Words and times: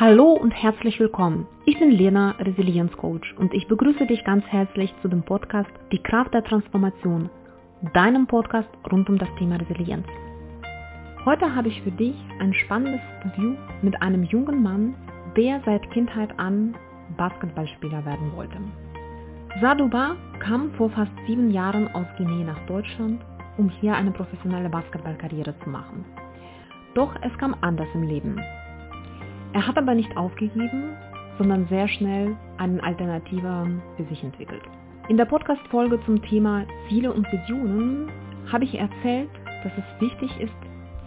Hallo 0.00 0.30
und 0.30 0.52
herzlich 0.52 1.00
willkommen. 1.00 1.48
Ich 1.64 1.76
bin 1.76 1.90
Lena, 1.90 2.36
Resilienzcoach 2.38 3.34
und 3.36 3.52
ich 3.52 3.66
begrüße 3.66 4.06
dich 4.06 4.22
ganz 4.22 4.46
herzlich 4.46 4.94
zu 5.02 5.08
dem 5.08 5.24
Podcast 5.24 5.72
Die 5.90 6.00
Kraft 6.00 6.32
der 6.32 6.44
Transformation, 6.44 7.28
deinem 7.94 8.28
Podcast 8.28 8.68
rund 8.92 9.08
um 9.10 9.18
das 9.18 9.28
Thema 9.40 9.56
Resilienz. 9.56 10.06
Heute 11.24 11.52
habe 11.52 11.66
ich 11.66 11.82
für 11.82 11.90
dich 11.90 12.14
ein 12.38 12.54
spannendes 12.54 13.00
Interview 13.24 13.56
mit 13.82 14.00
einem 14.00 14.22
jungen 14.22 14.62
Mann, 14.62 14.94
der 15.36 15.60
seit 15.64 15.90
Kindheit 15.90 16.30
an 16.38 16.76
Basketballspieler 17.16 18.04
werden 18.06 18.30
wollte. 18.36 18.58
Sadouba 19.60 20.14
kam 20.38 20.70
vor 20.74 20.90
fast 20.90 21.10
sieben 21.26 21.50
Jahren 21.50 21.88
aus 21.88 22.06
Guinea 22.16 22.46
nach 22.46 22.66
Deutschland, 22.66 23.20
um 23.56 23.68
hier 23.68 23.96
eine 23.96 24.12
professionelle 24.12 24.68
Basketballkarriere 24.68 25.58
zu 25.64 25.68
machen. 25.70 26.04
Doch 26.94 27.16
es 27.20 27.36
kam 27.38 27.56
anders 27.62 27.88
im 27.94 28.04
Leben. 28.04 28.40
Er 29.52 29.66
hat 29.66 29.78
aber 29.78 29.94
nicht 29.94 30.14
aufgegeben, 30.16 30.96
sondern 31.38 31.66
sehr 31.68 31.88
schnell 31.88 32.36
einen 32.58 32.80
Alternativer 32.80 33.66
für 33.96 34.04
sich 34.04 34.22
entwickelt. 34.22 34.62
In 35.08 35.16
der 35.16 35.24
Podcast-Folge 35.24 36.00
zum 36.04 36.20
Thema 36.22 36.66
Ziele 36.88 37.12
und 37.12 37.26
Visionen 37.32 38.10
habe 38.52 38.64
ich 38.64 38.78
erzählt, 38.78 39.30
dass 39.62 39.72
es 39.78 40.00
wichtig 40.00 40.30
ist, 40.40 40.52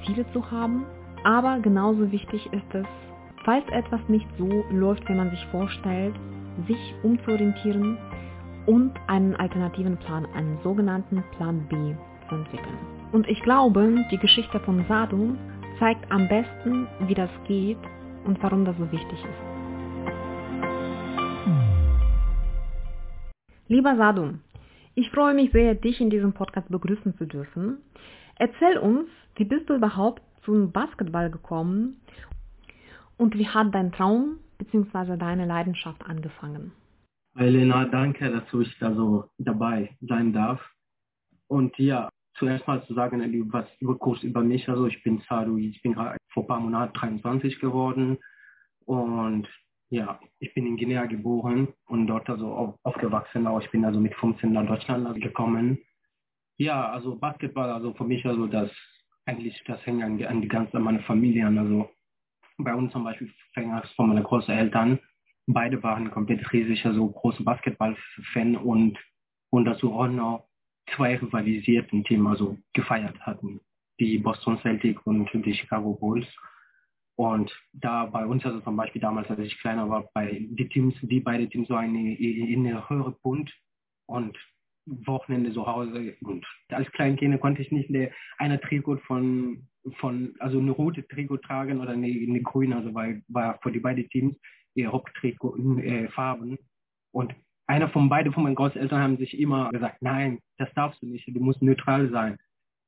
Ziele 0.05 0.25
zu 0.33 0.49
haben, 0.49 0.85
aber 1.23 1.59
genauso 1.59 2.11
wichtig 2.11 2.51
ist 2.51 2.73
es, 2.73 2.85
falls 3.43 3.67
etwas 3.69 4.01
nicht 4.07 4.27
so 4.39 4.65
läuft, 4.71 5.07
wie 5.07 5.13
man 5.13 5.29
sich 5.29 5.45
vorstellt, 5.47 6.15
sich 6.67 6.95
umzuorientieren 7.03 7.97
und 8.65 8.91
einen 9.07 9.35
alternativen 9.35 9.97
Plan, 9.97 10.25
einen 10.33 10.57
sogenannten 10.63 11.23
Plan 11.37 11.65
B 11.69 11.75
zu 12.27 12.35
entwickeln. 12.35 12.77
Und 13.11 13.27
ich 13.27 13.41
glaube, 13.41 14.03
die 14.09 14.17
Geschichte 14.17 14.59
von 14.61 14.83
Sadu 14.87 15.35
zeigt 15.77 16.11
am 16.11 16.27
besten, 16.27 16.87
wie 17.07 17.13
das 17.13 17.29
geht 17.47 17.77
und 18.25 18.41
warum 18.43 18.65
das 18.65 18.77
so 18.77 18.91
wichtig 18.91 19.19
ist. 19.23 19.61
Lieber 23.67 23.95
Sadu, 23.95 24.33
ich 24.95 25.09
freue 25.11 25.33
mich 25.33 25.51
sehr, 25.51 25.75
dich 25.75 26.01
in 26.01 26.09
diesem 26.09 26.33
Podcast 26.33 26.69
begrüßen 26.69 27.15
zu 27.17 27.25
dürfen. 27.25 27.77
Erzähl 28.35 28.77
uns, 28.77 29.07
wie 29.35 29.45
bist 29.45 29.69
du 29.69 29.75
überhaupt 29.75 30.21
zum 30.43 30.71
Basketball 30.71 31.31
gekommen 31.31 32.01
und 33.17 33.37
wie 33.37 33.47
hat 33.47 33.73
dein 33.73 33.91
Traum 33.91 34.39
bzw. 34.57 35.15
deine 35.15 35.45
Leidenschaft 35.45 36.03
angefangen? 36.05 36.73
Elena, 37.37 37.85
danke, 37.85 38.29
dass 38.29 38.43
ich 38.53 38.77
da 38.79 38.93
so 38.93 39.29
dabei 39.37 39.95
sein 40.01 40.33
darf. 40.33 40.59
Und 41.47 41.77
ja, 41.77 42.09
zuerst 42.35 42.67
mal 42.67 42.83
zu 42.85 42.93
sagen, 42.93 43.21
was 43.51 43.67
kurz 43.99 44.23
über 44.23 44.41
mich. 44.41 44.67
Also 44.69 44.87
ich 44.87 45.01
bin 45.03 45.21
Sadu, 45.27 45.57
ich 45.57 45.81
bin 45.81 45.93
gerade 45.93 46.17
vor 46.29 46.43
ein 46.43 46.47
paar 46.47 46.59
Monaten 46.59 46.93
23 46.93 47.59
geworden 47.59 48.17
und 48.85 49.47
ja, 49.89 50.19
ich 50.39 50.53
bin 50.53 50.65
in 50.65 50.77
Guinea 50.77 51.05
geboren 51.05 51.67
und 51.87 52.07
dort 52.07 52.29
also 52.29 52.77
aufgewachsen. 52.83 53.45
Auch 53.45 53.61
ich 53.61 53.69
bin 53.71 53.83
also 53.83 53.99
mit 53.99 54.15
15 54.15 54.51
nach 54.53 54.65
Deutschland 54.65 55.21
gekommen. 55.21 55.79
Ja, 56.57 56.89
also 56.89 57.17
Basketball, 57.17 57.69
also 57.71 57.93
für 57.93 58.05
mich 58.05 58.25
also 58.25 58.47
das 58.47 58.71
eigentlich 59.25 59.61
das 59.65 59.85
hängt 59.85 60.03
an, 60.03 60.23
an 60.23 60.41
die 60.41 60.47
ganze 60.47 60.79
meine 60.79 61.01
Familie 61.01 61.47
an. 61.47 61.57
Also 61.57 61.89
bei 62.57 62.73
uns 62.73 62.91
zum 62.93 63.03
Beispiel 63.03 63.31
fängt 63.53 63.83
es 63.83 63.91
von 63.91 64.07
meinen 64.07 64.23
Großeltern. 64.23 64.99
Beide 65.47 65.83
waren 65.83 66.11
komplett 66.11 66.51
riesig, 66.53 66.85
also 66.85 67.09
große 67.09 67.43
Basketball-Fan 67.43 68.55
und 68.55 68.97
und 69.49 69.65
dazu 69.65 69.93
auch 69.93 70.07
noch 70.07 70.47
zwei 70.95 71.15
rivalisierten 71.17 72.03
Teams 72.03 72.27
also 72.27 72.57
gefeiert 72.73 73.19
hatten, 73.21 73.59
die 73.99 74.17
Boston 74.17 74.59
Celtics 74.59 75.01
und 75.05 75.29
die 75.33 75.53
Chicago 75.53 75.93
Bulls. 75.93 76.27
Und 77.15 77.51
da 77.73 78.05
bei 78.05 78.25
uns, 78.25 78.43
also 78.45 78.61
zum 78.61 78.75
Beispiel 78.75 79.01
damals, 79.01 79.29
als 79.29 79.39
ich 79.39 79.59
kleiner 79.59 79.89
war, 79.89 80.09
bei 80.13 80.47
die 80.49 80.67
Teams, 80.69 80.95
die 81.01 81.19
beide 81.19 81.47
Teams 81.47 81.67
so 81.67 81.75
eine, 81.75 82.17
eine 82.17 82.89
höhere 82.89 83.11
Bund 83.21 83.53
und 84.07 84.37
Wochenende 84.85 85.53
zu 85.53 85.65
Hause. 85.67 86.15
Und 86.21 86.45
als 86.69 86.91
Kleinkind 86.91 87.39
konnte 87.39 87.61
ich 87.61 87.71
nicht 87.71 87.89
eine, 87.89 88.11
eine 88.37 88.59
Trikot 88.59 88.97
von, 89.05 89.67
von, 89.97 90.35
also 90.39 90.59
eine 90.59 90.71
rote 90.71 91.07
Trikot 91.07 91.37
tragen 91.37 91.79
oder 91.79 91.91
eine, 91.91 92.07
eine 92.07 92.41
grüne, 92.41 92.77
also 92.77 92.93
weil 92.93 93.23
war 93.27 93.59
für 93.61 93.71
die 93.71 93.79
beiden 93.79 94.09
Teams 94.09 94.35
ihr 94.73 94.91
Haupttrikot 94.91 95.57
äh, 95.79 96.07
Farben. 96.09 96.57
Und 97.11 97.35
einer 97.71 97.87
von 97.87 98.09
beiden 98.09 98.33
von 98.33 98.43
meinen 98.43 98.55
Großeltern 98.55 99.01
haben 99.01 99.17
sich 99.17 99.39
immer 99.39 99.69
gesagt, 99.69 100.01
nein, 100.01 100.39
das 100.57 100.67
darfst 100.73 101.01
du 101.01 101.05
nicht, 101.05 101.25
du 101.25 101.39
musst 101.39 101.61
neutral 101.61 102.09
sein. 102.09 102.37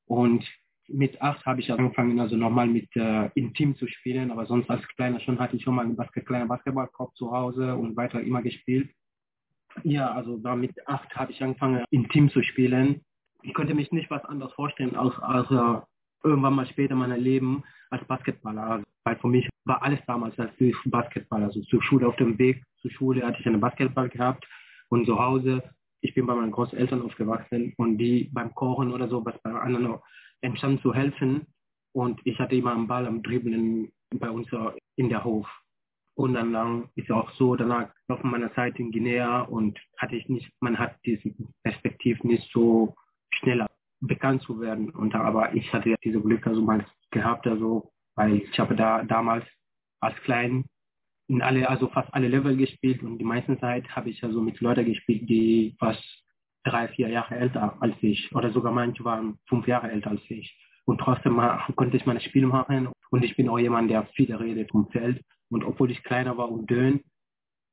Und 0.06 0.44
mit 0.90 1.22
acht 1.22 1.46
habe 1.46 1.62
ich 1.62 1.72
angefangen, 1.72 2.20
also 2.20 2.36
nochmal 2.36 2.68
mit 2.68 2.94
äh, 2.98 3.30
im 3.36 3.54
Team 3.54 3.78
zu 3.78 3.88
spielen, 3.88 4.30
aber 4.30 4.46
sonst 4.46 4.70
als 4.70 4.86
Kleiner 4.90 5.22
schon 5.22 5.40
hatte 5.40 5.56
ich 5.56 5.64
schon 5.64 5.76
mal 5.76 5.86
einen 5.86 5.96
Basket, 5.96 6.26
kleinen 6.26 6.50
Basketballkorb 6.50 7.16
zu 7.16 7.32
Hause 7.32 7.76
und 7.78 7.96
weiter 7.96 8.20
immer 8.20 8.42
gespielt. 8.42 8.90
Ja, 9.84 10.12
also 10.12 10.38
da 10.38 10.54
mit 10.54 10.76
acht 10.86 11.16
habe 11.16 11.32
ich 11.32 11.42
angefangen, 11.42 11.86
im 11.90 12.10
Team 12.10 12.30
zu 12.30 12.44
spielen. 12.44 13.02
Ich 13.42 13.54
konnte 13.54 13.76
mich 13.76 13.90
nicht 13.94 14.12
was 14.12 14.26
anderes 14.26 14.52
vorstellen, 14.52 14.98
als, 14.98 15.18
als 15.20 15.50
äh, 15.50 15.82
irgendwann 16.28 16.56
mal 16.56 16.68
später 16.68 16.96
mein 16.96 17.18
Leben 17.22 17.64
als 17.90 18.06
Basketballer. 18.06 18.64
Also, 18.64 18.86
weil 19.06 19.16
für 19.16 19.30
mich 19.30 19.48
war 19.64 19.82
alles 19.82 20.00
damals 20.08 20.38
als 20.38 20.52
Basketballer. 20.84 21.46
Also 21.46 21.62
zur 21.62 21.82
Schule 21.82 22.06
auf 22.06 22.18
dem 22.18 22.38
Weg 22.38 22.62
zur 22.82 22.92
Schule 22.92 23.26
hatte 23.26 23.40
ich 23.40 23.48
einen 23.48 23.62
Basketball 23.62 24.10
gehabt 24.10 24.46
und 24.94 25.08
zu 25.08 25.18
Hause. 25.20 25.64
Ich 26.02 26.14
bin 26.14 26.28
bei 26.28 26.36
meinen 26.36 26.52
Großeltern 26.52 27.02
aufgewachsen 27.02 27.74
und 27.78 27.98
die 27.98 28.30
beim 28.32 28.54
Kochen 28.54 28.94
oder 28.94 29.08
so, 29.08 29.26
was 29.26 29.36
bei 29.42 29.52
anderen 29.52 29.98
entstand 30.42 30.82
zu 30.82 30.94
helfen. 30.94 31.48
Und 31.94 32.22
ich 32.26 32.38
hatte 32.40 32.56
immer 32.56 32.74
einen 32.74 32.88
Ball 32.88 33.08
am 33.08 33.24
Dribbeln 33.24 33.92
bei 34.14 34.30
uns 34.30 34.48
in 34.96 35.10
der 35.10 35.24
Hof. 35.24 35.48
Und 36.16 36.36
dann, 36.36 36.54
dann 36.54 36.90
ist 36.96 37.10
auch 37.10 37.32
so, 37.32 37.56
danach 37.56 37.90
auf 38.08 38.24
meiner 38.24 38.54
Zeit 38.54 38.78
in 38.78 38.92
Guinea 38.92 39.42
und 39.42 39.80
hatte 39.98 40.16
ich 40.16 40.30
nicht, 40.30 40.52
man 40.60 40.78
hat 40.78 40.96
diese 41.06 41.34
Perspektive 41.64 42.28
nicht 42.28 42.52
so 42.54 42.94
schneller 43.34 43.68
bekannt 44.00 44.44
zu 44.44 44.60
werden. 44.62 44.92
Und 44.92 45.16
aber 45.16 45.56
ich 45.56 45.74
hatte 45.74 45.90
ja 45.90 45.96
diese 46.04 46.22
Glück 46.22 46.46
also 46.46 46.62
mal 46.62 46.86
gehabt, 47.10 47.48
also 47.48 47.92
weil 48.16 48.36
ich 48.36 48.60
habe 48.60 48.76
da 48.76 49.04
damals 49.04 49.46
als 50.02 50.16
Klein 50.18 50.66
in 51.34 51.42
alle, 51.42 51.68
also 51.68 51.88
fast 51.88 52.14
alle 52.14 52.28
Level 52.28 52.56
gespielt 52.56 53.02
und 53.02 53.18
die 53.18 53.26
meiste 53.26 53.60
Zeit 53.60 53.90
habe 53.96 54.10
ich 54.12 54.24
also 54.24 54.40
mit 54.40 54.62
Leuten 54.62 54.86
gespielt, 54.86 55.28
die 55.28 55.76
fast 55.80 56.04
drei, 56.64 56.88
vier 56.90 57.10
Jahre 57.10 57.36
älter 57.36 57.76
als 57.82 57.96
ich 58.02 58.34
oder 58.36 58.52
sogar 58.52 58.72
manche 58.72 59.04
waren 59.04 59.40
fünf 59.50 59.68
Jahre 59.68 59.92
älter 59.92 60.12
als 60.12 60.22
ich. 60.30 60.56
Und 60.86 61.00
trotzdem 61.00 61.42
konnte 61.76 61.98
ich 61.98 62.06
meine 62.06 62.22
Spiele 62.22 62.48
machen 62.48 62.90
und 63.10 63.24
ich 63.24 63.36
bin 63.36 63.50
auch 63.50 63.58
jemand, 63.58 63.90
der 63.90 64.06
viel 64.16 64.34
redet 64.36 64.70
vom 64.72 64.90
Feld. 64.92 65.24
Und 65.50 65.64
obwohl 65.64 65.92
ich 65.92 66.04
kleiner 66.04 66.38
war 66.38 66.52
und 66.52 66.70
dünn, 66.70 67.02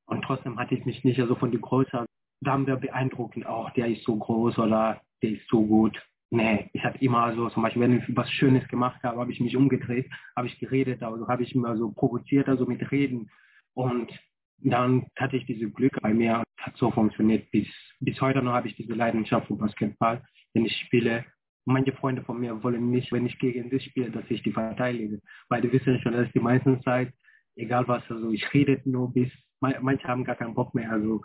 und 0.06 0.22
trotzdem 0.22 0.58
hatte 0.58 0.74
ich 0.74 0.84
mich 0.86 1.04
nicht 1.04 1.16
so 1.16 1.22
also 1.22 1.34
von 1.36 1.50
der 1.50 1.60
Größe, 1.60 2.06
da 2.40 2.52
haben 2.52 2.66
wir 2.66 2.76
beeindruckend 2.76 3.46
auch, 3.46 3.70
der 3.70 3.88
ist 3.88 4.04
so 4.04 4.16
groß 4.16 4.58
oder 4.58 5.00
der 5.22 5.30
ist 5.32 5.46
so 5.48 5.64
gut. 5.64 6.00
Nee, 6.30 6.70
ich 6.72 6.82
hatte 6.84 7.04
immer 7.04 7.34
so, 7.34 7.48
zum 7.50 7.62
Beispiel, 7.62 7.82
wenn 7.82 7.98
ich 7.98 8.16
was 8.16 8.30
Schönes 8.30 8.66
gemacht 8.68 9.02
habe, 9.02 9.18
habe 9.18 9.32
ich 9.32 9.40
mich 9.40 9.56
umgedreht, 9.56 10.08
habe 10.36 10.46
ich 10.46 10.58
geredet, 10.58 11.02
also 11.02 11.28
habe 11.28 11.42
ich 11.42 11.54
immer 11.54 11.76
so 11.76 11.90
provoziert, 11.90 12.48
also 12.48 12.66
mit 12.66 12.90
Reden. 12.90 13.30
Und 13.74 14.10
dann 14.58 15.06
hatte 15.16 15.36
ich 15.36 15.46
diese 15.46 15.70
Glück 15.70 16.00
bei 16.02 16.12
mir, 16.12 16.42
hat 16.58 16.76
so 16.76 16.90
funktioniert. 16.90 17.50
Bis, 17.50 17.66
bis 18.00 18.20
heute 18.20 18.42
noch 18.42 18.52
habe 18.52 18.68
ich 18.68 18.76
diese 18.76 18.92
Leidenschaft 18.92 19.46
für 19.46 19.56
Basketball, 19.56 20.22
wenn 20.54 20.66
ich 20.66 20.76
spiele. 20.76 21.24
Manche 21.64 21.92
Freunde 21.92 22.22
von 22.22 22.40
mir 22.40 22.62
wollen 22.62 22.90
nicht, 22.90 23.12
wenn 23.12 23.26
ich 23.26 23.38
gegen 23.38 23.70
sie 23.70 23.80
spiele, 23.80 24.10
dass 24.10 24.24
ich 24.28 24.42
die 24.42 24.52
verteidige. 24.52 25.20
Weil 25.48 25.62
die 25.62 25.72
wissen 25.72 26.00
schon, 26.00 26.12
dass 26.12 26.30
die 26.32 26.40
meisten 26.40 26.82
Zeit, 26.82 27.12
egal 27.56 27.86
was, 27.86 28.02
also 28.10 28.30
ich 28.30 28.52
rede 28.52 28.80
nur 28.84 29.12
bis, 29.12 29.30
manche 29.60 30.08
haben 30.08 30.24
gar 30.24 30.36
keinen 30.36 30.54
Bock 30.54 30.74
mehr. 30.74 30.90
Also 30.90 31.22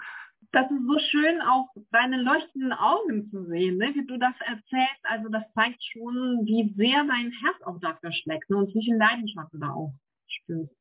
das 0.51 0.69
ist 0.71 0.85
so 0.85 0.99
schön, 1.11 1.41
auch 1.41 1.67
deine 1.91 2.21
leuchtenden 2.21 2.73
Augen 2.73 3.29
zu 3.29 3.45
sehen, 3.45 3.77
ne? 3.77 3.93
wie 3.95 4.05
du 4.05 4.17
das 4.17 4.35
erzählst. 4.39 5.03
Also 5.03 5.29
das 5.29 5.43
zeigt 5.53 5.83
schon, 5.83 6.45
wie 6.45 6.73
sehr 6.75 7.03
dein 7.03 7.31
Herz 7.31 7.61
auch 7.65 7.79
dafür 7.79 8.11
schlägt 8.11 8.49
ne? 8.49 8.57
und 8.57 8.73
wie 8.73 8.85
viel 8.85 8.95
Leidenschaft 8.95 9.53
du 9.53 9.57
da 9.57 9.71
auch 9.71 9.93
spürst. 10.27 10.75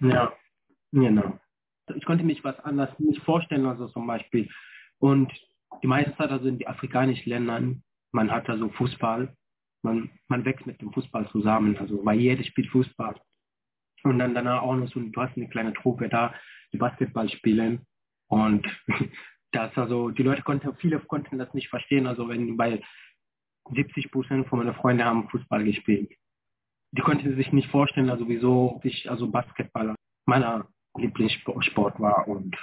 Ja, 0.00 0.32
genau. 0.94 1.38
Ich 1.94 2.04
konnte 2.04 2.24
mich 2.24 2.42
was 2.44 2.58
anderes 2.60 2.98
nicht 2.98 3.22
vorstellen, 3.22 3.66
also 3.66 3.88
zum 3.88 4.06
Beispiel. 4.06 4.48
Und 4.98 5.30
die 5.82 5.86
meiste 5.86 6.16
Zeit 6.16 6.30
also 6.30 6.48
in 6.48 6.58
den 6.58 6.68
afrikanischen 6.68 7.28
Ländern, 7.28 7.82
man 8.12 8.30
hat 8.30 8.48
also 8.48 8.68
Fußball, 8.70 9.34
man, 9.82 10.10
man 10.28 10.44
wächst 10.44 10.66
mit 10.66 10.80
dem 10.80 10.92
Fußball 10.92 11.28
zusammen, 11.30 11.76
also 11.76 12.04
weil 12.04 12.18
jeder 12.18 12.42
spielt 12.44 12.68
Fußball. 12.70 13.20
Und 14.04 14.18
dann 14.18 14.34
danach 14.34 14.62
auch 14.62 14.76
noch 14.76 14.88
so, 14.88 15.00
du 15.00 15.20
hast 15.20 15.36
eine 15.36 15.48
kleine 15.48 15.74
Truppe 15.74 16.08
da, 16.08 16.34
die 16.72 16.78
Basketball 16.78 17.28
spielen. 17.28 17.86
Und 18.28 18.66
das 19.52 19.76
also, 19.76 20.10
die 20.10 20.22
Leute 20.22 20.42
konnten, 20.42 20.74
viele 20.76 21.00
konnten 21.00 21.38
das 21.38 21.52
nicht 21.54 21.68
verstehen. 21.68 22.06
Also 22.06 22.28
wenn 22.28 22.56
bei 22.56 22.82
70 23.74 24.10
Prozent 24.10 24.46
von 24.48 24.58
meinen 24.58 24.74
Freunden 24.74 25.04
haben 25.04 25.28
Fußball 25.28 25.64
gespielt. 25.64 26.12
Die 26.92 27.02
konnten 27.02 27.34
sich 27.36 27.50
nicht 27.52 27.70
vorstellen, 27.70 28.10
also 28.10 28.28
wieso 28.28 28.80
ich 28.84 29.10
also 29.10 29.30
Basketballer 29.30 29.96
meiner 30.26 30.68
Lieblingssport 30.96 31.98
war. 32.00 32.28
Und 32.28 32.56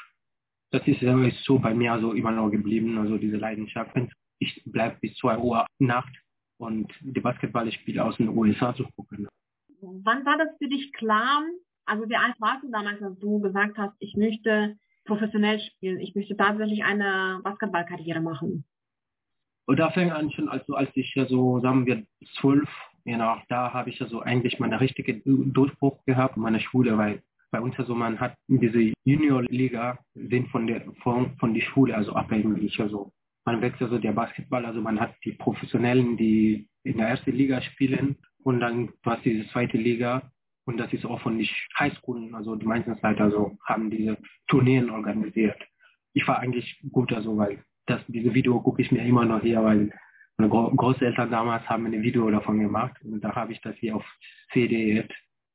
das 0.71 0.87
ist, 0.87 1.01
so 1.43 1.59
bei 1.59 1.73
mir 1.73 1.93
also 1.93 2.13
immer 2.13 2.31
noch 2.31 2.49
geblieben, 2.49 2.97
also 2.97 3.17
diese 3.17 3.37
Leidenschaft. 3.37 3.91
Ich 4.39 4.61
bleibe 4.65 4.97
bis 5.01 5.15
2 5.17 5.37
Uhr 5.37 5.65
Nacht 5.79 6.13
und 6.57 6.91
die 7.01 7.19
Basketballspiele 7.19 8.03
aus 8.03 8.17
den 8.17 8.29
USA 8.29 8.73
zu 8.75 8.85
gucken. 8.95 9.27
Wann 9.81 10.25
war 10.25 10.37
das 10.37 10.49
für 10.59 10.67
dich 10.67 10.93
klar, 10.93 11.43
Also 11.85 12.07
wie 12.09 12.15
alt 12.15 12.35
warst 12.39 12.63
du 12.63 12.71
damals, 12.71 13.01
als 13.01 13.19
du 13.19 13.39
gesagt 13.39 13.77
hast, 13.77 13.95
ich 13.99 14.15
möchte 14.15 14.77
professionell 15.05 15.59
spielen, 15.59 15.99
ich 15.99 16.15
möchte 16.15 16.37
tatsächlich 16.37 16.83
eine 16.83 17.41
Basketballkarriere 17.43 18.21
machen? 18.21 18.63
Und 19.65 19.77
da 19.77 19.89
fing 19.91 20.11
an 20.11 20.31
schon, 20.31 20.49
also 20.49 20.75
als 20.75 20.89
ich 20.95 21.13
ja 21.15 21.25
so, 21.25 21.59
sagen 21.59 21.85
wir, 21.85 22.05
zwölf, 22.39 22.69
genau, 23.03 23.37
da 23.49 23.73
habe 23.73 23.89
ich 23.89 23.99
ja 23.99 24.07
so 24.07 24.21
eigentlich 24.21 24.59
meine 24.59 24.79
richtige 24.79 25.21
Durchbruch 25.25 26.03
gehabt 26.05 26.37
in 26.37 26.43
meiner 26.43 26.59
Schule, 26.59 26.97
weil 26.97 27.23
bei 27.51 27.59
uns 27.59 27.77
man 27.89 28.19
hat 28.19 28.35
diese 28.47 28.93
Juniorliga 29.03 29.99
sind 30.15 30.47
von 30.49 30.67
der 30.67 30.81
von, 31.03 31.37
von 31.37 31.53
der 31.53 31.61
Schule 31.61 31.95
also 31.95 32.13
abhängig 32.13 32.79
also 32.79 33.11
man 33.45 33.61
wechselt 33.61 33.83
also 33.83 33.99
der 33.99 34.13
Basketball 34.13 34.65
also 34.65 34.81
man 34.81 34.99
hat 34.99 35.13
die 35.25 35.33
Professionellen 35.33 36.17
die 36.17 36.67
in 36.83 36.97
der 36.97 37.09
ersten 37.09 37.31
Liga 37.31 37.61
spielen 37.61 38.15
und 38.43 38.61
dann 38.61 38.87
du 39.03 39.11
hast 39.11 39.25
diese 39.25 39.47
zweite 39.49 39.77
Liga 39.77 40.31
und 40.65 40.77
das 40.77 40.93
ist 40.93 41.05
auch 41.05 41.19
von 41.19 41.37
den 41.37 41.47
Highschoolen 41.77 42.33
also 42.33 42.55
die 42.55 42.65
meisten 42.65 42.97
Zeit 42.99 43.19
also 43.19 43.57
haben 43.65 43.89
diese 43.91 44.17
Turnieren 44.47 44.89
organisiert. 44.89 45.61
Ich 46.13 46.27
war 46.27 46.39
eigentlich 46.39 46.79
gut 46.91 47.11
also 47.11 47.37
weil 47.37 47.63
das 47.85 48.01
diese 48.07 48.33
Video 48.33 48.61
gucke 48.61 48.81
ich 48.81 48.91
mir 48.91 49.05
immer 49.05 49.25
noch 49.25 49.41
hier 49.41 49.61
weil 49.61 49.91
meine 50.37 50.49
Großeltern 50.49 51.29
damals 51.29 51.67
haben 51.69 51.85
ein 51.85 52.01
Video 52.01 52.31
davon 52.31 52.59
gemacht 52.59 52.95
und 53.03 53.21
da 53.21 53.35
habe 53.35 53.51
ich 53.51 53.61
das 53.61 53.75
hier 53.75 53.97
auf 53.97 54.05
CD 54.53 54.95
jetzt 54.95 55.13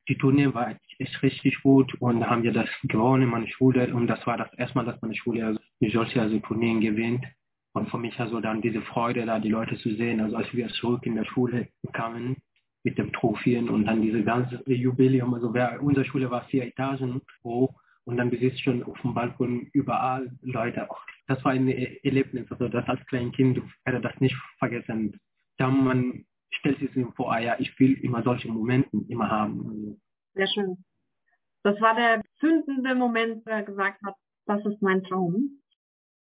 die 0.08 0.19
Turnier 0.19 0.54
war 0.54 0.70
echt 0.98 1.22
richtig 1.22 1.62
gut 1.62 1.94
und 2.00 2.28
haben 2.28 2.43
wir 2.43 2.52
das 2.52 2.69
gewonnen 2.84 3.25
in 3.25 3.28
meiner 3.31 3.48
Schule 3.48 3.94
und 3.94 4.06
das 4.06 4.26
war 4.26 4.37
das 4.37 4.52
erste 4.54 4.78
Mal, 4.78 4.84
dass 4.84 5.00
meine 5.02 5.14
Schule 5.14 5.46
also 5.46 5.60
solche 5.81 6.20
also 6.20 6.38
Turnieren 6.40 6.81
gewinnt. 6.81 7.25
Und 7.72 7.90
für 7.90 7.98
mich 7.98 8.19
also 8.19 8.40
dann 8.40 8.62
diese 8.62 8.81
Freude, 8.81 9.26
da 9.26 9.38
die 9.38 9.50
Leute 9.50 9.76
zu 9.76 9.94
sehen, 9.94 10.20
also 10.20 10.37
als 10.37 10.52
wir 10.54 10.69
zurück 10.69 11.04
in 11.04 11.14
der 11.14 11.26
Schule 11.26 11.69
kamen 11.93 12.37
mit 12.84 12.96
dem 12.96 13.12
Trophäen 13.12 13.69
und 13.69 13.84
dann 13.84 14.00
diese 14.00 14.22
ganze 14.22 14.62
Jubiläum, 14.66 15.34
also 15.34 15.52
wer, 15.52 15.82
unsere 15.82 16.06
Schule 16.06 16.31
war 16.31 16.44
vier 16.46 16.64
Etagen 16.64 17.20
hoch 17.44 17.75
und 18.04 18.16
dann 18.16 18.31
besitzt 18.31 18.62
schon 18.62 18.82
auf 18.84 18.98
dem 19.02 19.12
Balkon 19.12 19.69
überall 19.72 20.31
Leute. 20.40 20.88
Das 21.26 21.44
war 21.44 21.52
ein 21.52 21.69
Erlebnis, 21.69 22.50
also 22.50 22.69
das 22.69 22.88
als 22.88 23.04
Kleinkind 23.06 23.60
hätte 23.84 24.00
das 24.00 24.19
nicht 24.20 24.37
vergessen. 24.58 25.20
Da 25.58 25.69
man 25.69 26.25
stellt 26.50 26.78
sich 26.78 26.90
vor, 27.14 27.32
ah 27.32 27.40
ja, 27.40 27.56
ich 27.58 27.78
will 27.78 27.94
immer 28.02 28.22
solche 28.22 28.48
Momente 28.48 28.96
immer 29.08 29.28
haben. 29.31 30.00
Sehr 30.36 30.48
schön. 30.48 30.84
Das 31.62 31.80
war 31.80 31.94
der 31.94 32.22
zündende 32.38 32.94
Moment, 32.94 33.44
wo 33.46 33.50
er 33.50 33.62
gesagt 33.62 34.02
hat, 34.04 34.14
das 34.44 34.64
ist 34.66 34.82
mein 34.82 35.02
Traum. 35.02 35.62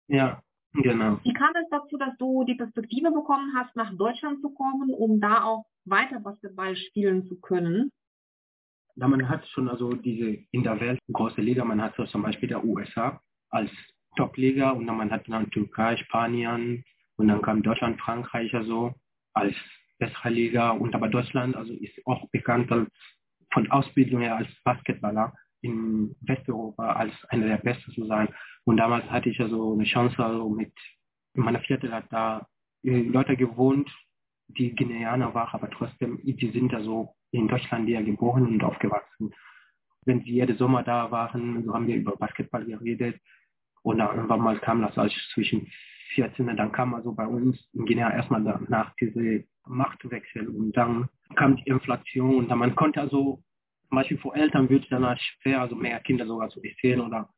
Ja, 0.07 0.41
genau. 0.73 1.19
Wie 1.23 1.33
kam 1.33 1.51
es 1.55 1.69
dazu, 1.69 1.97
dass 1.97 2.17
du 2.17 2.45
die 2.45 2.55
Perspektive 2.55 3.11
bekommen 3.11 3.53
hast, 3.55 3.75
nach 3.75 3.93
Deutschland 3.95 4.41
zu 4.41 4.51
kommen, 4.53 4.93
um 4.93 5.19
da 5.19 5.43
auch 5.43 5.65
weiter 5.83 6.21
Basketball 6.21 6.75
spielen 6.77 7.27
zu 7.27 7.39
können? 7.41 7.91
Ja, 8.95 9.07
man 9.07 9.27
hat 9.27 9.45
schon 9.49 9.67
also 9.67 9.93
diese 9.93 10.45
in 10.51 10.63
der 10.63 10.79
Welt 10.79 10.99
große 11.11 11.41
Liga, 11.41 11.65
man 11.65 11.81
hat 11.81 11.95
so 11.95 12.05
zum 12.05 12.21
Beispiel 12.21 12.49
der 12.49 12.63
USA 12.63 13.21
als 13.49 13.69
Top-Liga 14.15 14.71
und 14.71 14.87
dann 14.87 14.97
man 14.97 15.11
hat 15.11 15.27
dann 15.27 15.51
Türkei, 15.51 15.97
Spanien 15.97 16.83
und 17.17 17.27
dann 17.27 17.41
kam 17.41 17.61
Deutschland, 17.61 17.99
Frankreich 17.99 18.53
also 18.55 18.93
als 19.33 19.55
bessere 19.99 20.29
Liga 20.29 20.71
und 20.71 20.95
aber 20.95 21.09
Deutschland 21.09 21.55
also 21.55 21.73
ist 21.73 21.99
auch 22.05 22.29
bekannt 22.29 22.71
als 22.71 22.89
von 23.51 23.69
Ausbildung 23.71 24.21
her 24.21 24.35
als 24.37 24.49
Basketballer 24.63 25.33
in 25.61 26.15
Westeuropa 26.21 26.93
als 26.93 27.13
einer 27.29 27.47
der 27.47 27.57
Besten 27.57 27.91
zu 27.91 28.05
sein. 28.05 28.29
Und 28.65 28.77
damals 28.77 29.09
hatte 29.09 29.29
ich 29.29 29.37
ja 29.37 29.49
so 29.49 29.73
eine 29.73 29.83
Chance, 29.83 30.23
also 30.23 30.49
mit 30.49 30.73
in 31.33 31.43
meiner 31.43 31.59
Viertel 31.59 31.91
hat 31.93 32.05
da 32.11 32.47
Leute 32.83 33.35
gewohnt, 33.35 33.89
die 34.47 34.73
Guineaner 34.75 35.33
waren, 35.33 35.53
aber 35.53 35.69
trotzdem, 35.69 36.19
die 36.23 36.51
sind 36.51 36.71
ja 36.71 36.81
so 36.81 37.15
in 37.31 37.47
Deutschland 37.47 37.87
ja 37.87 38.01
geboren 38.01 38.47
und 38.47 38.63
aufgewachsen. 38.63 39.33
Wenn 40.05 40.21
sie 40.21 40.31
jeden 40.31 40.57
Sommer 40.57 40.83
da 40.83 41.11
waren, 41.11 41.63
so 41.65 41.73
haben 41.73 41.87
wir 41.87 41.97
über 41.97 42.15
Basketball 42.15 42.65
geredet. 42.65 43.19
Und 43.81 43.99
dann 43.99 44.15
irgendwann 44.15 44.41
mal 44.41 44.59
kam 44.59 44.81
das 44.81 44.97
als 44.97 45.13
zwischen 45.33 45.71
14, 46.13 46.55
dann 46.57 46.71
kam 46.71 46.93
also 46.93 47.13
bei 47.13 47.27
uns 47.27 47.57
in 47.73 47.85
Guinea 47.85 48.11
erstmal 48.11 48.41
nach 48.41 48.93
diese 48.99 49.43
Machtwechsel 49.65 50.47
und 50.47 50.71
dann 50.75 51.09
kam 51.35 51.55
die 51.57 51.69
Inflation 51.69 52.35
und 52.35 52.49
dann 52.49 52.59
man 52.59 52.75
konnte 52.75 53.01
also 53.01 53.43
zum 53.87 53.95
Beispiel 53.95 54.17
für 54.17 54.35
Eltern 54.35 54.69
wird 54.69 54.83
es 54.83 54.89
dann 54.89 55.17
schwer, 55.41 55.61
also 55.61 55.75
mehr 55.75 55.99
Kinder 56.01 56.25
sogar 56.25 56.49
zu 56.49 56.61
erzählen 56.61 57.01
oder 57.01 57.29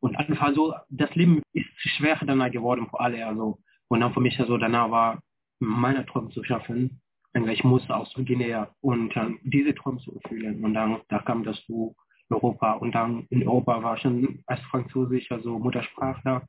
und 0.00 0.16
einfach 0.16 0.54
so, 0.54 0.74
das 0.88 1.14
Leben 1.14 1.42
ist 1.52 1.68
schwer 1.76 2.18
dann 2.26 2.50
geworden 2.50 2.88
für 2.90 3.00
alle, 3.00 3.26
also. 3.26 3.58
Und 3.88 4.00
dann 4.00 4.14
für 4.14 4.20
mich 4.20 4.38
also 4.40 4.56
danach 4.56 4.90
war 4.90 5.22
meine 5.58 6.06
Träume 6.06 6.30
zu 6.30 6.42
schaffen, 6.42 7.00
ich 7.32 7.62
musste 7.62 7.94
aus 7.94 8.12
Guinea 8.14 8.74
und 8.80 9.14
dann 9.14 9.38
diese 9.42 9.74
Träume 9.74 10.00
zu 10.00 10.14
erfüllen. 10.14 10.64
Und 10.64 10.74
dann 10.74 11.00
da 11.08 11.20
kam 11.20 11.44
das 11.44 11.62
zu 11.66 11.94
Europa. 12.28 12.72
Und 12.72 12.92
dann 12.92 13.26
in 13.30 13.46
Europa 13.46 13.82
war 13.82 13.98
schon 13.98 14.42
als 14.46 14.60
Französisch, 14.62 15.30
also 15.30 15.58
Muttersprachler. 15.58 16.48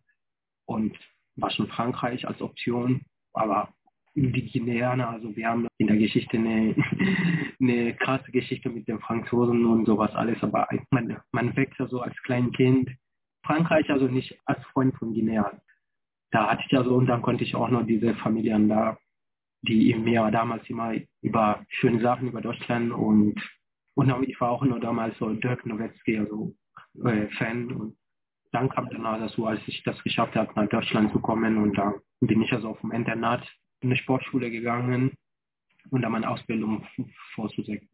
Und 0.66 0.98
war 1.36 1.52
schon 1.52 1.68
Frankreich 1.68 2.28
als 2.28 2.42
Option, 2.42 3.02
aber 3.34 3.74
die 4.14 4.52
Guineaner, 4.52 5.10
also 5.10 5.36
wir 5.36 5.48
haben 5.48 5.68
in 5.78 5.88
der 5.88 5.98
Geschichte 5.98 6.38
eine, 6.38 6.76
eine 7.60 7.96
krasse 7.96 8.32
Geschichte 8.32 8.70
mit 8.70 8.88
den 8.88 9.00
Franzosen 9.00 9.66
und 9.66 9.86
sowas 9.86 10.14
alles, 10.16 10.42
aber 10.44 10.68
man, 10.90 11.18
man 11.32 11.56
wächst 11.56 11.80
ja 11.80 11.88
so 11.88 12.02
als 12.02 12.16
Kleinkind. 12.24 12.92
Frankreich 13.46 13.90
also 13.90 14.08
nicht 14.08 14.38
als 14.46 14.64
Freund 14.68 14.96
von 14.98 15.14
Guinea. 15.14 15.52
Da 16.32 16.52
hatte 16.52 16.64
ich 16.66 16.72
ja 16.72 16.84
so 16.84 16.96
und 16.96 17.08
dann 17.08 17.22
konnte 17.22 17.44
ich 17.44 17.56
auch 17.56 17.70
noch 17.70 17.86
diese 17.86 18.14
Familien 18.16 18.70
da, 18.70 18.98
die 19.64 19.94
mir 19.96 20.30
damals 20.32 20.70
immer 20.70 20.94
über 21.22 21.66
schöne 21.70 22.02
Sachen 22.02 22.30
über 22.30 22.42
Deutschland 22.42 22.92
und 22.92 23.42
und 23.94 24.24
ich 24.28 24.40
war 24.40 24.52
auch 24.52 24.64
nur 24.64 24.80
damals 24.80 25.18
so 25.18 25.30
Dirk 25.34 25.66
Nowitzki, 25.66 26.18
also 26.18 26.56
äh, 27.04 27.28
Fan 27.38 27.72
und 27.72 27.98
dann 28.52 28.70
kam 28.70 28.90
dann 28.90 29.04
dazu, 29.04 29.46
als 29.46 29.62
ich 29.68 29.84
das 29.84 30.02
geschafft 30.04 30.36
habe, 30.36 30.52
nach 30.56 30.70
Deutschland 30.70 31.12
zu 31.12 31.20
kommen 31.20 31.58
und 31.58 31.78
dann 31.78 31.96
bin 32.20 32.42
ich 32.42 32.52
also 32.52 32.70
auf 32.70 32.82
dem 32.82 32.92
Internat 32.92 33.48
in 33.82 33.90
eine 33.90 33.98
Sportschule 33.98 34.52
gegangen 34.52 35.16
und 35.90 36.02
dann 36.02 36.12
meine 36.12 36.30
Ausbildung 36.30 36.86
vorzusetzen. 37.34 37.90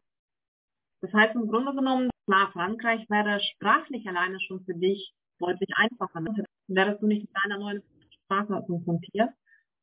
Das 1.00 1.12
heißt 1.12 1.34
im 1.36 1.48
Grunde 1.48 1.74
genommen, 1.74 2.10
klar, 2.26 2.50
Frankreich 2.52 3.08
wäre 3.08 3.40
sprachlich 3.40 4.06
alleine 4.08 4.40
schon 4.40 4.64
für 4.64 4.74
dich 4.74 5.12
deutlich 5.38 5.70
einfacher. 5.76 6.20
Ne? 6.20 6.44
Wärst 6.66 7.00
du 7.02 7.06
nicht 7.06 7.22
mit 7.22 7.44
einer 7.44 7.58
neuen 7.58 7.82
Sprache 8.28 8.62
konfrontiert. 8.66 9.30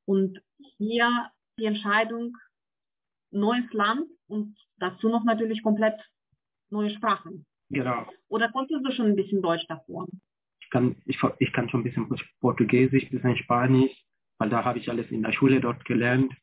Und 0.05 0.39
hier 0.77 1.31
die 1.57 1.65
Entscheidung, 1.65 2.35
neues 3.31 3.71
Land 3.71 4.07
und 4.27 4.55
dazu 4.77 5.09
noch 5.09 5.23
natürlich 5.23 5.63
komplett 5.63 5.99
neue 6.69 6.91
Sprachen. 6.91 7.45
Genau. 7.69 8.05
Oder 8.27 8.51
konntest 8.51 8.85
du 8.85 8.91
schon 8.91 9.07
ein 9.07 9.15
bisschen 9.15 9.41
Deutsch 9.41 9.65
davor? 9.67 10.07
Ich 10.65 10.71
kann, 10.71 10.95
ich, 11.05 11.19
ich 11.39 11.53
kann 11.53 11.69
schon 11.69 11.81
ein 11.81 11.83
bisschen 11.83 12.09
Portugiesisch, 12.41 13.03
ein 13.03 13.09
bisschen 13.11 13.37
Spanisch, 13.37 13.91
weil 14.39 14.49
da 14.49 14.65
habe 14.65 14.79
ich 14.79 14.89
alles 14.89 15.09
in 15.11 15.21
der 15.21 15.31
Schule 15.31 15.61
dort 15.61 15.85
gelernt. 15.85 16.33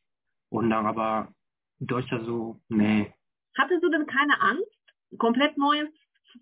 Und 0.49 0.69
dann 0.69 0.85
aber 0.85 1.33
Deutsch 1.79 2.09
so, 2.25 2.61
nee. 2.69 3.11
Hattest 3.57 3.83
du 3.83 3.89
denn 3.89 4.07
keine 4.07 4.41
Angst? 4.41 5.17
Komplett 5.17 5.57
neues, 5.57 5.89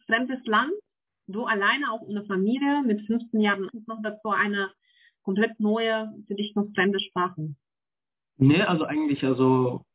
fremdes 0.05 0.39
Land? 0.45 0.71
Du 1.27 1.45
alleine, 1.45 1.91
auch 1.91 2.01
ohne 2.01 2.25
Familie, 2.25 2.83
mit 2.83 3.01
15 3.07 3.39
Jahren 3.39 3.69
noch 3.87 4.01
dazu 4.03 4.29
eine 4.29 4.71
komplett 5.23 5.59
neue, 5.59 6.13
für 6.27 6.35
dich 6.35 6.53
noch 6.55 6.67
fremde 6.75 6.99
Sprache? 6.99 7.55
Nee, 8.37 8.61
also 8.61 8.85
eigentlich, 8.85 9.23
also 9.23 9.85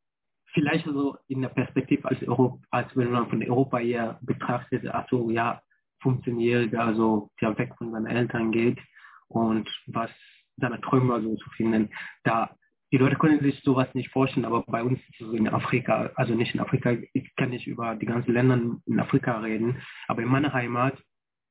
vielleicht 0.53 0.87
also 0.87 1.17
in 1.27 1.41
der 1.41 1.49
Perspektive 1.49 2.07
als 2.07 2.21
Europa, 2.23 2.59
als 2.71 2.95
wenn 2.95 3.11
man 3.11 3.29
von 3.29 3.43
Europa 3.43 3.77
her 3.77 4.19
betrachtet, 4.21 4.87
also 4.87 5.29
ja, 5.29 5.61
15-Jähriger, 6.03 6.79
also 6.79 7.29
der 7.41 7.57
weg 7.57 7.73
von 7.77 7.91
seinen 7.91 8.07
Eltern 8.07 8.51
geht 8.51 8.79
und 9.27 9.69
was 9.87 10.11
seine 10.57 10.81
Träume 10.81 11.13
also 11.13 11.35
zu 11.35 11.49
finden. 11.51 11.89
Da 12.23 12.55
die 12.91 12.97
Leute 12.97 13.17
können 13.17 13.41
sich 13.41 13.61
sowas 13.63 13.93
nicht 13.93 14.11
vorstellen, 14.11 14.45
aber 14.45 14.63
bei 14.63 14.81
uns 14.81 14.99
in 15.19 15.47
Afrika, 15.49 16.09
also 16.15 16.33
nicht 16.33 16.53
in 16.53 16.61
Afrika, 16.61 16.95
ich 17.13 17.35
kann 17.35 17.49
nicht 17.49 17.67
über 17.67 17.95
die 17.95 18.05
ganzen 18.05 18.31
Länder 18.31 18.59
in 18.85 18.99
Afrika 18.99 19.39
reden, 19.39 19.81
aber 20.07 20.21
in 20.21 20.29
meiner 20.29 20.53
Heimat, 20.53 20.97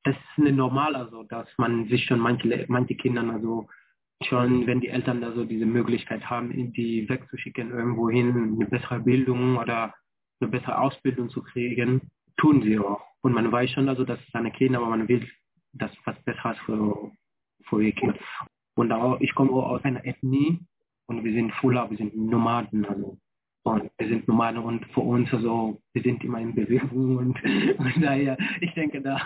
das 0.03 0.15
ist 0.15 0.39
eine 0.39 0.51
normal, 0.51 0.95
also 0.95 1.23
dass 1.23 1.47
man 1.57 1.87
sich 1.89 2.05
schon 2.05 2.19
manche, 2.19 2.65
manche 2.69 2.95
Kinder 2.95 3.23
also 3.31 3.67
schon, 4.23 4.65
wenn 4.65 4.81
die 4.81 4.87
Eltern 4.87 5.21
da 5.21 5.31
so 5.33 5.43
diese 5.45 5.65
Möglichkeit 5.67 6.27
haben, 6.27 6.73
die 6.73 7.07
wegzuschicken 7.07 7.69
irgendwo 7.69 8.09
hin, 8.09 8.55
eine 8.55 8.65
bessere 8.65 8.99
Bildung 9.01 9.57
oder 9.57 9.93
eine 10.39 10.49
bessere 10.49 10.79
Ausbildung 10.79 11.29
zu 11.29 11.43
kriegen, 11.43 12.09
tun 12.37 12.63
sie 12.63 12.79
auch. 12.79 13.03
Und 13.27 13.33
man 13.33 13.51
weiß 13.51 13.71
schon, 13.71 13.89
also, 13.89 14.05
dass 14.05 14.21
es 14.21 14.31
seine 14.31 14.51
Kinder, 14.51 14.79
aber 14.79 14.87
man 14.87 15.09
will 15.09 15.29
das 15.73 15.91
was 16.05 16.17
Besseres 16.23 16.57
für, 16.59 17.11
für 17.65 17.83
ihr 17.83 17.91
Kind. 17.91 18.17
Und 18.77 18.89
auch, 18.93 19.19
ich 19.19 19.35
komme 19.35 19.51
auch 19.51 19.71
aus 19.71 19.83
einer 19.83 20.05
Ethnie 20.05 20.61
und 21.07 21.25
wir 21.25 21.33
sind 21.33 21.51
Fula, 21.55 21.89
wir 21.89 21.97
sind 21.97 22.15
Nomaden, 22.15 22.85
also. 22.85 23.17
Und 23.63 23.91
wir 23.97 24.07
sind 24.07 24.29
Nomaden 24.29 24.63
und 24.63 24.85
für 24.93 25.01
uns, 25.01 25.33
also, 25.33 25.77
wir 25.91 26.03
sind 26.03 26.23
immer 26.23 26.39
in 26.39 26.55
Bewegung 26.55 27.17
und, 27.17 27.43
und 27.43 28.01
daher, 28.01 28.37
ich 28.61 28.73
denke, 28.75 29.01
da, 29.01 29.21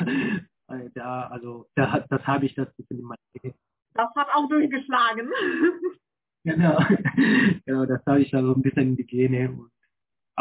da, 0.95 1.27
also, 1.27 1.67
da, 1.75 2.03
das 2.09 2.25
habe 2.25 2.47
ich 2.47 2.55
das 2.55 2.75
bisschen 2.77 2.97
in 2.97 3.05
meinem 3.05 3.53
Das 3.93 4.09
hat 4.15 4.29
auch 4.33 4.49
durchgeschlagen. 4.49 5.29
Genau, 6.43 6.75
genau, 7.67 7.85
das 7.85 8.03
habe 8.07 8.21
ich 8.21 8.33
also 8.33 8.55
ein 8.55 8.63
bisschen 8.63 8.81
in 8.81 8.95
die 8.95 9.05
Gene. 9.05 9.59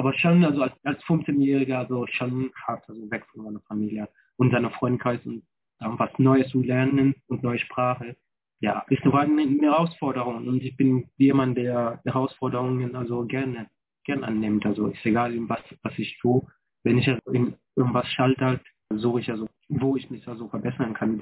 Aber 0.00 0.14
schon, 0.14 0.42
also 0.47 0.62
als, 0.62 0.73
als 0.83 0.99
15-Jähriger, 1.02 1.75
also 1.75 2.07
schon 2.07 2.50
hart, 2.66 2.88
also 2.88 3.11
weg 3.11 3.26
von 3.30 3.45
meiner 3.45 3.61
Familie 3.61 4.09
und 4.38 4.50
seiner 4.50 4.71
Freundkreis 4.71 5.21
und 5.26 5.42
dann 5.78 5.99
was 5.99 6.09
Neues 6.19 6.49
zu 6.49 6.62
lernen 6.62 7.16
und 7.26 7.42
neue 7.42 7.59
Sprache. 7.59 8.16
Ja, 8.61 8.83
ist 8.88 9.04
eine, 9.04 9.42
eine 9.42 9.61
Herausforderung 9.61 10.49
und 10.49 10.62
ich 10.62 10.75
bin 10.78 11.11
jemand, 11.19 11.59
der 11.59 12.00
Herausforderungen 12.07 12.97
also 12.97 13.26
gerne, 13.26 13.69
gerne 14.04 14.26
annimmt. 14.26 14.64
Also 14.64 14.87
ist 14.87 15.04
egal, 15.04 15.35
was, 15.50 15.61
was 15.83 15.92
ich 15.99 16.16
tue. 16.23 16.47
Wenn 16.83 16.97
ich 16.97 17.07
in 17.30 17.57
irgendwas 17.76 18.09
schalte, 18.09 18.42
halt, 18.42 18.62
suche 18.88 19.21
ich 19.21 19.30
also, 19.30 19.50
wo 19.69 19.97
ich 19.97 20.09
mich 20.09 20.26
also 20.26 20.49
verbessern 20.49 20.95
kann, 20.95 21.19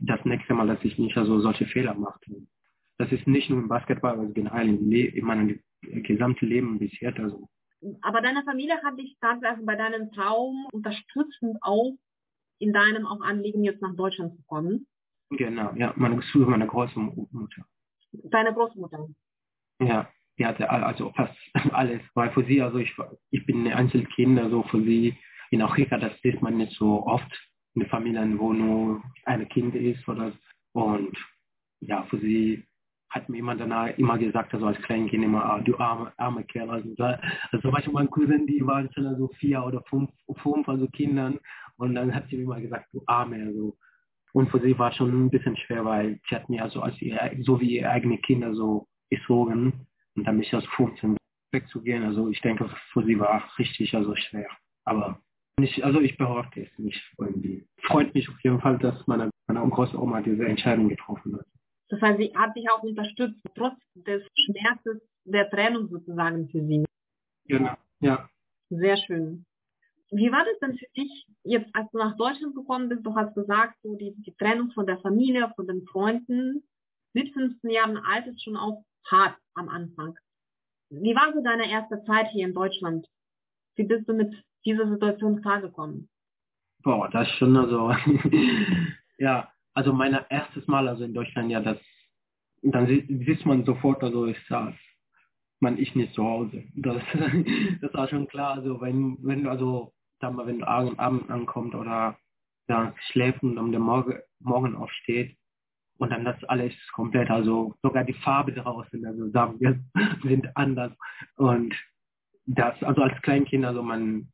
das 0.00 0.24
nächste 0.24 0.54
Mal, 0.54 0.66
dass 0.66 0.82
ich 0.82 0.98
nicht 0.98 1.16
also 1.16 1.38
solche 1.38 1.66
Fehler 1.66 1.94
mache. 1.94 2.18
Das 3.02 3.10
ist 3.10 3.26
nicht 3.26 3.50
nur 3.50 3.58
im 3.58 3.66
Basketball, 3.66 4.12
aber 4.12 4.26
generell 4.26 4.78
Le 4.80 5.06
in 5.06 5.24
meinem 5.24 5.58
gesamten 5.80 6.46
Leben 6.46 6.78
bis 6.78 6.92
jetzt. 7.00 7.18
Also. 7.18 7.48
Aber 8.00 8.20
deine 8.20 8.44
Familie 8.44 8.80
hat 8.80 8.96
dich 8.96 9.16
tatsächlich 9.20 9.66
bei 9.66 9.74
deinem 9.74 10.12
Traum 10.12 10.68
unterstützend 10.70 11.58
auch 11.62 11.94
in 12.60 12.72
deinem 12.72 13.04
auch 13.04 13.20
Anliegen, 13.20 13.64
jetzt 13.64 13.82
nach 13.82 13.96
Deutschland 13.96 14.36
zu 14.36 14.42
kommen. 14.44 14.86
Genau, 15.30 15.72
ja, 15.74 15.92
meine, 15.96 16.22
meine 16.46 16.66
Großmutter. 16.68 17.66
Deine 18.12 18.54
Großmutter? 18.54 19.08
Ja, 19.80 20.08
die 20.38 20.46
hatte 20.46 20.70
also 20.70 21.10
fast 21.16 21.36
alles, 21.72 22.02
weil 22.14 22.30
für 22.30 22.44
sie, 22.44 22.62
also 22.62 22.78
ich, 22.78 22.94
ich 23.30 23.44
bin 23.46 23.66
ein 23.66 23.72
Einzelkind, 23.72 24.38
also 24.38 24.62
für 24.62 24.80
sie 24.80 25.18
in 25.50 25.60
Afrika, 25.60 25.98
das 25.98 26.12
sieht 26.20 26.40
man 26.40 26.56
nicht 26.56 26.78
so 26.78 27.04
oft 27.04 27.50
in 27.74 27.80
der 27.80 27.90
Familie, 27.90 28.38
wo 28.38 28.52
nur 28.52 29.02
ein 29.24 29.48
Kind 29.48 29.74
ist 29.74 30.06
oder 30.06 30.32
und 30.72 31.18
ja, 31.80 32.04
für 32.04 32.20
sie 32.20 32.64
hat 33.12 33.28
mir 33.28 33.36
jemand 33.36 33.60
danach 33.60 33.96
immer 33.98 34.16
gesagt, 34.16 34.54
also 34.54 34.66
als 34.66 34.80
Kleinkind 34.82 35.22
immer, 35.22 35.44
ah, 35.44 35.60
du 35.60 35.76
arme, 35.76 36.12
arme 36.16 36.44
Kerl. 36.44 36.70
Also, 36.70 36.94
also 36.98 37.60
zum 37.60 37.70
Beispiel 37.70 37.92
meine 37.92 38.08
Cousin, 38.08 38.46
die 38.46 38.66
waren 38.66 38.90
schon 38.92 39.16
so 39.18 39.28
vier 39.38 39.62
oder 39.62 39.82
fünf, 39.82 40.10
fünf 40.42 40.66
also 40.66 40.86
Kindern 40.88 41.38
und 41.76 41.94
dann 41.94 42.14
hat 42.14 42.26
sie 42.28 42.36
mir 42.36 42.44
immer 42.44 42.60
gesagt, 42.60 42.88
du 42.92 43.02
arme. 43.06 43.36
Also. 43.36 43.76
Und 44.32 44.50
für 44.50 44.60
sie 44.60 44.78
war 44.78 44.92
schon 44.92 45.26
ein 45.26 45.30
bisschen 45.30 45.56
schwer, 45.58 45.84
weil 45.84 46.18
sie 46.28 46.34
hat 46.34 46.48
mir 46.48 46.62
also 46.62 46.80
als 46.80 47.00
ihr, 47.02 47.20
so 47.42 47.60
wie 47.60 47.76
ihre 47.76 47.90
eigene 47.90 48.16
Kinder 48.16 48.54
so 48.54 48.88
erzogen 49.10 49.86
und 50.16 50.26
dann 50.26 50.38
mich 50.38 50.54
als 50.54 50.64
15 50.76 51.18
wegzugehen. 51.52 52.04
Also 52.04 52.30
ich 52.30 52.40
denke, 52.40 52.70
für 52.92 53.04
sie 53.04 53.20
war 53.20 53.44
richtig 53.58 53.94
also 53.94 54.16
schwer. 54.16 54.48
Aber 54.86 55.20
nicht, 55.60 55.84
also 55.84 56.00
ich 56.00 56.16
behaupte 56.16 56.62
es 56.62 56.78
nicht 56.78 57.02
irgendwie. 57.18 57.66
Freut 57.82 58.14
mich 58.14 58.26
auf 58.30 58.42
jeden 58.42 58.60
Fall, 58.60 58.78
dass 58.78 59.06
meine, 59.06 59.28
meine 59.46 59.60
Großoma 59.68 60.22
diese 60.22 60.46
Entscheidung 60.46 60.88
getroffen 60.88 61.36
hat. 61.36 61.46
Das 61.92 62.00
heißt, 62.00 62.18
sie 62.18 62.32
hat 62.34 62.56
dich 62.56 62.70
auch 62.70 62.82
unterstützt, 62.82 63.38
trotz 63.54 63.76
des 63.94 64.22
Schmerzes 64.34 65.02
der 65.24 65.50
Trennung 65.50 65.88
sozusagen 65.88 66.48
für 66.48 66.64
sie. 66.64 66.86
Genau, 67.44 67.74
ja. 68.00 68.30
Sehr 68.70 68.96
schön. 68.96 69.44
Wie 70.10 70.32
war 70.32 70.42
das 70.42 70.58
denn 70.60 70.78
für 70.78 70.86
dich, 70.96 71.26
jetzt 71.44 71.68
als 71.74 71.90
du 71.90 71.98
nach 71.98 72.16
Deutschland 72.16 72.54
gekommen 72.54 72.88
bist, 72.88 73.04
du 73.04 73.14
hast 73.14 73.34
gesagt, 73.34 73.76
so 73.82 73.94
die, 73.96 74.14
die 74.22 74.34
Trennung 74.36 74.70
von 74.70 74.86
der 74.86 75.00
Familie, 75.00 75.52
von 75.54 75.66
den 75.66 75.84
Freunden, 75.84 76.62
mit 77.12 77.30
15 77.34 77.68
Jahren 77.68 77.98
alt 77.98 78.26
ist 78.26 78.42
schon 78.42 78.56
auch 78.56 78.82
hart 79.10 79.36
am 79.52 79.68
Anfang. 79.68 80.16
Wie 80.88 81.14
war 81.14 81.34
so 81.34 81.42
deine 81.42 81.70
erste 81.70 82.02
Zeit 82.04 82.28
hier 82.30 82.46
in 82.46 82.54
Deutschland? 82.54 83.06
Wie 83.76 83.84
bist 83.84 84.08
du 84.08 84.14
mit 84.14 84.34
dieser 84.64 84.88
Situation 84.88 85.42
klargekommen? 85.42 86.08
Boah, 86.82 87.10
das 87.10 87.28
ist 87.28 87.34
schon 87.34 87.54
also, 87.54 87.94
ja, 89.18 89.51
also 89.74 89.92
mein 89.92 90.18
erstes 90.28 90.66
Mal 90.66 90.88
also 90.88 91.04
in 91.04 91.14
Deutschland, 91.14 91.50
ja, 91.50 91.60
das, 91.60 91.78
dann 92.62 92.86
sieht 92.86 93.46
man 93.46 93.64
sofort, 93.64 94.02
also 94.02 94.26
ich 94.26 94.38
saß, 94.48 94.74
man 95.60 95.78
ist 95.78 95.94
nicht 95.96 96.14
zu 96.14 96.24
Hause. 96.24 96.64
Das, 96.74 97.02
das 97.80 97.94
war 97.94 98.08
schon 98.08 98.26
klar, 98.28 98.54
also 98.54 98.80
wenn, 98.80 99.16
wenn 99.22 99.46
also, 99.46 99.92
sag 100.20 100.34
mal, 100.34 100.46
wenn 100.46 100.58
du 100.58 100.68
abends 100.68 100.98
Abend 100.98 101.30
ankommst 101.30 101.74
oder 101.74 102.18
da 102.66 102.94
schläft 103.10 103.42
und 103.42 103.58
am 103.58 103.70
Morgen, 103.70 104.18
Morgen 104.40 104.74
aufsteht 104.74 105.36
und 105.98 106.10
dann 106.10 106.24
das 106.24 106.42
alles 106.44 106.74
komplett, 106.92 107.30
also 107.30 107.74
sogar 107.82 108.04
die 108.04 108.12
Farbe 108.12 108.52
draußen, 108.52 109.04
also 109.06 109.30
sagen 109.30 109.60
wir, 109.60 109.78
sind 110.22 110.56
anders. 110.56 110.92
Und 111.36 111.74
das, 112.46 112.80
also 112.82 113.02
als 113.02 113.20
Kleinkind, 113.22 113.64
also 113.64 113.82
man, 113.82 114.28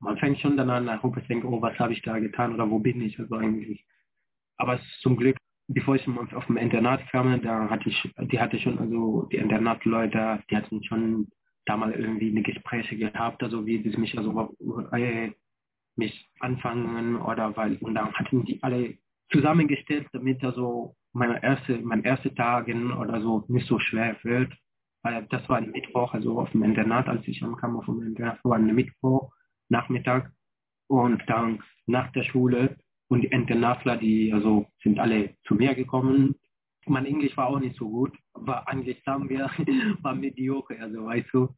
man 0.00 0.18
fängt 0.18 0.40
schon 0.40 0.56
dann 0.56 0.70
an, 0.70 0.88
und 0.88 1.28
denkt, 1.28 1.44
oh, 1.44 1.60
was 1.62 1.78
habe 1.78 1.94
ich 1.94 2.02
da 2.02 2.18
getan 2.18 2.54
oder 2.54 2.68
wo 2.70 2.78
bin 2.78 3.00
ich, 3.00 3.18
also 3.18 3.36
eigentlich 3.36 3.84
aber 4.56 4.80
zum 5.00 5.16
Glück, 5.16 5.36
bevor 5.68 5.96
ich 5.96 6.06
auf 6.08 6.46
dem 6.46 6.56
Internat 6.56 7.06
kam, 7.10 7.40
da 7.42 7.68
hatte 7.68 7.88
ich, 7.88 8.14
die 8.18 8.38
hatte 8.38 8.58
schon, 8.58 8.78
also 8.78 9.28
die 9.32 9.36
Internatleute, 9.36 10.42
die 10.50 10.56
hatten 10.56 10.82
schon 10.84 11.28
damals 11.64 11.96
irgendwie 11.96 12.30
eine 12.30 12.42
Gespräche 12.42 12.96
gehabt, 12.96 13.42
also 13.42 13.66
wie 13.66 13.82
sie 13.82 13.96
mich 13.96 14.16
also 14.16 14.56
äh, 14.92 15.32
mich 15.96 16.30
anfangen 16.40 17.16
oder 17.16 17.56
weil 17.56 17.76
und 17.78 17.94
dann 17.94 18.12
hatten 18.14 18.44
die 18.44 18.62
alle 18.62 18.98
zusammengestellt, 19.30 20.06
damit 20.12 20.44
also 20.44 20.94
meine 21.12 21.42
erste, 21.42 21.78
mein 21.78 22.04
erste 22.04 22.34
Tagen 22.34 22.92
oder 22.92 23.20
so 23.20 23.44
nicht 23.48 23.66
so 23.66 23.78
schwer 23.78 24.16
wird. 24.22 24.52
Weil 25.02 25.26
das 25.30 25.48
war 25.48 25.58
ein 25.58 25.70
Mittwoch, 25.70 26.14
also 26.14 26.40
auf 26.40 26.50
dem 26.50 26.62
Internat, 26.62 27.08
als 27.08 27.26
ich 27.26 27.42
ankam 27.42 27.76
auf 27.76 27.86
dem 27.86 28.02
Internat, 28.02 28.44
war 28.44 28.56
ein 28.56 28.74
Mittwoch, 28.74 29.32
Nachmittag 29.68 30.32
und 30.88 31.22
dann 31.26 31.62
nach 31.86 32.12
der 32.12 32.24
Schule 32.24 32.76
und 33.08 33.22
die 33.22 33.28
Internatler, 33.28 33.96
die 33.96 34.32
also 34.32 34.66
sind 34.82 34.98
alle 34.98 35.36
zu 35.46 35.54
mir 35.54 35.74
gekommen. 35.74 36.34
Mein 36.86 37.06
Englisch 37.06 37.36
war 37.36 37.48
auch 37.48 37.58
nicht 37.58 37.76
so 37.76 37.88
gut, 37.88 38.16
war 38.34 38.68
eigentlich 38.68 39.02
sagen 39.04 39.28
wir, 39.28 39.50
war 40.02 40.14
mediocre, 40.14 40.78
also 40.80 41.06
weißt 41.06 41.28
du. 41.32 41.48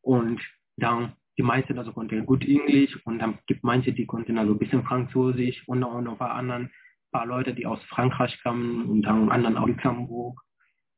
Und 0.00 0.40
dann 0.76 1.12
die 1.38 1.42
meisten 1.42 1.78
also 1.78 1.92
konnten 1.92 2.26
gut 2.26 2.44
Englisch 2.46 2.98
und 3.06 3.18
dann 3.18 3.38
gibt 3.46 3.64
manche, 3.64 3.92
die 3.92 4.06
konnten 4.06 4.38
also 4.38 4.52
ein 4.52 4.58
bisschen 4.58 4.84
Französisch 4.84 5.66
und 5.66 5.82
auch 5.82 6.00
noch 6.00 6.12
ein 6.12 6.18
paar 6.18 6.34
anderen, 6.34 6.70
paar 7.10 7.26
Leute, 7.26 7.54
die 7.54 7.66
aus 7.66 7.82
Frankreich 7.84 8.38
kamen 8.42 8.86
und 8.86 9.02
dann 9.02 9.30
anderen 9.30 9.56
aus 9.56 9.68
Luxemburg. 9.68 10.40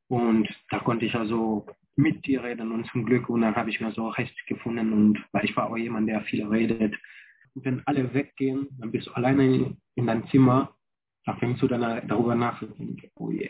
Und 0.08 0.48
da 0.70 0.80
konnte 0.80 1.06
ich 1.06 1.14
also 1.14 1.66
mit 1.96 2.26
dir 2.26 2.42
reden 2.42 2.72
und 2.72 2.86
zum 2.88 3.04
Glück 3.04 3.28
und 3.28 3.42
dann 3.42 3.54
habe 3.54 3.70
ich 3.70 3.80
mir 3.80 3.92
so 3.92 4.08
recht 4.08 4.34
gefunden 4.46 4.92
und 4.92 5.24
weil 5.32 5.44
ich 5.44 5.56
war 5.56 5.70
auch 5.70 5.76
jemand, 5.76 6.08
der 6.08 6.22
viel 6.22 6.44
redet 6.46 6.94
wenn 7.54 7.82
alle 7.86 8.12
weggehen, 8.12 8.68
dann 8.78 8.90
bist 8.90 9.06
du 9.06 9.12
alleine 9.12 9.76
in 9.94 10.06
deinem 10.06 10.26
Zimmer, 10.28 10.74
da 11.24 11.34
fängst 11.36 11.62
du 11.62 11.68
dann 11.68 12.06
darüber 12.08 12.34
nach, 12.34 12.62
oh 13.16 13.30
yeah, 13.30 13.48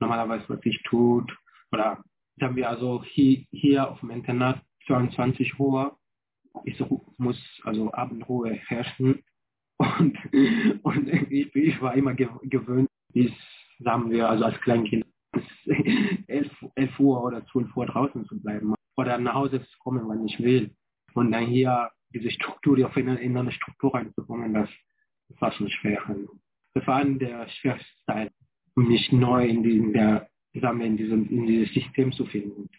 normalerweise 0.00 0.44
was 0.48 0.60
ich 0.64 0.80
tut. 0.84 1.36
Oder 1.72 2.04
haben 2.40 2.56
wir 2.56 2.68
also 2.68 3.02
hier, 3.04 3.44
hier 3.50 3.90
auf 3.90 4.00
dem 4.00 4.10
Internat 4.10 4.62
22 4.86 5.58
Uhr, 5.58 5.98
ich 6.64 6.80
muss 7.16 7.38
also 7.64 7.92
Abendruhe 7.92 8.52
herrschen. 8.52 9.22
Und, 9.76 10.16
und 10.84 11.08
ich, 11.08 11.52
ich 11.52 11.82
war 11.82 11.94
immer 11.96 12.14
gewöhnt, 12.14 12.88
bis, 13.12 13.32
sagen 13.80 14.08
wir, 14.08 14.28
also 14.28 14.44
als 14.44 14.60
Kleinkind, 14.60 15.04
bis 15.32 15.44
11, 16.28 16.48
11 16.76 17.00
Uhr 17.00 17.24
oder 17.24 17.44
12 17.46 17.76
Uhr 17.76 17.86
draußen 17.86 18.24
zu 18.26 18.40
bleiben. 18.40 18.72
Oder 18.96 19.18
nach 19.18 19.34
Hause 19.34 19.60
zu 19.62 19.78
kommen, 19.80 20.06
wann 20.06 20.24
ich 20.26 20.38
will. 20.38 20.72
Und 21.14 21.32
dann 21.32 21.46
hier 21.46 21.90
diese 22.14 22.30
Struktur, 22.30 22.76
die 22.76 22.84
auf 22.84 22.96
in, 22.96 23.08
in 23.08 23.36
eine 23.36 23.52
Struktur 23.52 23.94
reinzukommen, 23.94 24.54
das, 24.54 24.70
das 25.28 25.40
war 25.40 25.52
schon 25.52 25.68
schwer. 25.68 26.00
Das 26.74 26.86
war 26.86 26.96
eine 26.96 27.18
der 27.18 27.48
schwersten 27.48 28.04
Zeit, 28.06 28.32
mich 28.76 29.12
neu 29.12 29.46
in, 29.46 29.62
die, 29.62 29.76
in 29.76 29.92
der, 29.92 30.28
sagen 30.60 30.78
wir, 30.78 30.86
in 30.86 30.96
diesem, 30.96 31.28
in 31.28 31.46
dieses 31.46 31.72
System 31.74 32.12
zu 32.12 32.24
finden. 32.26 32.70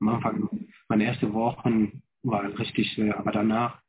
Am 0.00 0.08
Anfang, 0.08 0.48
meine 0.88 1.04
ersten 1.04 1.32
Wochen 1.32 2.02
waren 2.22 2.52
richtig 2.52 2.92
schwer, 2.92 3.18
aber 3.18 3.32
danach 3.32 3.80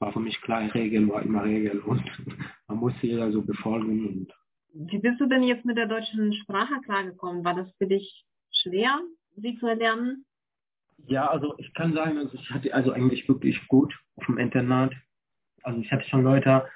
war 0.00 0.12
für 0.12 0.20
mich 0.20 0.40
klar, 0.42 0.72
Regeln 0.74 1.08
war 1.08 1.22
immer 1.22 1.44
Regel 1.44 1.80
und 1.80 2.02
man 2.68 2.78
musste 2.78 3.06
jeder 3.06 3.32
so 3.32 3.42
befolgen. 3.42 4.28
Wie 4.74 4.98
bist 4.98 5.20
du 5.20 5.26
denn 5.26 5.42
jetzt 5.42 5.64
mit 5.64 5.76
der 5.76 5.86
deutschen 5.86 6.32
Sprache 6.34 6.80
klargekommen? 6.84 7.44
War 7.44 7.54
das 7.54 7.74
für 7.78 7.86
dich 7.86 8.24
schwer, 8.50 9.00
sie 9.36 9.56
zu 9.58 9.66
erlernen? 9.66 10.24
Ja, 11.06 11.26
also 11.28 11.54
ich 11.58 11.72
kann 11.74 11.94
sagen, 11.94 12.18
also 12.18 12.36
ich 12.36 12.50
hatte 12.50 12.72
also 12.74 12.92
eigentlich 12.92 13.28
wirklich 13.28 13.66
gut 13.68 13.94
auf 14.18 14.26
dem 14.26 14.38
Internat. 14.38 14.94
Also 15.62 15.80
ich 15.80 15.90
hatte 15.90 16.08
schon 16.08 16.22
Leute, 16.22 16.68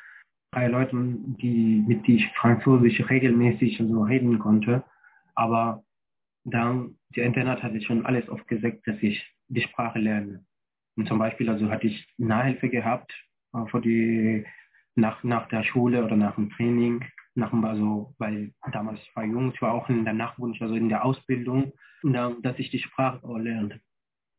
drei 0.53 0.69
Leute, 0.69 0.91
die, 0.95 1.85
mit 1.87 2.07
die 2.07 2.17
ich 2.17 2.29
Französisch 2.37 3.09
regelmäßig 3.09 3.79
so 3.79 4.03
reden 4.03 4.39
konnte. 4.39 4.85
Aber 5.35 5.83
dann, 6.45 6.97
der 7.17 7.25
Internat 7.25 7.63
hatte 7.63 7.81
schon 7.83 8.07
alles 8.07 8.29
aufgesetzt, 8.29 8.87
dass 8.87 8.97
ich 9.03 9.25
die 9.49 9.63
Sprache 9.63 9.99
lerne. 9.99 10.45
Und 10.97 11.09
zum 11.09 11.19
Beispiel, 11.19 11.49
also 11.49 11.71
hatte 11.71 11.87
ich 11.87 12.07
Nahhilfe 12.19 12.69
gehabt, 12.69 13.13
äh, 13.55 13.65
für 13.67 13.81
die, 13.81 14.45
nach, 14.95 15.23
nach 15.25 15.49
der 15.49 15.63
Schule 15.65 16.05
oder 16.05 16.17
nach 16.17 16.35
dem 16.35 16.51
Training, 16.51 17.05
nach 17.35 17.53
also, 17.53 18.15
weil 18.19 18.53
damals 18.73 19.01
ich 19.01 19.17
war 19.17 19.25
jung, 19.25 19.53
ich 19.55 19.63
war 19.63 19.73
auch 19.73 19.89
in 19.89 20.05
der 20.05 20.13
Nachwunsch, 20.13 20.61
also 20.61 20.75
in 20.75 20.91
der 20.91 21.05
Ausbildung, 21.05 21.73
dann, 22.03 22.43
dass 22.43 22.59
ich 22.59 22.71
die 22.71 22.81
Sprache 22.81 23.25
auch 23.25 23.39
lerne 23.39 23.81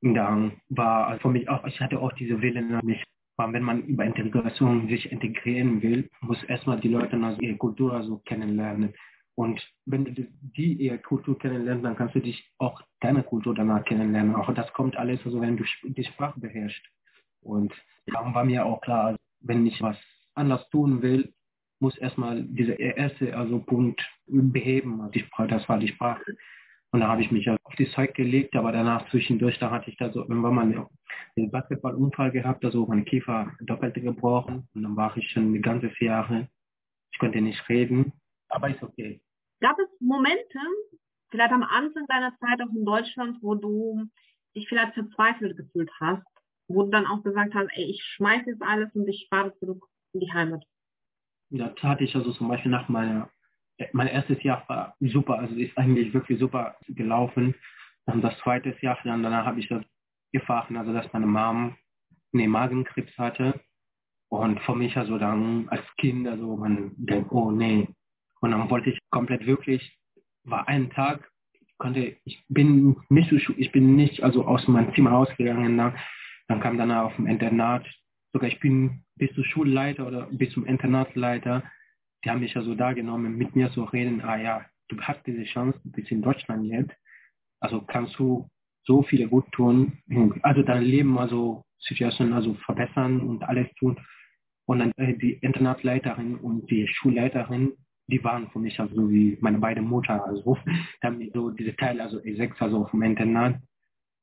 da 0.04 0.52
war 0.70 1.18
für 1.20 1.30
mich 1.30 1.48
auch, 1.48 1.66
ich 1.66 1.80
hatte 1.80 2.00
auch 2.00 2.12
diese 2.14 2.42
Willen, 2.42 2.80
mich, 2.84 3.04
wenn 3.38 3.64
man 3.64 3.84
über 3.84 4.04
Integration 4.04 4.90
sich 4.90 5.12
integrieren 5.12 5.82
will, 5.82 6.10
muss 6.22 6.44
erstmal 6.44 6.80
die 6.80 6.90
Leute 6.90 7.18
also 7.24 7.40
ihre 7.42 7.58
Kultur 7.58 8.04
so 8.04 8.18
kennenlernen. 8.18 8.94
Und 9.36 9.66
wenn 9.86 10.06
du 10.06 10.28
die 10.42 10.74
ihre 10.74 11.00
Kultur 11.00 11.40
kennenlernst, 11.40 11.86
dann 11.86 11.96
kannst 11.96 12.16
du 12.16 12.20
dich 12.20 12.52
auch 12.60 12.82
deine 13.00 13.24
Kultur 13.24 13.56
danach 13.56 13.84
kennenlernen. 13.86 14.36
Auch 14.36 14.54
das 14.54 14.72
kommt 14.74 14.96
alles, 14.98 15.26
also 15.26 15.42
wenn 15.42 15.58
du 15.58 15.64
die 15.84 16.04
Sprache 16.04 16.40
beherrschst. 16.40 16.86
Und 17.42 17.74
darum 18.06 18.36
war 18.36 18.44
mir 18.44 18.66
auch 18.66 18.82
klar, 18.82 19.16
wenn 19.40 19.66
ich 19.66 19.82
was 19.82 19.98
anders 20.36 20.70
tun 20.70 21.02
will, 21.02 21.34
muss 21.80 21.98
erstmal 21.98 22.44
dieser 22.44 22.80
erste 22.80 23.36
also 23.36 23.60
Punkt 23.60 24.02
beheben. 24.28 25.02
Also 25.02 25.12
die 25.12 25.20
Sprache, 25.20 25.48
das 25.48 25.68
war 25.68 25.80
die 25.80 25.88
Sprache. 25.88 26.36
Und 26.94 27.00
da 27.00 27.08
habe 27.08 27.24
ich 27.24 27.32
mich 27.32 27.50
auf 27.50 27.76
die 27.80 27.90
Zeug 27.90 28.14
gelegt, 28.14 28.56
aber 28.56 28.72
danach 28.72 29.10
zwischendurch, 29.10 29.58
da 29.58 29.72
hatte 29.72 29.90
ich 29.90 29.98
da 29.98 30.12
so 30.14 30.22
irgendwann 30.22 30.54
mal 30.54 30.88
einen 31.36 31.52
Basketballunfall 31.52 32.30
gehabt, 32.30 32.64
also 32.64 32.86
meine 32.86 33.04
Kiefer 33.04 33.52
doppelt 33.62 33.96
gebrochen. 33.96 34.68
Und 34.76 34.84
dann 34.84 34.96
war 34.96 35.18
ich 35.18 35.28
schon 35.32 35.54
ein 35.54 35.62
ganzes 35.64 36.00
Jahr, 36.00 36.48
ich 37.12 37.18
konnte 37.18 37.42
nicht 37.42 37.68
reden, 37.68 38.14
aber 38.48 38.70
ist 38.70 38.84
okay. 38.84 39.20
Gab 39.60 39.76
es 39.80 39.90
Momente, 40.02 40.60
vielleicht 41.32 41.52
am 41.52 41.64
Anfang 41.64 42.06
deiner 42.08 42.38
Zeit 42.38 42.62
auch 42.62 42.76
in 42.76 42.86
Deutschland, 42.86 43.38
wo 43.42 43.56
du 43.56 44.08
dich 44.56 44.70
vielleicht 44.70 44.94
verzweifelt 44.94 45.58
gefühlt 45.58 45.90
hast, 46.00 46.24
wo 46.68 46.84
du 46.84 46.92
dann 46.92 47.08
auch 47.08 47.24
gesagt 47.24 47.56
hast, 47.56 47.70
ey, 47.74 47.86
ich 47.86 48.04
schmeiße 48.04 48.52
jetzt 48.52 48.62
alles 48.62 48.94
und 48.94 49.08
ich 49.08 49.26
fahre 49.32 49.58
zurück 49.58 49.84
in 50.14 50.20
die 50.20 50.32
Heimat? 50.32 50.64
Das 51.50 51.74
hatte 51.82 52.04
ich 52.04 52.16
also 52.16 52.32
zum 52.34 52.50
Beispiel 52.50 52.70
nach 52.70 52.88
meiner 52.88 53.32
mein 53.94 54.08
erstes 54.08 54.42
Jahr 54.44 54.64
war 54.68 54.96
super, 55.00 55.40
also 55.40 55.56
ist 55.56 55.78
eigentlich 55.78 56.14
wirklich 56.14 56.40
super 56.40 56.76
gelaufen. 56.88 57.56
Dann 58.06 58.22
das 58.22 58.38
zweite 58.40 58.76
Jahr, 58.82 58.98
dann 59.04 59.24
danach 59.24 59.46
habe 59.46 59.60
ich 59.60 59.68
das 59.68 59.84
gefahren, 60.32 60.78
also 60.78 60.94
dass 60.94 61.12
meine 61.14 61.28
Mom 61.28 61.76
eine 62.34 62.48
Magenkrebs 62.48 63.18
hatte. 63.18 63.60
Und 64.30 64.60
für 64.62 64.76
mich 64.76 64.98
also 64.98 65.18
dann 65.18 65.70
als 65.70 65.84
Kind, 65.98 66.28
also 66.28 66.58
man 66.58 66.92
denkt, 66.98 67.32
oh 67.32 67.52
nee. 67.52 67.88
Und 68.42 68.52
dann 68.52 68.70
wollte 68.70 68.90
ich 68.90 69.00
komplett 69.12 69.46
wirklich, 69.46 69.98
war 70.44 70.68
ein 70.68 70.90
Tag, 70.90 71.30
konnte, 71.78 72.18
ich 72.24 72.44
bin 72.50 72.96
nicht 73.10 73.30
so, 73.30 73.54
ich 73.58 73.72
bin 73.72 73.96
nicht 73.96 74.24
also 74.24 74.46
aus 74.46 74.68
meinem 74.68 74.94
Zimmer 74.96 75.12
rausgegangen, 75.12 75.78
dann, 75.78 75.96
dann 76.48 76.60
kam 76.60 76.78
dann 76.78 76.92
auf 76.92 77.16
dem 77.16 77.28
Internat, 77.28 77.86
sogar 78.34 78.50
ich 78.50 78.60
bin 78.60 79.04
bis 79.16 79.34
zum 79.36 79.44
Schulleiter 79.44 80.08
oder 80.08 80.28
bis 80.32 80.52
zum 80.54 80.66
Internatsleiter, 80.66 81.64
die 82.24 82.30
haben 82.30 82.40
mich 82.40 82.56
also 82.56 82.76
da 82.76 82.94
genommen, 82.94 83.38
mit 83.38 83.56
mir 83.56 83.72
zu 83.72 83.84
reden, 83.84 84.22
ah 84.22 84.38
ja, 84.38 84.66
du 84.88 85.00
hast 85.02 85.26
diese 85.26 85.44
Chance, 85.44 85.80
du 85.84 85.92
bist 85.92 86.12
in 86.12 86.22
Deutschland 86.22 86.66
jetzt, 86.66 86.94
also 87.60 87.82
kannst 87.82 88.18
du 88.18 88.50
so 88.86 89.02
viele 89.04 89.28
gut 89.28 89.50
tun, 89.52 90.00
also 90.42 90.62
dein 90.62 90.84
Leben, 90.84 91.18
also 91.18 91.64
Situation 91.80 92.34
also 92.34 92.54
verbessern 92.66 93.22
und 93.22 93.44
alles 93.44 93.68
tun. 93.76 94.00
Und 94.66 94.80
dann 94.80 94.92
äh, 94.98 95.18
die 95.18 95.34
Internatsleiterin 95.34 96.38
und 96.38 96.70
die 96.70 96.88
Schulleiterin, 96.88 97.74
die 98.08 98.24
waren 98.24 98.50
für 98.52 98.60
mich 98.60 98.80
also 98.80 99.10
wie 99.10 99.38
meine 99.42 99.60
beiden 99.60 99.86
Mutter, 99.86 100.26
also 100.26 100.58
haben 101.04 101.30
so 101.34 101.50
diese 101.50 101.76
Teil, 101.76 102.00
also 102.00 102.20
E6, 102.20 102.54
also 102.60 102.86
vom 102.88 103.02
Internat, 103.04 103.60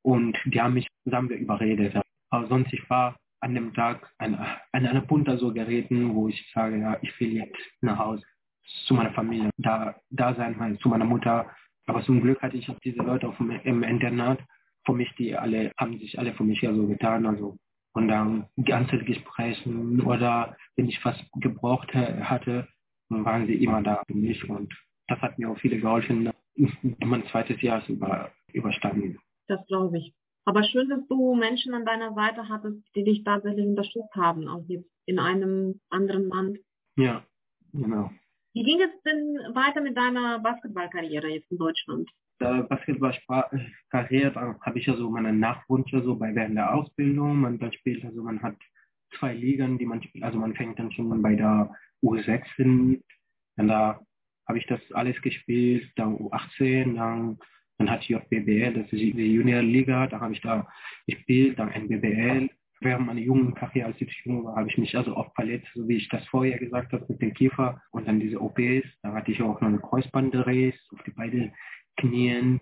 und 0.03 0.39
die 0.47 0.61
haben 0.61 0.75
mich, 0.75 0.87
sagen 1.05 1.29
wir, 1.29 1.37
überredet. 1.37 2.01
Aber 2.31 2.47
sonst, 2.49 2.73
ich 2.73 2.89
war 2.89 3.17
an 3.41 3.55
dem 3.55 3.75
Tag 3.75 4.11
an, 4.19 4.35
an 4.35 4.87
einer 4.87 5.01
Punkt 5.03 5.31
so 5.39 5.53
geraten, 5.53 6.15
wo 6.15 6.29
ich 6.29 6.51
sage, 6.55 6.79
ja, 6.79 6.99
ich 7.03 7.19
will 7.21 7.33
jetzt 7.33 7.59
nach 7.81 7.99
Hause 7.99 8.25
zu 8.87 8.95
meiner 8.95 9.13
Familie, 9.13 9.51
da, 9.57 9.97
da 10.11 10.35
sein, 10.35 10.79
zu 10.81 10.89
meiner 10.89 11.05
Mutter. 11.05 11.51
Aber 11.87 12.03
zum 12.05 12.21
Glück 12.21 12.41
hatte 12.43 12.57
ich 12.57 12.69
auch 12.69 12.79
diese 12.81 13.03
Leute 13.03 13.29
auf 13.29 13.37
dem, 13.39 13.51
im 13.51 13.83
Internat, 13.83 14.41
für 14.85 14.93
mich, 14.93 15.13
die 15.17 15.37
alle, 15.37 15.73
haben 15.77 15.99
sich 15.99 16.19
alle 16.19 16.33
für 16.35 16.45
mich 16.45 16.61
ja 16.61 16.73
so 16.73 16.87
getan, 16.87 17.27
also 17.27 17.57
und 17.93 18.09
dann 18.09 18.47
ganze 18.65 18.99
Gespräche 18.99 19.69
oder 20.05 20.57
wenn 20.77 20.89
ich 20.89 21.05
was 21.05 21.17
gebraucht 21.41 21.93
hatte, 21.95 22.69
waren 23.09 23.47
sie 23.47 23.65
immer 23.65 23.83
da 23.83 24.03
für 24.07 24.15
mich 24.15 24.49
und 24.49 24.73
das 25.09 25.21
hat 25.21 25.39
mir 25.39 25.51
auch 25.51 25.59
viele 25.59 25.81
geholfen, 25.81 26.31
mein 27.01 27.27
zweites 27.27 27.61
Jahr 27.61 27.83
über, 27.89 28.31
überstanden. 28.53 29.19
Das 29.49 29.67
glaube 29.67 29.99
ich. 29.99 30.15
Aber 30.51 30.65
schön, 30.65 30.89
dass 30.89 31.07
du 31.07 31.37
Menschen 31.37 31.75
an 31.75 31.85
deiner 31.85 32.13
Seite 32.13 32.49
hattest, 32.49 32.83
die 32.97 33.05
dich 33.05 33.23
tatsächlich 33.23 33.65
unterstützt 33.65 34.13
haben, 34.17 34.49
auch 34.49 34.65
jetzt 34.67 34.91
in 35.07 35.21
einem 35.21 35.81
anderen 35.91 36.29
Land. 36.29 36.59
Ja, 36.97 37.25
genau. 37.73 38.11
Wie 38.53 38.65
ging 38.65 38.81
es 38.81 38.91
denn 39.05 39.55
weiter 39.55 39.81
mit 39.81 39.97
deiner 39.97 40.41
Basketballkarriere 40.41 41.29
jetzt 41.29 41.49
in 41.53 41.59
Deutschland? 41.59 42.11
Der 42.41 42.65
Basketballkarriere 42.65 44.59
habe 44.61 44.79
ich 44.81 44.87
ja 44.87 44.97
so 44.97 45.09
meine 45.09 45.33
Nachwunsch 45.33 45.93
so 45.93 46.17
bei 46.17 46.35
während 46.35 46.57
der 46.57 46.75
Ausbildung. 46.75 47.43
Man 47.43 47.61
dann 47.61 47.73
spielt 47.73 48.05
also 48.05 48.21
man 48.21 48.43
hat 48.43 48.57
zwei 49.21 49.33
Ligen, 49.33 49.79
die 49.79 49.87
man 49.87 50.03
spielt. 50.03 50.25
Also 50.25 50.41
man 50.41 50.57
fängt 50.57 50.81
dann 50.81 50.91
schon 50.91 51.23
bei 51.23 51.37
der 51.37 51.73
U6 52.03 52.43
hin. 52.57 53.05
Dann 53.55 53.69
da 53.69 54.01
habe 54.49 54.59
ich 54.59 54.67
das 54.67 54.81
alles 54.95 55.23
gespielt, 55.23 55.93
dann 55.95 56.17
U18, 56.17 56.97
dann 56.97 57.39
dann 57.81 57.91
hatte 57.91 58.05
ich 58.07 58.15
auch 58.15 58.25
BBL, 58.25 58.75
das 58.75 58.93
ist 58.93 59.01
die 59.01 59.33
Juniorliga, 59.33 60.07
da 60.07 60.21
habe 60.21 60.35
ich 60.35 60.41
da 60.43 60.69
gespielt, 61.07 61.59
dann 61.59 61.71
NBBL. 61.71 62.51
Während 62.83 63.07
meiner 63.07 63.21
jungen 63.21 63.55
Karriere, 63.55 63.89
als 63.89 64.01
ich 64.01 64.23
jung 64.25 64.45
war, 64.45 64.57
habe 64.57 64.69
ich 64.69 64.77
mich 64.77 64.95
also 64.97 65.17
oft 65.17 65.35
verletzt, 65.35 65.69
so 65.75 65.89
wie 65.89 65.97
ich 65.97 66.09
das 66.11 66.23
vorher 66.29 66.59
gesagt 66.59 66.93
habe, 66.93 67.07
mit 67.09 67.23
dem 67.23 67.33
Kiefer 67.33 67.81
und 67.93 68.07
dann 68.07 68.21
diese 68.21 68.39
OPs. 68.39 68.87
Da 69.03 69.15
hatte 69.15 69.33
ich 69.33 69.41
auch 69.41 69.61
noch 69.63 69.69
eine 69.69 69.79
Kreuzbandriss 69.79 70.75
auf 70.93 71.03
die 71.05 71.11
beiden 71.11 71.53
Knien 71.97 72.61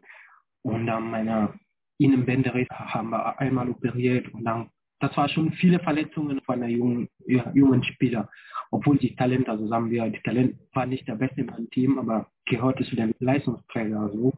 und 0.62 0.86
dann 0.86 1.10
meine 1.10 1.52
Innenbänderriss 1.98 2.68
haben 2.70 3.10
wir 3.10 3.40
einmal 3.40 3.68
operiert 3.70 4.32
und 4.32 4.44
dann 4.44 4.70
das 5.00 5.16
war 5.16 5.28
schon 5.28 5.52
viele 5.52 5.80
Verletzungen 5.80 6.40
von 6.42 6.56
einer 6.56 6.68
jungen, 6.68 7.08
ja, 7.26 7.50
jungen 7.54 7.82
Spieler. 7.84 8.28
Obwohl 8.70 8.98
die 8.98 9.14
Talent, 9.14 9.48
also 9.48 9.66
sagen 9.68 9.90
wir, 9.90 10.08
die 10.10 10.22
Talent 10.22 10.58
war 10.74 10.86
nicht 10.86 11.06
der 11.06 11.14
Beste 11.14 11.40
in 11.40 11.46
meinem 11.46 11.70
Team, 11.70 11.98
aber 11.98 12.28
gehörte 12.46 12.84
zu 12.84 12.96
den 12.96 13.14
Leistungsträgern 13.20 14.10
so. 14.12 14.32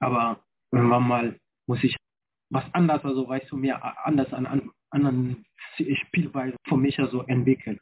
Aber 0.00 0.40
irgendwann 0.72 1.06
mal 1.06 1.38
muss 1.66 1.82
ich 1.82 1.96
was 2.50 2.64
anders, 2.74 3.04
also 3.04 3.28
weißt 3.28 3.50
du, 3.50 3.56
mir 3.56 3.82
anders 4.06 4.32
an, 4.32 4.46
an 4.46 4.70
anderen 4.90 5.44
Spielweise 5.76 6.56
für 6.68 6.76
mich 6.76 6.98
also 6.98 7.22
entwickeln. 7.22 7.78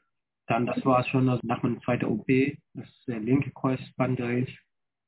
Dann, 0.46 0.66
das 0.66 0.84
war 0.84 1.04
schon 1.04 1.28
also 1.28 1.40
nach 1.46 1.62
meinem 1.62 1.80
zweiten 1.82 2.06
OP, 2.06 2.26
das 2.74 3.04
der 3.06 3.20
linke 3.20 3.50
Kreuzbandriss. 3.52 4.48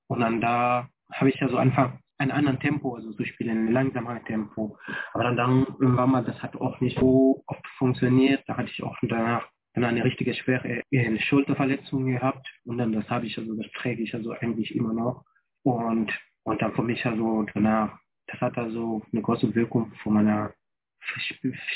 Und 0.09 0.21
dann 0.21 0.41
da 0.41 0.89
habe 1.13 1.31
ich 1.31 1.43
also 1.43 1.57
einfach 1.57 1.93
ein 2.19 2.31
anderes 2.31 2.61
Tempo, 2.61 2.95
also 2.95 3.13
zu 3.13 3.25
spielen, 3.25 3.67
ein 3.67 3.73
langsamer 3.73 4.23
Tempo. 4.25 4.79
Aber 5.13 5.25
dann, 5.25 5.37
dann 5.37 5.67
irgendwann 5.81 6.11
mal, 6.11 6.25
das 6.25 6.43
hat 6.43 6.57
auch 6.57 6.81
nicht 6.81 6.99
so 6.99 7.43
oft 7.47 7.67
funktioniert. 7.79 8.43
Da 8.47 8.57
hatte 8.57 8.71
ich 8.71 8.83
auch 8.83 8.97
danach 9.03 9.47
dann 9.75 9.85
eine 9.85 10.05
richtige 10.05 10.33
schwere 10.33 10.83
Schulterverletzung 11.19 12.07
gehabt. 12.07 12.49
Und 12.65 12.79
dann 12.79 12.93
das 12.93 13.09
habe 13.11 13.27
ich 13.27 13.37
also, 13.37 13.55
das 13.55 13.71
träge 13.73 14.03
ich 14.03 14.15
also 14.15 14.33
eigentlich 14.33 14.75
immer 14.75 14.95
noch. 14.95 15.25
Und 15.63 16.13
und 16.47 16.63
dann 16.63 16.73
für 16.75 16.83
mich 16.83 17.05
also 17.05 17.45
danach, 17.55 17.99
das 18.29 18.41
hat 18.41 18.57
also 18.57 19.03
eine 19.13 19.21
große 19.21 19.53
Wirkung 19.55 19.93
für 20.03 20.11
meine 20.11 20.55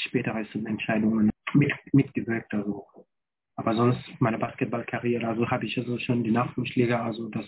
spätere 0.04 0.46
Entscheidungen 0.64 1.30
mit, 1.54 1.72
mitgewirkt. 1.92 2.54
Also. 2.54 2.86
Aber 3.56 3.74
sonst 3.74 4.00
meine 4.20 4.38
Basketballkarriere, 4.38 5.26
also 5.26 5.50
habe 5.50 5.66
ich 5.66 5.76
also 5.76 5.98
schon 5.98 6.22
die 6.22 6.30
Nachwuchsliga, 6.30 7.04
also 7.04 7.28
das 7.30 7.46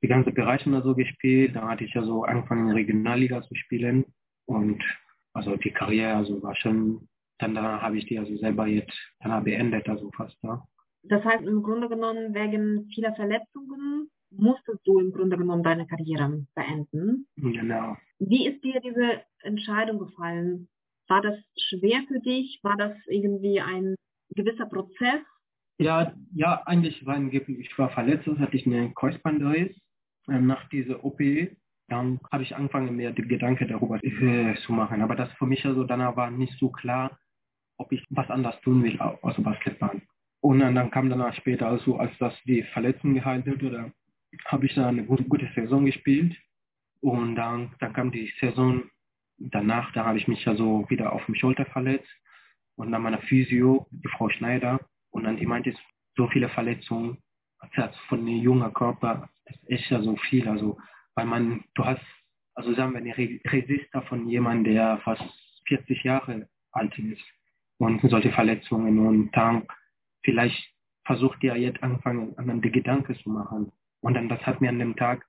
die 0.00 0.06
ganze 0.06 0.30
Bereiche 0.30 0.72
also 0.72 0.94
gespielt. 0.94 1.56
Da 1.56 1.68
hatte 1.68 1.82
ich 1.84 1.96
also 1.96 2.22
angefangen 2.22 2.68
in 2.68 2.74
Regionalliga 2.74 3.42
zu 3.42 3.56
spielen 3.56 4.04
und 4.46 4.80
also 5.32 5.56
die 5.56 5.72
Karriere 5.72 6.14
also 6.14 6.40
war 6.40 6.54
schon, 6.54 7.08
dann 7.38 7.56
danach 7.56 7.82
habe 7.82 7.98
ich 7.98 8.06
die 8.06 8.18
also 8.18 8.36
selber 8.36 8.68
jetzt 8.68 8.96
danach 9.18 9.42
beendet, 9.42 9.88
also 9.88 10.08
fast. 10.16 10.38
Ja. 10.44 10.62
Das 11.02 11.24
heißt 11.24 11.44
im 11.44 11.64
Grunde 11.64 11.88
genommen 11.88 12.32
wegen 12.32 12.88
vieler 12.94 13.12
Verletzungen 13.16 14.08
musstest 14.30 14.86
du 14.86 14.98
im 14.98 15.12
Grunde 15.12 15.36
genommen 15.36 15.62
deine 15.62 15.86
Karriere 15.86 16.46
beenden. 16.54 17.26
Genau. 17.36 17.96
Wie 18.18 18.46
ist 18.48 18.62
dir 18.62 18.80
diese 18.80 19.22
Entscheidung 19.42 19.98
gefallen? 19.98 20.68
War 21.08 21.22
das 21.22 21.38
schwer 21.56 22.02
für 22.08 22.20
dich? 22.20 22.60
War 22.62 22.76
das 22.76 22.96
irgendwie 23.06 23.60
ein 23.60 23.94
gewisser 24.30 24.66
Prozess? 24.66 25.20
Ja, 25.78 26.12
ja, 26.34 26.62
eigentlich 26.66 27.06
war 27.06 27.20
ich 27.22 27.78
war 27.78 27.90
verletzt, 27.90 28.26
hatte 28.26 28.56
ich 28.56 28.66
eine 28.66 28.92
Kreuzbandriss 28.92 29.74
ähm, 30.28 30.46
nach 30.46 30.68
dieser 30.68 31.04
OP. 31.04 31.20
Dann 31.88 32.20
habe 32.30 32.42
ich 32.42 32.54
angefangen, 32.54 32.96
mir 32.96 33.12
die 33.12 33.22
Gedanken 33.22 33.68
darüber 33.68 34.02
äh, 34.02 34.56
zu 34.66 34.72
machen. 34.72 35.00
Aber 35.00 35.14
das 35.14 35.32
für 35.34 35.46
mich 35.46 35.64
also 35.64 35.84
danach 35.84 36.16
war 36.16 36.30
nicht 36.30 36.58
so 36.58 36.70
klar, 36.70 37.18
ob 37.78 37.92
ich 37.92 38.04
was 38.10 38.28
anderes 38.28 38.60
tun 38.60 38.82
will 38.82 39.00
außer 39.00 39.40
Basketball. 39.40 40.02
Und 40.40 40.60
dann, 40.60 40.74
dann 40.74 40.90
kam 40.90 41.08
danach 41.08 41.34
später, 41.34 41.68
also 41.68 41.96
als 41.96 42.12
das 42.18 42.34
die 42.44 42.62
Verletzung 42.74 43.14
geheilt 43.14 43.46
wurde, 43.46 43.92
habe 44.46 44.66
ich 44.66 44.74
da 44.74 44.88
eine 44.88 45.04
gute, 45.04 45.24
gute 45.24 45.48
Saison 45.54 45.84
gespielt. 45.84 46.36
Und 47.00 47.36
dann, 47.36 47.74
dann 47.78 47.92
kam 47.92 48.10
die 48.10 48.32
Saison 48.40 48.82
danach, 49.38 49.92
da 49.92 50.04
habe 50.04 50.18
ich 50.18 50.26
mich 50.28 50.46
also 50.48 50.84
wieder 50.88 51.12
auf 51.12 51.24
dem 51.26 51.34
Schulter 51.34 51.64
verletzt. 51.66 52.08
Und 52.76 52.92
dann 52.92 53.02
meine 53.02 53.20
Physio, 53.22 53.86
die 53.90 54.08
Frau 54.08 54.28
Schneider. 54.28 54.80
Und 55.10 55.24
dann 55.24 55.36
die 55.36 55.46
meinte, 55.46 55.74
so 56.16 56.28
viele 56.28 56.48
Verletzungen 56.48 57.18
also 57.58 57.98
von 58.08 58.20
einem 58.20 58.40
jungen 58.40 58.72
Körper, 58.72 59.28
das 59.44 59.56
ist 59.56 59.70
echt 59.70 59.90
ja 59.90 60.02
so 60.02 60.16
viel. 60.16 60.48
Also, 60.48 60.78
weil 61.14 61.26
man, 61.26 61.64
du 61.74 61.84
hast, 61.84 62.04
also 62.54 62.72
sagen 62.74 62.92
wir, 62.92 62.98
eine 62.98 63.16
Resister 63.16 64.02
von 64.02 64.28
jemandem, 64.28 64.74
der 64.74 64.98
fast 64.98 65.22
40 65.66 66.04
Jahre 66.04 66.48
alt 66.72 66.96
ist. 66.98 67.22
Und 67.78 68.00
solche 68.02 68.32
Verletzungen. 68.32 68.98
Und 69.06 69.30
dann 69.32 69.66
vielleicht 70.22 70.72
versucht 71.04 71.42
ihr 71.42 71.56
jetzt 71.56 71.82
anfangen, 71.82 72.36
an 72.36 72.60
die 72.60 72.70
Gedanken 72.70 73.14
zu 73.16 73.30
machen 73.30 73.72
Und 74.00 74.14
dann, 74.14 74.28
das 74.28 74.40
hat 74.46 74.60
mir 74.60 74.68
an 74.68 74.78
dem 74.78 74.96
Tag 74.96 75.26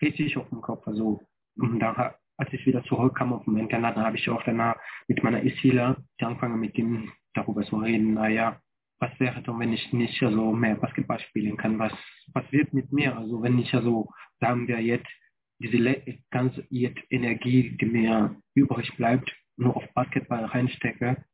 richtig 0.00 0.36
auf 0.36 0.48
dem 0.48 0.60
Kopf, 0.60 0.86
also, 0.86 1.20
und 1.56 1.80
dann, 1.80 1.96
als 2.36 2.52
ich 2.52 2.64
wieder 2.66 2.84
zurückkam 2.84 3.32
auf 3.32 3.44
dem 3.44 3.56
Internat, 3.56 3.96
habe 3.96 4.16
ich 4.16 4.28
auch 4.30 4.42
danach 4.44 4.76
mit 5.08 5.22
meiner 5.22 5.42
Isila 5.42 5.96
angefangen, 6.20 6.60
mit 6.60 6.78
ihm 6.78 7.12
darüber 7.34 7.62
zu 7.62 7.76
reden, 7.76 8.14
naja, 8.14 8.60
was 9.00 9.10
wäre 9.20 9.42
denn, 9.42 9.58
wenn 9.58 9.72
ich 9.72 9.92
nicht 9.92 10.22
also 10.22 10.52
mehr 10.52 10.76
Basketball 10.76 11.20
spielen 11.20 11.56
kann? 11.56 11.78
Was, 11.78 11.92
was 12.32 12.50
wird 12.50 12.72
mit 12.72 12.92
mir? 12.92 13.16
Also 13.16 13.42
wenn 13.42 13.58
ich 13.58 13.72
also, 13.74 14.10
sagen 14.40 14.66
wir 14.66 14.80
jetzt, 14.80 15.08
diese 15.60 15.78
ganze 16.30 16.66
Energie, 16.70 17.76
die 17.76 17.86
mir 17.86 18.36
übrig 18.54 18.94
bleibt, 18.96 19.34
nur 19.56 19.76
auf 19.76 19.84
Basketball 19.94 20.44
reinstecke 20.44 21.24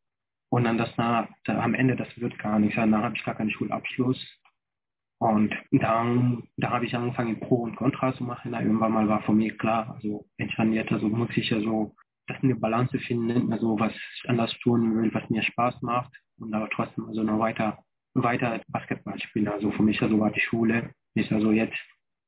und 0.51 0.65
dann 0.65 0.79
das 0.79 0.97
nach, 0.97 1.29
am 1.47 1.75
Ende, 1.75 1.97
das 1.97 2.09
wird 2.19 2.39
gar 2.39 2.59
nichts. 2.59 2.77
Dann 2.77 2.95
habe 2.97 3.17
ich 3.17 3.25
gar 3.25 3.35
keinen 3.35 3.51
Schulabschluss. 3.51 4.19
Und 5.25 5.55
dann, 5.71 6.43
da 6.59 6.69
habe 6.69 6.85
ich 6.85 6.95
angefangen, 6.95 7.41
Pro 7.41 7.63
und 7.63 7.77
Contra 7.77 8.13
zu 8.13 8.23
machen. 8.23 8.53
Da 8.53 8.61
irgendwann 8.61 8.93
mal 8.93 9.09
war 9.09 9.23
für 9.23 9.33
mich 9.33 9.57
klar, 9.57 9.95
also 9.95 10.27
entstanden 10.37 10.87
also 10.91 11.09
muss 11.09 11.35
ich 11.35 11.49
ja 11.49 11.61
so 11.61 11.95
das 12.27 12.37
eine 12.43 12.55
Balance 12.57 12.99
finden, 12.99 13.51
also 13.51 13.81
was 13.81 13.95
ich 13.95 14.29
anders 14.29 14.53
tun 14.59 14.95
will, 14.95 15.15
was 15.15 15.31
mir 15.31 15.43
Spaß 15.43 15.81
macht 15.81 16.13
und 16.39 16.53
aber 16.53 16.69
trotzdem 16.69 17.07
also 17.07 17.23
noch 17.23 17.39
weiter, 17.39 17.79
weiter 18.13 18.61
Basketball 18.69 19.19
spielen. 19.19 19.49
Also 19.49 19.71
für 19.71 19.83
mich 19.83 20.03
also 20.03 20.21
war 20.21 20.31
die 20.31 20.41
Schule, 20.41 20.91
ist 21.15 21.33
also 21.33 21.53
jetzt 21.53 21.79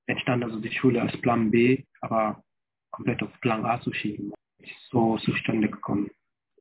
entstand 0.07 0.43
also 0.43 0.59
die 0.59 0.73
Schule 0.73 1.03
als 1.03 1.21
Plan 1.21 1.51
B, 1.51 1.85
aber 2.01 2.43
komplett 2.93 3.23
auf 3.23 3.41
Plan 3.43 3.67
A 3.67 3.79
zu 3.83 3.93
schieben. 3.93 4.33
Ist 4.59 4.89
so 4.91 5.19
zustande 5.19 5.69
gekommen. 5.69 6.09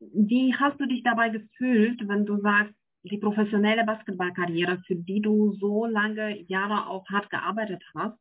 Wie 0.02 0.54
hast 0.54 0.82
du 0.82 0.86
dich 0.86 1.02
dabei 1.02 1.30
gefühlt, 1.30 2.06
wenn 2.10 2.26
du 2.26 2.42
sagst, 2.42 2.76
die 3.06 3.18
professionelle 3.18 3.86
Basketballkarriere, 3.86 4.82
für 4.88 4.96
die 4.96 5.22
du 5.22 5.54
so 5.54 5.86
lange 5.86 6.42
Jahre 6.48 6.88
auch 6.88 7.08
hart 7.10 7.30
gearbeitet 7.30 7.84
hast, 7.96 8.18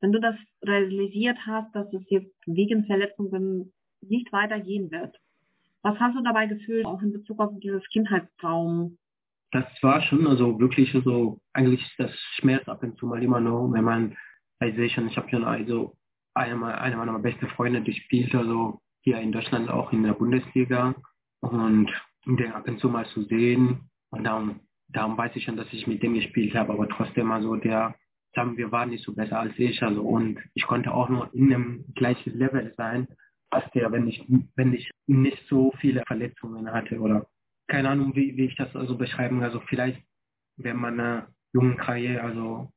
wenn 0.00 0.12
du 0.12 0.20
das 0.20 0.34
realisiert 0.62 1.38
hast, 1.46 1.74
dass 1.74 1.92
es 1.92 2.02
jetzt 2.08 2.34
wegen 2.46 2.84
Verletzungen 2.86 3.72
nicht 4.00 4.32
weitergehen 4.32 4.90
wird. 4.90 5.16
Was 5.82 5.98
hast 6.00 6.16
du 6.16 6.22
dabei 6.22 6.46
gefühlt, 6.46 6.84
auch 6.84 7.00
in 7.00 7.12
Bezug 7.12 7.38
auf 7.40 7.52
dieses 7.60 7.86
Kindheitstraum? 7.88 8.98
Das 9.52 9.64
war 9.82 10.02
schon 10.02 10.26
also 10.26 10.58
wirklich 10.58 10.92
so, 11.04 11.40
eigentlich 11.52 11.82
das 11.96 12.10
Schmerz 12.34 12.68
ab 12.68 12.82
und 12.82 12.98
zu 12.98 13.06
mal 13.06 13.22
immer 13.22 13.40
noch, 13.40 13.70
wenn 13.72 13.84
man, 13.84 14.16
also 14.58 14.80
ich, 14.80 14.96
ich 14.96 15.16
habe 15.16 15.30
schon 15.30 15.44
also 15.44 15.96
eine, 16.34 16.78
eine 16.78 16.96
meiner 16.96 17.18
besten 17.20 17.46
Freunde, 17.48 17.80
die 17.80 17.94
spielt 17.94 18.34
also 18.34 18.80
hier 19.02 19.18
in 19.20 19.30
Deutschland 19.30 19.70
auch 19.70 19.92
in 19.92 20.02
der 20.02 20.14
Bundesliga 20.14 20.94
und 21.40 21.90
den 22.26 22.52
ab 22.52 22.66
und 22.66 22.80
zu 22.80 22.88
mal 22.88 23.06
zu 23.06 23.22
sehen 23.22 23.88
und 24.16 24.24
darum, 24.24 24.60
darum 24.88 25.16
weiß 25.16 25.32
ich 25.34 25.44
schon, 25.44 25.56
dass 25.56 25.72
ich 25.72 25.86
mit 25.86 26.02
dem 26.02 26.14
gespielt 26.14 26.54
habe, 26.54 26.72
aber 26.72 26.88
trotzdem 26.88 27.30
also 27.30 27.56
der, 27.56 27.94
sagen 28.34 28.56
wir, 28.56 28.72
war 28.72 28.86
nicht 28.86 29.04
so 29.04 29.14
besser 29.14 29.40
als 29.40 29.58
ich 29.58 29.82
also 29.82 30.02
und 30.02 30.38
ich 30.54 30.64
konnte 30.64 30.92
auch 30.92 31.08
nur 31.08 31.32
in 31.34 31.52
einem 31.52 31.84
gleichen 31.94 32.38
Level 32.38 32.72
sein 32.76 33.08
passt 33.50 33.74
ja, 33.74 33.90
wenn 33.92 34.06
ich, 34.08 34.24
wenn 34.54 34.74
ich 34.74 34.90
nicht 35.06 35.42
so 35.48 35.72
viele 35.80 36.02
Verletzungen 36.06 36.70
hatte 36.70 36.98
oder 37.00 37.26
keine 37.68 37.90
Ahnung, 37.90 38.14
wie, 38.14 38.36
wie 38.36 38.46
ich 38.46 38.56
das 38.56 38.74
also 38.76 38.96
beschreiben. 38.96 39.42
Also 39.42 39.60
vielleicht, 39.60 40.00
wenn 40.56 40.76
man 40.76 41.00
eine 41.00 41.26
jungen 41.52 41.76
Karriere, 41.76 42.22
also 42.22 42.72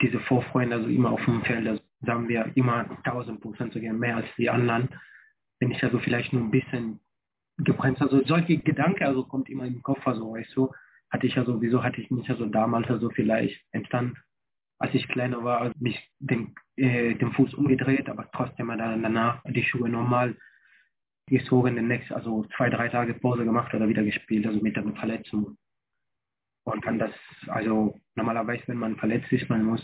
diese 0.00 0.20
Vorfreunde, 0.20 0.76
also 0.76 0.88
immer 0.88 1.10
auf 1.10 1.24
dem 1.24 1.42
Feld, 1.42 1.66
also 1.66 1.82
sagen 2.02 2.28
wir 2.28 2.52
immer 2.54 2.88
1000 3.04 3.40
Prozent 3.40 3.72
sogar 3.72 3.92
mehr 3.92 4.16
als 4.16 4.28
die 4.36 4.50
anderen, 4.50 4.88
wenn 5.60 5.72
ich 5.72 5.82
also 5.82 5.98
vielleicht 5.98 6.32
nur 6.32 6.42
ein 6.42 6.52
bisschen 6.52 7.00
gebremst, 7.58 8.00
also 8.02 8.24
solche 8.24 8.58
Gedanken, 8.58 9.04
also 9.04 9.24
kommt 9.24 9.48
immer 9.48 9.66
im 9.66 9.82
Kopf, 9.82 10.06
also 10.06 10.32
weißt 10.32 10.56
du, 10.56 10.72
hatte 11.10 11.26
ich 11.26 11.36
also, 11.36 11.60
wieso 11.60 11.82
hatte 11.82 12.00
ich 12.00 12.10
nicht 12.10 12.30
also 12.30 12.46
damals 12.46 12.88
also 12.88 13.10
vielleicht 13.10 13.60
entstanden, 13.72 14.16
als 14.78 14.94
ich 14.94 15.08
kleiner 15.08 15.42
war, 15.42 15.72
mich 15.78 15.98
den, 16.18 16.54
äh, 16.76 17.14
den 17.14 17.32
Fuß 17.32 17.54
umgedreht, 17.54 18.08
aber 18.08 18.30
trotzdem 18.30 18.68
dann 18.68 19.02
danach 19.02 19.42
die 19.44 19.64
Schuhe 19.64 19.88
normal 19.88 20.36
gezogen, 21.26 21.76
den 21.76 21.88
nächsten, 21.88 22.14
also 22.14 22.44
zwei, 22.56 22.70
drei 22.70 22.88
Tage 22.88 23.14
Pause 23.14 23.44
gemacht 23.44 23.74
oder 23.74 23.88
wieder 23.88 24.04
gespielt, 24.04 24.46
also 24.46 24.60
mit 24.60 24.78
einer 24.78 24.94
Verletzung. 24.94 25.56
Und 26.64 26.84
dann 26.86 26.98
das, 26.98 27.12
also 27.48 27.98
normalerweise, 28.14 28.62
wenn 28.68 28.78
man 28.78 28.96
verletzt 28.96 29.32
ist, 29.32 29.48
man 29.48 29.64
muss 29.64 29.82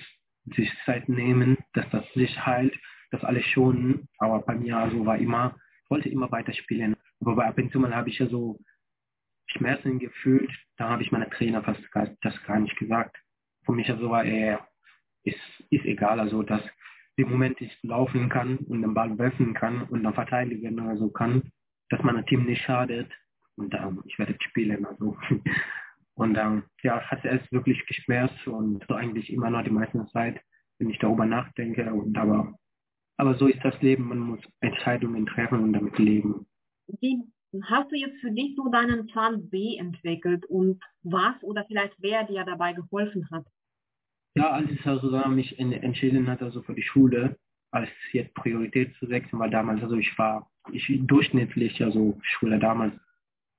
sich 0.55 0.71
Zeit 0.85 1.09
nehmen, 1.09 1.57
dass 1.73 1.89
das 1.91 2.05
sich 2.15 2.45
heilt, 2.45 2.75
das 3.11 3.25
alles 3.25 3.45
schonen. 3.47 4.09
Aber 4.19 4.41
bei 4.41 4.55
mir 4.55 4.77
also 4.77 5.05
war 5.07 5.17
immer, 5.17 5.57
wollte 5.89 6.09
immer 6.09 6.31
weiterspielen. 6.31 6.95
Aber 7.27 7.47
ab 7.47 7.59
und 7.59 7.71
zu 7.73 7.79
mal 7.79 7.95
habe 7.95 8.11
ich 8.11 8.19
ja 8.19 8.27
so 8.27 8.59
Schmerzen 9.47 9.99
gefühlt, 9.99 10.51
da 10.77 10.89
habe 10.91 11.03
ich 11.03 11.13
meine 11.13 11.29
Trainer 11.31 11.63
fast 11.63 11.91
gar, 11.93 12.09
das 12.23 12.43
gar 12.45 12.59
nicht 12.59 12.77
gesagt. 12.77 13.17
Für 13.65 13.73
mich 13.73 13.91
also 13.91 14.11
war 14.11 14.25
eher 14.25 14.67
ist, 15.23 15.39
ist 15.71 15.85
egal. 15.85 16.21
Also 16.21 16.43
dass 16.43 16.63
im 17.17 17.31
Moment 17.31 17.61
ich 17.61 17.77
laufen 17.83 18.29
kann 18.29 18.59
und 18.59 18.83
den 18.83 18.95
Ball 18.95 19.17
werfen 19.19 19.55
kann 19.55 19.83
und 19.85 20.03
dann 20.03 20.15
verteidigen 20.15 20.81
oder 20.81 20.97
so 20.97 21.11
kann, 21.11 21.43
dass 21.91 22.03
mein 22.03 22.25
Team 22.27 22.45
nicht 22.45 22.63
schadet 22.63 23.11
und 23.57 23.73
ähm, 23.75 24.03
ich 24.07 24.19
werde 24.19 24.37
spielen. 24.41 24.85
Also 24.85 25.17
und 26.15 26.37
ähm, 26.37 26.65
ja, 26.83 27.01
hat 27.01 27.25
es 27.25 27.53
wirklich 27.53 27.85
geschmerzt 27.87 28.47
und 28.47 28.85
so 28.89 28.95
eigentlich 28.95 29.33
immer 29.33 29.51
noch 29.51 29.63
die 29.63 29.71
meiste 29.71 30.07
Zeit, 30.13 30.41
wenn 30.79 30.91
ich 30.91 30.99
darüber 30.99 31.27
nachdenke. 31.27 31.93
Und 31.93 32.17
aber 32.19 32.55
aber 33.17 33.35
so 33.37 33.47
ist 33.47 33.65
das 33.65 33.81
Leben. 33.81 34.09
Man 34.09 34.19
muss 34.19 34.41
Entscheidungen 34.61 35.27
treffen 35.27 35.61
und 35.61 35.73
damit 35.73 35.99
leben. 35.99 36.47
Wie 36.87 37.23
hast 37.63 37.91
du 37.91 37.97
jetzt 37.97 38.21
für 38.21 38.31
dich 38.31 38.55
so 38.57 38.69
deinen 38.69 39.07
Plan 39.07 39.49
B 39.49 39.77
entwickelt 39.77 40.45
und 40.47 40.83
was 41.03 41.41
oder 41.43 41.65
vielleicht 41.67 41.95
wer 41.99 42.25
dir 42.25 42.45
dabei 42.45 42.73
geholfen 42.73 43.29
hat? 43.31 43.47
Ja, 44.35 44.51
als 44.51 44.71
ich 44.71 44.85
also 44.87 45.11
mich 45.29 45.59
entschieden 45.59 46.29
hatte, 46.29 46.45
also 46.45 46.63
für 46.63 46.75
die 46.75 46.83
Schule, 46.83 47.39
als 47.71 47.89
jetzt 48.13 48.35
Priorität 48.35 48.95
zu 48.97 49.07
setzen, 49.07 49.39
weil 49.39 49.51
damals, 49.51 49.83
also 49.83 49.97
ich 49.97 50.19
war 50.19 50.51
ich 50.73 50.91
durchschnittlich, 51.07 51.83
also 51.83 52.19
Schule 52.23 52.59
damals. 52.59 52.95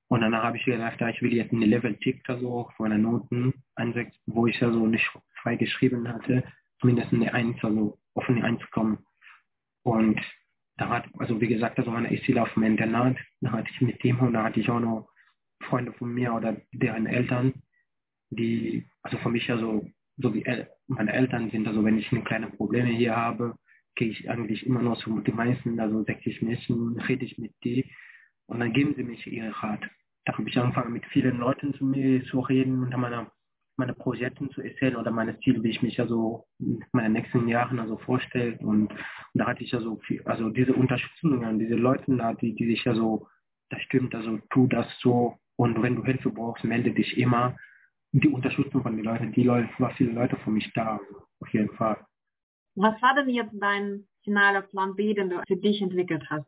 Und 0.08 0.22
danach 0.22 0.44
habe 0.44 0.58
ich 0.58 0.66
gedacht, 0.66 1.00
ich 1.02 1.22
will 1.22 1.34
jetzt 1.34 1.54
eine 1.54 1.66
Level-Tick, 1.66 2.30
also 2.30 2.70
von 2.78 2.92
den 2.92 3.02
Noten 3.04 3.54
einsetzen, 3.76 4.20
wo 4.26 4.48
ich 4.48 4.62
also 4.62 4.86
nicht 4.86 5.10
frei 5.42 5.56
geschrieben 5.56 6.08
hatte, 6.08 6.44
zumindest 6.80 7.14
eine 7.14 7.34
Eins, 7.34 7.64
also 7.64 7.98
auf 8.14 8.28
eine 8.30 8.44
Eins 8.44 8.62
kommen. 8.72 9.00
Und 9.84 10.20
da 10.78 10.90
hat, 10.90 11.06
also 11.18 11.40
wie 11.40 11.48
gesagt, 11.48 11.80
also 11.80 11.92
meine 11.92 12.10
Ziel 12.24 12.38
auf 12.38 12.54
dem 12.54 12.64
Internat, 12.64 13.18
da 13.42 13.52
hatte 13.52 13.70
ich 13.72 13.82
mit 13.82 14.04
dem 14.04 14.20
und 14.20 14.34
da 14.34 14.44
hatte 14.44 14.60
ich 14.60 14.70
auch 14.70 14.80
noch 14.80 15.10
Freunde 15.62 15.94
von 15.94 16.14
mir 16.14 16.34
oder 16.34 16.58
deren 16.74 17.06
Eltern, 17.06 17.54
die, 18.30 18.88
also 19.02 19.18
für 19.18 19.30
mich 19.30 19.50
also 19.50 19.86
so 20.18 20.34
wie 20.34 20.46
El 20.46 20.70
meine 20.88 21.14
Eltern 21.14 21.50
sind, 21.50 21.68
also 21.68 21.84
wenn 21.84 21.98
ich 21.98 22.12
eine 22.12 22.24
kleine 22.24 22.48
Probleme 22.48 22.90
hier 22.90 23.16
habe, 23.16 23.56
gehe 23.96 24.10
ich 24.10 24.30
eigentlich 24.30 24.66
immer 24.68 24.82
noch 24.82 25.00
zu 25.00 25.20
den 25.22 25.36
meisten, 25.36 25.80
also 25.80 26.04
setze 26.04 26.30
ich 26.30 26.42
mich, 26.44 26.70
rede 27.08 27.26
ich 27.26 27.40
mit 27.40 27.54
die 27.64 27.90
und 28.46 28.60
dann 28.60 28.72
geben 28.72 28.94
sie 28.96 29.04
mich 29.04 29.26
ihren 29.26 29.52
Rat. 29.52 29.82
Da 30.26 30.38
habe 30.38 30.48
ich 30.48 30.58
angefangen 30.60 30.94
mit 30.94 31.06
vielen 31.08 31.40
Leuten 31.40 31.74
zu 31.74 31.86
mir 31.86 32.24
zu 32.26 32.40
reden 32.40 32.84
und 32.84 32.98
meine, 32.98 33.32
meine 33.78 33.94
Projekte 33.94 34.48
zu 34.50 34.62
erzählen 34.62 34.96
oder 34.96 35.12
meine 35.12 35.40
Ziele, 35.40 35.62
wie 35.64 35.70
ich 35.70 35.82
mich 35.82 36.00
also 36.00 36.46
in 36.60 36.84
meinen 36.92 37.14
nächsten 37.14 37.48
Jahren 37.48 37.80
also 37.80 37.98
vorstelle 37.98 38.58
und, 38.60 38.92
und 38.92 38.94
da 39.34 39.48
hatte 39.48 39.64
ich 39.64 39.74
also 39.74 39.98
viel, 39.98 40.22
also 40.24 40.50
diese 40.50 40.74
Unterstützung 40.74 41.44
an 41.44 41.60
diese 41.60 41.76
Leute 41.76 42.16
da, 42.16 42.34
die, 42.34 42.56
die 42.56 42.68
sich 42.68 42.88
also, 42.88 43.28
das 43.70 43.82
stimmt, 43.82 44.16
also 44.16 44.40
tu 44.50 44.68
das 44.68 44.88
so 45.00 45.38
und 45.58 45.82
wenn 45.82 45.96
du 45.96 46.04
Hilfe 46.04 46.30
brauchst, 46.30 46.64
melde 46.64 46.92
dich 46.92 47.18
immer 47.18 47.56
die 48.12 48.30
Unterstützung 48.30 48.82
von 48.82 48.96
den 48.96 49.04
Leuten, 49.04 49.34
die 49.34 49.44
Leute, 49.44 49.70
war 49.78 49.92
viele 49.96 50.14
Leute 50.14 50.38
für 50.38 50.52
mich 50.52 50.72
da, 50.74 51.00
auf 51.42 51.50
jeden 51.50 51.74
Fall. 51.76 51.98
Was 52.76 53.02
war 53.02 53.16
denn 53.16 53.30
jetzt 53.30 53.54
dein 53.60 54.08
finaler 54.24 54.62
Plan 54.62 54.96
B, 54.96 55.14
den 55.14 55.30
du 55.30 55.42
für 55.48 55.58
dich 55.58 55.82
entwickelt 55.82 56.26
hast? 56.30 56.48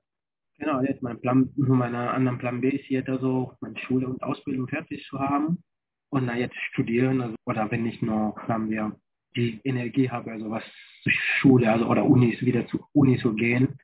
Genau, 0.60 0.82
jetzt 0.82 1.04
mein 1.04 1.20
Plan, 1.20 1.50
mein 1.56 1.94
anderer 1.94 2.38
Plan 2.38 2.62
B 2.62 2.70
ist 2.70 2.90
jetzt 2.90 3.10
also 3.10 3.54
meine 3.60 3.78
Schule 3.80 4.08
und 4.08 4.24
Ausbildung 4.24 4.68
fertig 4.68 5.06
zu 5.08 5.20
haben 5.20 5.64
und 6.10 6.28
dann 6.28 6.38
jetzt 6.38 6.58
studieren, 6.72 7.22
also, 7.22 7.36
oder 7.46 7.70
wenn 7.72 7.86
ich 7.86 8.02
noch, 8.02 8.36
sagen 8.48 8.70
wir, 8.70 8.96
die 9.36 9.60
Energie 9.64 10.10
habe, 10.10 10.32
also 10.32 10.50
was 10.50 10.64
zur 11.04 11.12
Schule, 11.12 11.72
also 11.72 11.88
oder 11.88 12.06
Unis 12.06 12.42
wieder 12.42 12.66
zu 12.68 12.84
Uni 12.94 13.18
zu 13.20 13.34
gehen 13.34 13.78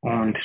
und 0.00 0.36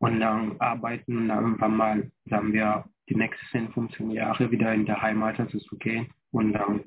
und 0.00 0.20
dann 0.20 0.60
arbeiten 0.60 1.16
und 1.16 1.28
dann 1.28 1.42
irgendwann 1.42 1.76
mal, 1.76 2.10
sagen 2.26 2.52
wir, 2.52 2.84
die 3.08 3.16
nächsten 3.16 3.72
15 3.72 4.10
Jahre 4.10 4.50
wieder 4.50 4.72
in 4.72 4.86
der 4.86 5.02
Heimat 5.02 5.40
also 5.40 5.58
zu 5.58 5.76
gehen 5.76 6.08
und 6.30 6.52
dann 6.52 6.84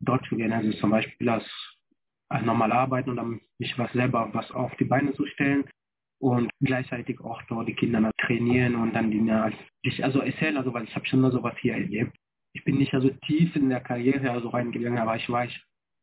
dort 0.00 0.24
zu 0.26 0.36
gehen, 0.36 0.52
also 0.52 0.72
zum 0.72 0.90
Beispiel 0.90 1.28
als, 1.28 1.44
als 2.28 2.44
normal 2.44 2.72
arbeiten 2.72 3.10
und 3.10 3.16
dann 3.16 3.40
mich 3.58 3.78
was 3.78 3.92
selber 3.92 4.30
was 4.32 4.50
auf 4.52 4.74
die 4.76 4.84
Beine 4.84 5.12
zu 5.14 5.26
stellen 5.26 5.64
und 6.20 6.50
gleichzeitig 6.60 7.20
auch 7.20 7.42
dort 7.42 7.68
die 7.68 7.74
Kinder 7.74 8.10
trainieren 8.18 8.76
und 8.76 8.94
dann 8.94 9.10
die 9.10 9.30
als 9.30 9.54
ich 9.82 10.02
also 10.02 10.20
erzählen, 10.20 10.56
also 10.56 10.72
weil 10.72 10.84
ich 10.84 10.94
habe 10.94 11.06
schon 11.06 11.20
mal 11.20 11.32
sowas 11.32 11.54
hier 11.60 11.74
erlebt. 11.74 12.16
Ich 12.58 12.64
bin 12.64 12.78
nicht 12.78 12.92
also 12.92 13.08
tief 13.24 13.54
in 13.54 13.68
der 13.68 13.78
Karriere 13.78 14.32
also 14.32 14.48
reingegangen, 14.48 14.98
aber 14.98 15.14
ich 15.14 15.30
weiß, 15.30 15.52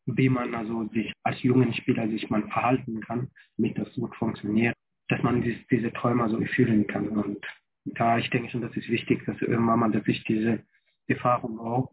wie 0.05 0.29
man 0.29 0.55
also 0.55 0.87
sich 0.93 1.11
als 1.23 1.43
jungen 1.43 1.73
Spieler 1.73 2.07
sich 2.07 2.29
man 2.29 2.49
verhalten 2.49 3.01
kann, 3.01 3.29
damit 3.57 3.77
das 3.77 3.93
gut 3.93 4.15
funktioniert, 4.15 4.73
dass 5.09 5.21
man 5.21 5.41
diese, 5.41 5.59
diese 5.69 5.91
Träume 5.91 6.29
so 6.29 6.39
erfüllen 6.39 6.87
kann. 6.87 7.09
Und 7.09 7.45
da 7.83 8.17
ich 8.17 8.29
denke 8.29 8.51
schon, 8.51 8.61
das 8.61 8.75
ist 8.77 8.87
wichtig, 8.87 9.25
dass 9.25 9.41
irgendwann 9.41 9.79
mal, 9.79 9.91
dass 9.91 10.07
ich 10.07 10.23
diese 10.23 10.63
Erfahrung 11.07 11.59
auch 11.59 11.91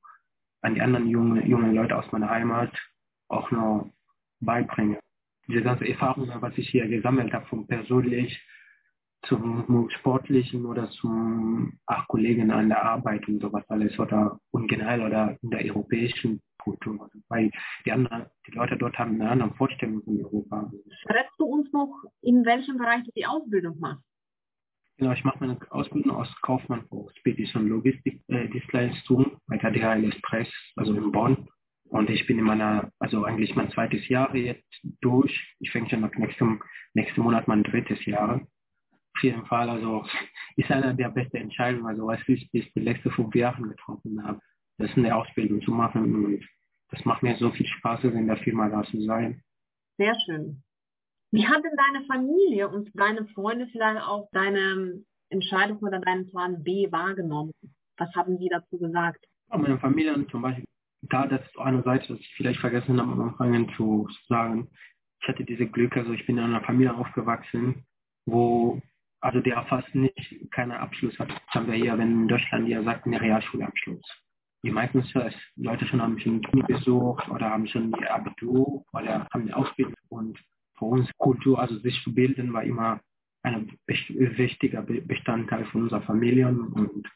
an 0.61 0.77
die 0.77 0.81
anderen 0.81 1.09
jungen, 1.09 1.45
jungen 1.45 1.75
Leute 1.75 1.99
aus 1.99 2.13
meiner 2.13 2.31
Heimat 2.31 2.73
auch 3.27 3.51
noch 3.51 3.91
beibringe. 4.39 5.01
Diese 5.49 5.63
ganze 5.63 5.89
Erfahrung, 5.89 6.31
was 6.41 6.57
ich 6.57 6.69
hier 6.69 6.87
gesammelt 6.87 7.33
habe, 7.33 7.47
vom 7.47 7.67
persönlich 7.67 8.41
zum 9.23 9.89
sportlichen 9.99 10.67
oder 10.67 10.91
zum 10.91 11.79
ach, 11.87 12.09
Kollegen 12.09 12.51
an 12.51 12.69
der 12.69 12.83
Arbeit 12.83 13.27
und 13.29 13.41
sowas 13.41 13.65
alles 13.69 13.99
oder 13.99 14.39
und 14.51 14.69
generell 14.69 15.03
oder 15.03 15.37
in 15.43 15.51
der 15.51 15.65
europäischen 15.65 16.41
Kultur. 16.59 17.11
Weil 17.29 17.51
die 17.85 17.93
anderen, 17.93 18.27
die 18.47 18.53
Leute 18.53 18.77
dort 18.77 18.99
haben 18.99 19.21
eine 19.21 19.31
andere 19.31 19.55
Vorstellung 19.55 20.03
von 20.03 20.19
Europa. 20.19 20.71
Verrätst 21.07 21.35
du 21.39 21.45
uns 21.45 21.73
noch, 21.73 22.05
in 22.21 22.45
welchem 22.45 22.79
Bereich 22.79 23.05
du 23.05 23.11
die 23.17 23.27
Ausbildung 23.27 23.79
machst? 23.79 24.05
Genau, 24.99 25.13
ich 25.13 25.25
mache 25.25 25.39
meine 25.41 25.59
Ausbildung 25.71 26.17
als 26.17 26.29
Kaufmann 26.43 26.87
für 26.89 27.09
Spedition 27.17 27.67
Logistik 27.67 28.21
äh, 28.29 28.49
Dienstleistung 28.49 29.39
bei 29.47 29.59
KDHL 29.59 30.05
Express, 30.05 30.49
also 30.77 30.95
in 30.95 31.11
Bonn. 31.11 31.49
Und 31.85 32.09
ich 32.09 32.27
bin 32.27 32.39
in 32.39 32.45
meiner, 32.45 32.91
also 32.99 33.25
eigentlich 33.25 33.55
mein 33.55 33.71
zweites 33.71 34.09
Jahr 34.09 34.35
jetzt 34.35 34.81
durch. 35.01 35.57
Ich 35.61 35.71
fange 35.71 35.91
schon 35.91 36.01
nach 36.01 36.15
nächstem, 36.15 36.63
nächsten 36.95 37.21
Monat 37.21 37.49
mein 37.49 37.65
drittes 37.65 38.05
Jahr. 38.07 38.41
Auf 39.15 39.23
jeden 39.23 39.45
Fall, 39.47 39.69
also 39.69 40.05
ist 40.57 40.71
einer 40.71 40.95
der 40.95 41.11
besten 41.11 41.37
Entscheidungen, 41.37 41.87
also 41.87 42.07
was 42.07 42.21
ich 42.27 42.51
bis 42.51 42.65
die 42.73 42.81
letzten 42.81 43.11
fünf 43.11 43.35
Jahre 43.35 43.63
getroffen 43.63 44.23
habe, 44.25 44.41
das 44.79 44.91
ist 44.91 44.97
eine 44.97 45.15
Ausbildung 45.15 45.63
zu 45.63 45.71
machen. 45.71 46.25
Und 46.25 46.49
das 46.91 47.05
macht 47.05 47.23
mir 47.23 47.37
so 47.37 47.51
viel 47.51 47.67
Spaß, 47.67 48.05
in 48.05 48.27
der 48.27 48.37
Firma 48.39 48.69
da 48.69 48.83
zu 48.85 49.01
sein. 49.03 49.43
Sehr 49.99 50.15
schön. 50.25 50.63
Wie 51.31 51.47
hat 51.47 51.63
denn 51.65 51.77
deine 51.77 52.05
Familie 52.07 52.69
und 52.69 52.91
deine 52.95 53.27
Freunde 53.29 53.67
vielleicht 53.69 54.03
auch 54.03 54.29
deine 54.33 55.03
Entscheidung 55.31 55.79
oder 55.79 55.99
deinen 55.99 56.29
Plan 56.31 56.63
B 56.63 56.91
wahrgenommen? 56.93 57.53
Was 57.97 58.15
haben 58.15 58.37
sie 58.39 58.49
dazu 58.49 58.79
gesagt? 58.79 59.25
Ja, 59.51 59.57
meine 59.57 59.79
Familie 59.79 60.27
zum 60.29 60.43
Beispiel, 60.43 60.65
da 61.03 61.27
das 61.27 61.41
ist 61.41 61.59
eine 61.59 61.83
Seite, 61.83 62.09
das 62.09 62.21
ich 62.21 62.35
vielleicht 62.37 62.61
vergessen 62.61 63.01
habe 63.01 63.13
am 63.13 63.21
Anfang 63.21 63.73
zu 63.77 64.09
sagen. 64.29 64.69
Ich 65.21 65.29
hatte 65.29 65.45
diese 65.45 65.67
Glück, 65.67 65.97
also 65.97 66.13
ich 66.13 66.27
bin 66.27 66.37
in 66.37 66.45
einer 66.45 66.63
Familie 66.63 66.95
aufgewachsen, 66.95 67.87
wo 68.27 68.83
also 69.23 69.41
der 69.41 69.65
fast 69.65 69.95
nicht 69.95 70.51
keinen 70.51 70.73
Abschluss 70.73 71.19
hat. 71.19 71.31
Das 71.31 71.55
haben 71.55 71.69
wir 71.69 71.75
hier, 71.75 71.97
wenn 71.97 72.23
in 72.23 72.29
Deutschland 72.29 72.69
ja 72.69 72.83
sagt, 72.83 73.07
einen 73.07 73.15
Realschulabschluss. 73.15 74.05
Die 74.65 74.71
meisten 74.71 75.05
Leute 75.57 75.87
schon 75.87 76.03
haben 76.03 76.19
schon 76.19 76.43
Knie 76.43 76.63
besucht 76.63 77.29
oder 77.29 77.51
haben 77.51 77.67
schon 77.67 77.93
ihr 78.01 78.15
Abitur 78.15 78.85
oder 78.93 79.27
haben 79.33 79.43
eine 79.43 79.57
Ausbildung 79.57 79.95
und 80.09 80.39
für 80.79 80.85
uns 80.85 81.11
Kultur, 81.19 81.59
also 81.59 81.79
sich 81.79 82.01
zu 82.03 82.15
bilden, 82.15 82.53
war 82.53 82.63
immer 82.63 83.01
ein 83.43 83.73
wichtiger 83.87 84.83
Bestandteil 84.83 85.65
von 85.67 85.83
unserer 85.83 86.03
Familie 86.03 86.49
und, 86.49 87.09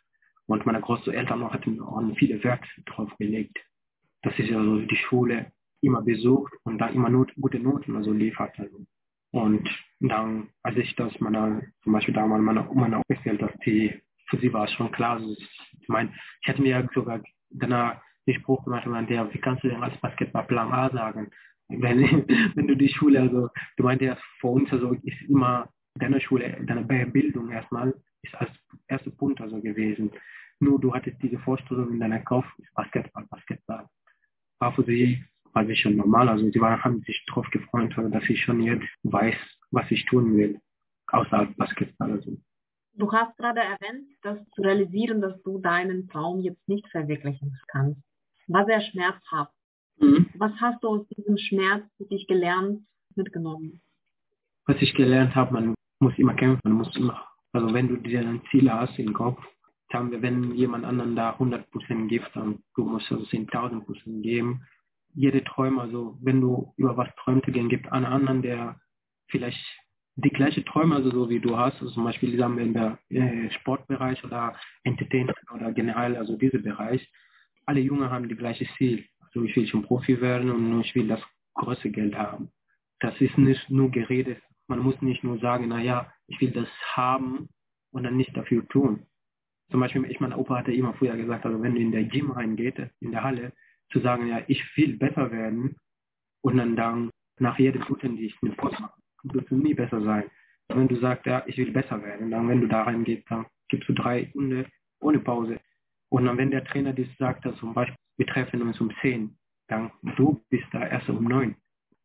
und 0.46 0.66
meine 0.66 0.80
Großeltern 0.80 1.52
hatten 1.52 1.80
auch 1.80 2.02
viele 2.16 2.42
Wert 2.42 2.64
drauf 2.86 3.10
gelegt, 3.18 3.58
dass 4.22 4.38
ich 4.38 4.54
also 4.54 4.80
die 4.80 4.96
Schule 4.96 5.52
immer 5.82 6.02
besucht 6.02 6.52
und 6.64 6.78
dann 6.78 6.94
immer 6.94 7.10
not, 7.10 7.32
gute 7.34 7.58
Noten 7.60 7.96
also 7.96 8.12
liefert. 8.12 8.58
Also. 8.58 8.86
Und 9.36 9.68
dann, 10.00 10.48
als 10.62 10.78
ich 10.78 10.96
das 10.96 11.20
meiner, 11.20 11.60
zum 11.82 11.92
Beispiel 11.92 12.14
damals 12.14 12.42
meiner 12.42 12.70
Oma 12.70 12.96
aufgezählt 12.96 13.42
dass 13.42 13.52
die, 13.66 13.92
für 14.28 14.38
sie 14.38 14.50
war 14.50 14.64
es 14.64 14.72
schon 14.72 14.90
klar, 14.90 15.16
also 15.16 15.30
ich, 15.78 15.88
meine, 15.88 16.10
ich 16.40 16.48
hätte 16.48 16.62
mir 16.62 16.88
sogar 16.94 17.20
danach 17.50 18.00
den 18.26 18.34
Spruch 18.36 18.64
gemacht, 18.64 18.86
der, 19.10 19.32
wie 19.34 19.38
kannst 19.38 19.62
du 19.62 19.68
denn 19.68 19.82
als 19.82 19.96
Basketballplan 19.98 20.72
A 20.72 20.90
sagen? 20.90 21.30
wenn, 21.68 21.98
wenn 22.54 22.66
du 22.66 22.76
die 22.76 22.88
Schule, 22.88 23.20
also 23.20 23.50
du 23.76 23.84
meinte 23.84 24.06
ja 24.06 24.16
für 24.40 24.48
uns, 24.48 24.72
also 24.72 24.92
ist 25.02 25.20
immer 25.28 25.68
deine 25.96 26.18
Schule, 26.18 26.56
deine 26.64 27.06
Bildung 27.06 27.50
erstmal 27.50 27.94
ist 28.22 28.34
als 28.36 28.50
erster 28.88 29.10
Punkt 29.10 29.42
also 29.42 29.60
gewesen. 29.60 30.10
Nur 30.60 30.80
du 30.80 30.94
hattest 30.94 31.22
diese 31.22 31.38
Vorstellung 31.40 31.92
in 31.92 32.00
deinem 32.00 32.24
Kopf, 32.24 32.46
Basketball, 32.74 33.26
Basketball. 33.28 33.86
War 34.60 34.72
für 34.72 34.84
sie, 34.84 35.22
war 35.56 35.64
sie 35.64 35.74
schon 35.74 35.96
normal, 35.96 36.28
also 36.28 36.48
sie 36.50 36.60
waren, 36.60 36.84
haben 36.84 37.00
sich 37.00 37.24
darauf 37.26 37.48
gefreut, 37.50 37.94
dass 37.96 38.28
ich 38.28 38.42
schon 38.42 38.60
jetzt 38.60 38.86
weiß, 39.04 39.34
was 39.70 39.90
ich 39.90 40.04
tun 40.04 40.36
will, 40.36 40.60
außer 41.06 41.48
Basketball. 41.56 42.12
Also. 42.12 42.36
Du 42.92 43.10
hast 43.10 43.34
gerade 43.38 43.60
erwähnt, 43.60 44.06
dass 44.22 44.38
zu 44.50 44.60
realisieren, 44.60 45.22
dass 45.22 45.42
du 45.44 45.58
deinen 45.58 46.08
Traum 46.08 46.42
jetzt 46.42 46.68
nicht 46.68 46.86
verwirklichen 46.88 47.58
kannst, 47.68 48.02
war 48.48 48.66
sehr 48.66 48.82
schmerzhaft. 48.82 49.52
Mhm. 49.98 50.26
Was 50.34 50.52
hast 50.60 50.84
du 50.84 50.88
aus 50.88 51.08
diesem 51.08 51.38
Schmerz 51.38 51.84
für 51.96 52.04
dich 52.04 52.26
gelernt, 52.26 52.82
mitgenommen? 53.14 53.80
Was 54.66 54.76
ich 54.82 54.92
gelernt 54.94 55.34
habe, 55.34 55.54
man 55.54 55.74
muss 56.00 56.18
immer 56.18 56.34
kämpfen, 56.34 56.70
muss 56.72 56.94
immer, 56.96 57.26
also 57.52 57.72
wenn 57.72 57.88
du 57.88 57.96
dir 57.96 58.20
ein 58.20 58.42
Ziel 58.50 58.70
hast 58.70 58.98
im 58.98 59.14
Kopf, 59.14 59.42
haben 59.90 60.10
wir, 60.10 60.20
wenn 60.20 60.52
jemand 60.52 60.84
anderen 60.84 61.16
da 61.16 61.30
100% 61.30 62.08
gibt, 62.08 62.28
dann 62.34 62.58
du 62.74 62.84
musst 62.84 63.10
also 63.10 63.24
10.000% 63.24 64.20
geben. 64.20 64.66
Jede 65.16 65.42
Träume, 65.42 65.80
also 65.80 66.16
wenn 66.22 66.40
du 66.40 66.72
über 66.76 66.96
was 66.96 67.08
träumst, 67.16 67.48
dann 67.48 67.68
gibt 67.68 67.90
einen 67.90 68.06
anderen, 68.06 68.42
der 68.42 68.78
vielleicht 69.28 69.58
die 70.14 70.30
gleiche 70.30 70.64
Träume, 70.64 70.94
also 70.94 71.10
so 71.10 71.28
wie 71.28 71.40
du 71.40 71.58
hast, 71.58 71.80
also 71.80 71.90
zum 71.92 72.04
Beispiel 72.04 72.36
sagen 72.38 72.56
wir 72.56 72.64
in 72.64 72.74
der 72.74 72.98
äh, 73.10 73.50
Sportbereich 73.50 74.22
oder 74.24 74.56
Entertainment 74.84 75.36
oder 75.52 75.72
generell, 75.72 76.16
also 76.16 76.36
dieser 76.36 76.58
Bereich, 76.58 77.10
alle 77.66 77.80
Jungen 77.80 78.10
haben 78.10 78.28
die 78.28 78.36
gleiche 78.36 78.66
Ziel 78.78 79.04
so 79.36 79.44
ich 79.44 79.54
will 79.54 79.66
schon 79.66 79.82
Profi 79.82 80.20
werden 80.20 80.50
und 80.50 80.80
ich 80.80 80.94
will 80.94 81.06
das 81.06 81.20
große 81.54 81.90
Geld 81.90 82.14
haben. 82.14 82.50
Das 83.00 83.20
ist 83.20 83.36
nicht 83.36 83.68
nur 83.68 83.90
Gerede. 83.90 84.38
Man 84.66 84.78
muss 84.78 85.00
nicht 85.02 85.22
nur 85.22 85.38
sagen, 85.38 85.68
naja, 85.68 86.10
ich 86.26 86.40
will 86.40 86.50
das 86.50 86.68
haben 86.94 87.50
und 87.92 88.04
dann 88.04 88.16
nicht 88.16 88.34
dafür 88.34 88.66
tun. 88.68 89.04
Zum 89.70 89.80
Beispiel, 89.80 90.04
ich 90.10 90.20
mein 90.20 90.32
Opa 90.32 90.56
hatte 90.56 90.72
immer 90.72 90.94
früher 90.94 91.16
gesagt, 91.16 91.44
also 91.44 91.60
wenn 91.60 91.74
du 91.74 91.80
in 91.80 91.92
der 91.92 92.04
Gym 92.04 92.30
reingeht, 92.30 92.78
in 93.00 93.10
der 93.10 93.24
Halle, 93.24 93.52
zu 93.90 94.00
sagen, 94.00 94.28
ja, 94.28 94.42
ich 94.46 94.62
will 94.76 94.96
besser 94.96 95.30
werden 95.30 95.76
und 96.42 96.56
dann, 96.56 96.76
dann 96.76 97.10
nach 97.38 97.58
jedem 97.58 97.82
Guten, 97.82 98.16
die 98.16 98.26
ich 98.26 98.42
mit 98.42 98.56
Post 98.56 98.80
mache, 98.80 99.00
wirst 99.24 99.50
du 99.50 99.56
nie 99.56 99.74
besser 99.74 100.00
sein. 100.02 100.24
Wenn 100.68 100.88
du 100.88 100.96
sagst, 100.96 101.26
ja, 101.26 101.42
ich 101.46 101.56
will 101.58 101.70
besser 101.70 102.02
werden, 102.02 102.30
dann 102.30 102.48
wenn 102.48 102.60
du 102.60 102.68
da 102.68 102.82
reingehst, 102.82 103.30
dann 103.30 103.46
gibst 103.68 103.88
du 103.88 103.92
drei 103.92 104.26
Stunden 104.26 104.66
ohne 105.00 105.18
Pause. 105.20 105.60
Und 106.08 106.24
dann, 106.24 106.38
wenn 106.38 106.50
der 106.50 106.64
Trainer 106.64 106.92
dir 106.92 107.08
sagt, 107.18 107.44
dass 107.44 107.56
zum 107.56 107.74
Beispiel 107.74 107.96
wir 108.16 108.26
treffen 108.26 108.62
uns 108.62 108.80
um 108.80 108.90
10, 109.02 109.36
dann 109.68 109.90
du 110.16 110.42
bist 110.48 110.66
da 110.72 110.86
erst 110.86 111.08
um 111.08 111.24
9. 111.24 111.54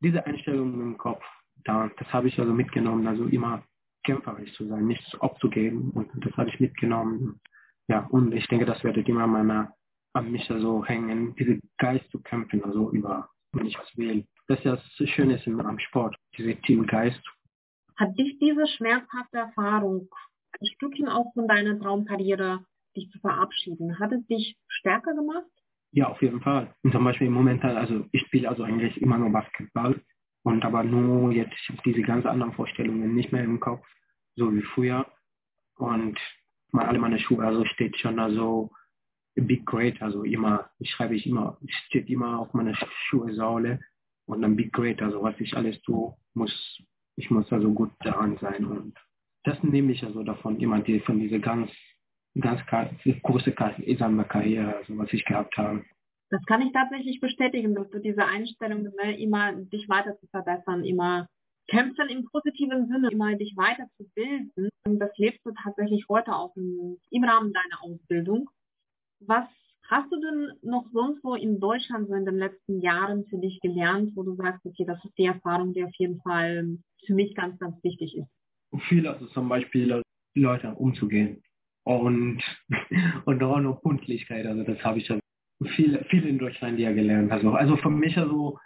Diese 0.02 0.26
Einstellung 0.26 0.82
im 0.82 0.98
Kopf, 0.98 1.24
da, 1.64 1.90
das 1.98 2.12
habe 2.12 2.28
ich 2.28 2.40
also 2.40 2.54
mitgenommen, 2.54 3.08
also 3.08 3.26
immer 3.26 3.64
kämpferisch 4.04 4.52
zu 4.54 4.68
sein, 4.68 4.88
nichts 4.88 5.14
abzugeben 5.22 5.92
und 5.92 6.10
das 6.26 6.36
habe 6.36 6.50
ich 6.50 6.60
mitgenommen. 6.60 7.40
Ja, 7.88 8.08
und 8.08 8.34
ich 8.34 8.48
denke, 8.48 8.66
das 8.66 8.84
wird 8.84 8.98
immer 9.08 9.28
meiner, 9.28 9.74
an 10.14 10.32
mich 10.32 10.46
so 10.48 10.86
hängen, 10.86 11.36
diese 11.36 11.60
Geist 11.78 12.10
zu 12.12 12.22
kämpfen, 12.22 12.64
also 12.64 12.92
über, 12.92 13.30
wenn 13.54 13.66
ich 13.66 13.78
was 13.78 13.98
will. 13.98 14.26
Das 14.48 14.60
ist 14.60 14.66
ja 14.66 14.76
das 14.76 15.10
Schöne 15.10 15.42
am 15.66 15.80
Sport, 15.80 16.16
diese 16.38 16.56
Teamgeist. 16.56 17.22
Hat 17.98 18.18
dich 18.18 18.38
diese 18.40 18.68
schmerzhafte 18.68 19.38
Erfahrung 19.38 20.10
ein 20.60 20.68
Stückchen 20.68 21.08
auch 21.08 21.34
von 21.34 21.48
deiner 21.48 21.80
Traumkarriere 21.80 22.66
dich 22.96 23.10
zu 23.12 23.20
verabschieden, 23.20 24.00
hat 24.00 24.12
es 24.12 24.26
dich 24.28 24.58
stärker 24.68 25.14
gemacht? 25.14 25.48
Ja, 25.92 26.08
auf 26.08 26.22
jeden 26.22 26.42
Fall. 26.42 26.74
Und 26.84 26.92
zum 26.92 27.04
Beispiel 27.04 27.28
im 27.28 27.34
Moment, 27.34 27.64
also 27.64 28.06
ich 28.12 28.22
spiele 28.24 28.50
also 28.50 28.64
eigentlich 28.64 29.02
immer 29.02 29.18
nur 29.18 29.32
Basketball 29.32 30.02
und 30.44 30.64
aber 30.64 30.84
nur 30.84 31.32
jetzt, 31.32 31.54
ich 31.54 31.70
habe 31.70 31.82
diese 31.86 32.02
ganz 32.02 32.26
anderen 32.26 32.54
Vorstellungen 32.54 33.14
nicht 33.14 33.32
mehr 33.32 33.44
im 33.44 33.60
Kopf, 33.60 33.86
so 34.36 34.54
wie 34.54 34.62
früher. 34.62 35.06
Und 35.76 36.18
mal 36.72 36.86
alle 36.86 37.00
meine 37.00 37.20
Schuhe, 37.20 37.46
also 37.46 37.66
steht 37.66 37.98
schon 37.98 38.20
also 38.20 38.72
Big 39.36 39.66
Great, 39.66 40.02
also 40.02 40.24
immer, 40.24 40.70
ich 40.80 40.92
schreibe 40.92 41.16
ich 41.16 41.26
immer, 41.26 41.58
steht 41.88 42.10
immer 42.10 42.40
auf 42.40 42.54
meiner 42.54 42.76
Schuhesäule 43.08 43.80
und 44.26 44.42
dann 44.42 44.56
Big 44.56 44.74
Great, 44.74 45.02
also 45.02 45.24
was 45.24 45.40
ich 45.40 45.56
alles 45.56 45.82
tue, 45.82 46.14
muss, 46.34 46.82
ich 47.16 47.30
muss 47.32 47.52
also 47.52 47.72
gut 47.74 47.92
daran 48.00 48.38
sein 48.42 48.66
und 48.66 48.98
das 49.44 49.62
nehme 49.64 49.92
ich 49.92 50.04
also 50.04 50.24
davon, 50.24 50.60
immer 50.60 50.80
die, 50.82 51.00
von 51.00 51.20
dieser 51.20 51.40
ganz 51.40 51.72
ganz 52.40 52.62
große 53.24 53.52
Karriere, 53.52 54.78
also 54.78 54.98
was 54.98 55.12
ich 55.12 55.26
gehabt 55.26 55.58
habe. 55.58 55.84
Das 56.30 56.44
kann 56.46 56.62
ich 56.62 56.72
tatsächlich 56.72 57.20
bestätigen, 57.20 57.76
dass 57.76 57.90
du 57.90 58.00
diese 58.00 58.26
Einstellung, 58.26 58.84
ne, 58.84 59.20
immer 59.20 59.52
dich 59.54 59.90
weiter 59.90 60.18
zu 60.18 60.28
verbessern, 60.28 60.86
immer 60.86 61.28
kämpfen 61.68 62.10
im 62.10 62.26
positiven 62.26 62.88
Sinne, 62.88 63.10
immer 63.12 63.36
dich 63.36 63.56
weiterzubilden. 63.58 64.70
Und 64.86 65.00
das 65.00 65.12
lebst 65.18 65.46
du 65.46 65.52
tatsächlich 65.52 66.06
heute 66.08 66.34
auch 66.34 66.56
im, 66.56 66.98
im 67.10 67.24
Rahmen 67.24 67.52
deiner 67.52 67.84
Ausbildung. 67.84 68.50
Was 69.28 69.46
hast 69.90 70.12
du 70.12 70.20
denn 70.20 70.54
noch 70.64 70.86
sonst 70.92 71.24
wo 71.24 71.36
in 71.36 71.60
Deutschland 71.60 72.08
so 72.08 72.16
in 72.16 72.26
den 72.26 72.38
letzten 72.38 72.82
Jahren 72.82 73.26
für 73.26 73.38
dich 73.38 73.60
gelernt, 73.62 74.12
wo 74.16 74.24
du 74.24 74.36
sagst, 74.36 74.66
okay, 74.66 74.86
das 74.86 75.04
ist 75.04 75.18
die 75.18 75.26
Erfahrung, 75.26 75.74
die 75.74 75.84
auf 75.84 75.94
jeden 75.98 76.22
Fall 76.22 76.78
für 77.06 77.14
mich 77.14 77.36
ganz, 77.36 77.60
ganz 77.60 77.76
wichtig 77.84 78.16
ist? 78.18 78.82
Viel, 78.88 79.06
also 79.08 79.26
zum 79.28 79.50
Beispiel 79.50 80.02
Leute 80.34 80.74
umzugehen 80.76 81.44
und, 81.84 82.42
und 83.26 83.44
auch 83.44 83.60
noch 83.60 83.82
Pünktlichkeit. 83.82 84.46
Also 84.46 84.64
das 84.64 84.84
habe 84.84 85.00
ich 85.00 85.08
ja 85.10 85.20
viel, 85.76 86.04
viel 86.10 86.26
in 86.26 86.40
Deutschland 86.40 86.80
ja 86.80 86.92
gelernt. 86.92 87.32
Also, 87.32 87.52
also 87.52 87.76
für 87.78 87.90
mich 87.90 88.18
also 88.18 88.58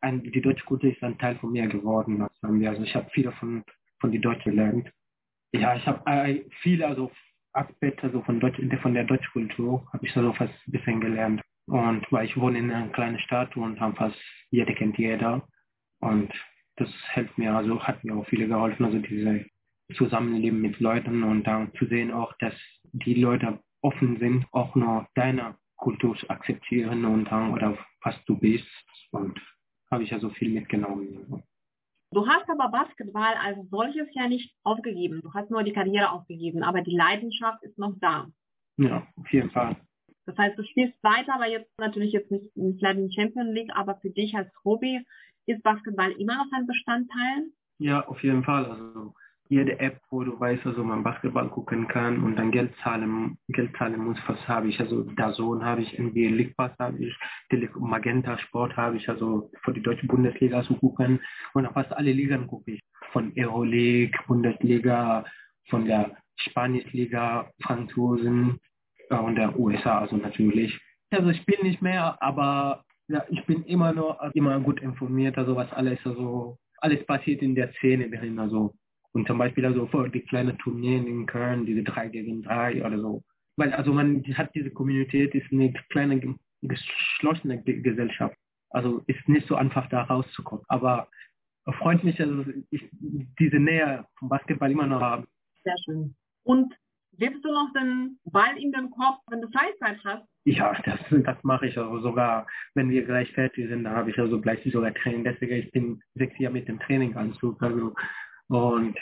ein, 0.00 0.22
die 0.22 0.42
deutsche 0.42 0.64
Kultur 0.64 0.90
ist 0.90 1.02
ein 1.02 1.18
Teil 1.18 1.36
von 1.36 1.52
mir 1.52 1.66
geworden. 1.68 2.26
Also 2.42 2.82
ich 2.82 2.94
habe 2.94 3.08
viel 3.10 3.30
von, 3.32 3.64
von 4.00 4.10
die 4.10 4.20
Deutsche 4.20 4.50
gelernt. 4.50 4.90
Ja, 5.52 5.76
ich 5.76 5.86
habe 5.86 6.02
äh, 6.10 6.44
viele 6.62 6.86
also 6.86 7.10
Aspekte 7.54 8.04
also 8.04 8.22
von, 8.22 8.40
Deutsch, 8.40 8.60
von 8.82 8.94
der 8.94 9.04
deutschen 9.04 9.32
Kultur 9.32 9.86
habe 9.92 10.06
ich 10.06 10.16
also 10.16 10.32
fast 10.32 10.52
ein 10.66 10.72
bisschen 10.72 11.00
gelernt. 11.00 11.40
Und 11.66 12.06
weil 12.10 12.26
ich 12.26 12.36
wohne 12.36 12.58
in 12.58 12.70
einer 12.70 12.88
kleinen 12.88 13.18
Stadt 13.20 13.56
und 13.56 13.80
haben 13.80 13.96
fast 13.96 14.16
jeder 14.50 14.74
kennt 14.74 14.98
jeder. 14.98 15.46
Und 16.00 16.32
das 16.76 16.90
hilft 17.12 17.38
mir, 17.38 17.54
also 17.54 17.82
hat 17.82 18.04
mir 18.04 18.14
auch 18.16 18.26
viele 18.26 18.48
geholfen, 18.48 18.84
also 18.84 18.98
diese 18.98 19.46
Zusammenleben 19.96 20.60
mit 20.60 20.80
Leuten 20.80 21.22
und 21.22 21.44
dann 21.44 21.72
zu 21.74 21.86
sehen 21.86 22.10
auch, 22.10 22.32
dass 22.38 22.54
die 22.92 23.14
Leute 23.14 23.60
offen 23.80 24.18
sind, 24.18 24.46
auch 24.50 24.74
nur 24.74 25.06
deine 25.14 25.56
Kultur 25.76 26.16
zu 26.16 26.28
akzeptieren 26.30 27.04
und 27.04 27.26
dann, 27.26 27.52
oder 27.52 27.78
was 28.02 28.16
du 28.26 28.38
bist. 28.38 28.66
Und 29.10 29.40
habe 29.90 30.02
ich 30.02 30.10
ja 30.10 30.18
so 30.18 30.30
viel 30.30 30.50
mitgenommen. 30.50 31.42
Du 32.14 32.28
hast 32.28 32.48
aber 32.48 32.68
Basketball 32.68 33.34
als 33.42 33.58
solches 33.70 34.06
ja 34.12 34.28
nicht 34.28 34.54
aufgegeben. 34.62 35.20
Du 35.20 35.34
hast 35.34 35.50
nur 35.50 35.64
die 35.64 35.72
Karriere 35.72 36.12
aufgegeben, 36.12 36.62
aber 36.62 36.80
die 36.80 36.96
Leidenschaft 36.96 37.62
ist 37.64 37.76
noch 37.76 37.94
da. 38.00 38.28
Ja, 38.76 39.04
auf 39.16 39.28
jeden 39.32 39.50
Fall. 39.50 39.76
Das 40.26 40.38
heißt, 40.38 40.56
du 40.56 40.62
spielst 40.62 41.02
weiter, 41.02 41.34
aber 41.34 41.48
jetzt 41.48 41.68
natürlich 41.78 42.12
jetzt 42.12 42.30
nicht 42.30 42.56
in 42.56 42.78
der 42.78 43.10
Champion 43.10 43.52
League, 43.52 43.70
aber 43.74 43.96
für 43.96 44.10
dich 44.10 44.34
als 44.36 44.48
Hobby 44.64 45.04
ist 45.46 45.62
Basketball 45.64 46.12
immer 46.12 46.36
noch 46.36 46.52
ein 46.52 46.66
Bestandteil? 46.68 47.48
Ja, 47.78 48.06
auf 48.06 48.22
jeden 48.22 48.44
Fall. 48.44 48.64
Also 48.64 49.12
jede 49.48 49.78
App, 49.78 50.00
wo 50.10 50.24
du 50.24 50.38
weißt, 50.38 50.64
also 50.66 50.82
man 50.82 51.02
Basketball 51.02 51.48
gucken 51.48 51.86
kann 51.86 52.22
und 52.22 52.36
dann 52.36 52.50
Geld 52.50 52.72
zahlen, 52.82 53.36
Geld 53.48 53.76
zahlen 53.76 54.02
muss, 54.02 54.18
was 54.26 54.48
habe 54.48 54.68
ich? 54.68 54.80
Also 54.80 55.02
Dazon 55.02 55.64
habe 55.64 55.82
ich, 55.82 55.98
NBA 55.98 56.30
League 56.30 56.56
Pass 56.56 56.72
habe 56.78 56.98
ich, 56.98 57.14
Magenta 57.78 58.38
Sport 58.38 58.76
habe 58.76 58.96
ich, 58.96 59.08
also 59.08 59.50
für 59.62 59.72
die 59.72 59.82
deutsche 59.82 60.06
Bundesliga 60.06 60.62
zu 60.62 60.74
gucken 60.76 61.20
und 61.52 61.66
fast 61.72 61.92
alle 61.92 62.12
Ligen 62.12 62.46
gucke 62.46 62.72
ich. 62.72 62.80
Von 63.12 63.32
Euroleague, 63.36 64.18
Bundesliga, 64.26 65.24
von 65.68 65.84
der 65.84 66.16
Spanischliga, 66.36 67.50
Franzosen 67.62 68.58
äh, 69.10 69.16
und 69.16 69.36
der 69.36 69.58
USA, 69.58 70.00
also 70.00 70.16
natürlich. 70.16 70.78
Also 71.10 71.30
ich 71.30 71.44
bin 71.44 71.56
nicht 71.62 71.82
mehr, 71.82 72.20
aber 72.20 72.84
ja, 73.08 73.22
ich 73.28 73.44
bin 73.44 73.62
immer 73.64 73.92
noch 73.92 74.18
immer 74.32 74.58
gut 74.60 74.80
informiert, 74.80 75.36
also 75.36 75.54
was 75.54 75.70
alles, 75.72 75.98
also 76.04 76.56
alles 76.78 77.04
passiert 77.06 77.42
in 77.42 77.54
der 77.54 77.72
Szene 77.74 78.10
drin, 78.10 78.38
also 78.38 78.74
und 79.14 79.26
zum 79.28 79.38
Beispiel 79.38 79.64
also 79.64 79.86
vor 79.86 80.08
die 80.08 80.20
kleinen 80.20 80.58
Turniere 80.58 81.06
in 81.06 81.26
Köln, 81.26 81.66
diese 81.66 81.84
drei 81.84 82.08
gegen 82.08 82.42
drei 82.42 82.84
oder 82.84 82.98
so. 82.98 83.22
Weil 83.56 83.72
also 83.72 83.92
man 83.92 84.24
hat 84.34 84.52
diese 84.54 84.70
Community, 84.70 85.24
ist 85.24 85.52
eine 85.52 85.72
kleine 85.90 86.36
geschlossene 86.62 87.62
Gesellschaft. 87.62 88.36
Also 88.70 89.02
ist 89.06 89.28
nicht 89.28 89.46
so 89.46 89.54
einfach 89.54 89.88
da 89.88 90.02
rauszukommen. 90.02 90.64
Aber 90.66 91.08
freut 91.78 92.02
mich, 92.02 92.20
also 92.20 92.44
ich 92.70 92.82
diese 93.38 93.60
Nähe 93.60 94.04
vom 94.18 94.28
Basketball 94.28 94.72
immer 94.72 94.86
noch 94.86 95.00
haben. 95.00 95.26
Sehr 95.62 95.76
schön. 95.84 96.16
Und 96.42 96.74
gibst 97.16 97.44
du 97.44 97.52
noch 97.52 97.72
den 97.72 98.18
Ball 98.24 98.56
in 98.58 98.72
den 98.72 98.90
Kopf, 98.90 99.20
wenn 99.30 99.40
du 99.40 99.48
Freizeit 99.48 100.04
hast? 100.04 100.26
Ja, 100.44 100.76
das, 100.84 100.98
das 101.10 101.36
mache 101.44 101.68
ich 101.68 101.78
also 101.78 102.00
sogar, 102.00 102.48
wenn 102.74 102.90
wir 102.90 103.04
gleich 103.04 103.32
fertig 103.32 103.68
sind, 103.68 103.84
da 103.84 103.92
habe 103.92 104.10
ich 104.10 104.18
also 104.18 104.40
gleich 104.40 104.60
sogar 104.72 104.92
Training. 104.92 105.22
Deswegen 105.22 105.54
ich 105.54 105.70
bin 105.70 106.02
sechs 106.16 106.36
Jahre 106.38 106.54
mit 106.54 106.66
dem 106.66 106.80
Traininganzug. 106.80 107.62
Also 107.62 107.94
und 108.48 108.96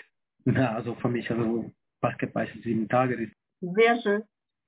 na, 0.45 0.75
also 0.75 0.95
für 0.97 1.09
mich, 1.09 1.31
also 1.31 1.71
Basketball 2.01 2.49
ist 2.49 2.63
sieben 2.63 2.89
Tage. 2.89 3.31
Sehr 3.61 4.01
schön. 4.01 4.23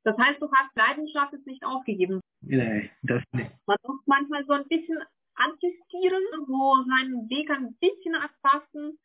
Das 0.05 0.17
heißt, 0.19 0.41
du 0.41 0.51
hast 0.53 0.77
Leidenschaft 0.77 1.33
jetzt 1.33 1.47
nicht 1.47 1.65
aufgegeben. 1.65 2.21
Nee, 2.43 2.91
das 3.03 3.23
nicht. 3.33 3.51
Man 3.67 3.77
muss 3.87 4.01
manchmal 4.07 4.45
so 4.45 4.53
ein 4.53 4.69
bisschen 4.69 4.99
anjustieren, 5.35 6.23
so 6.47 6.85
seinen 6.87 7.29
Weg 7.29 7.51
ein 7.51 7.75
bisschen 7.81 8.15
anpassen 8.15 8.99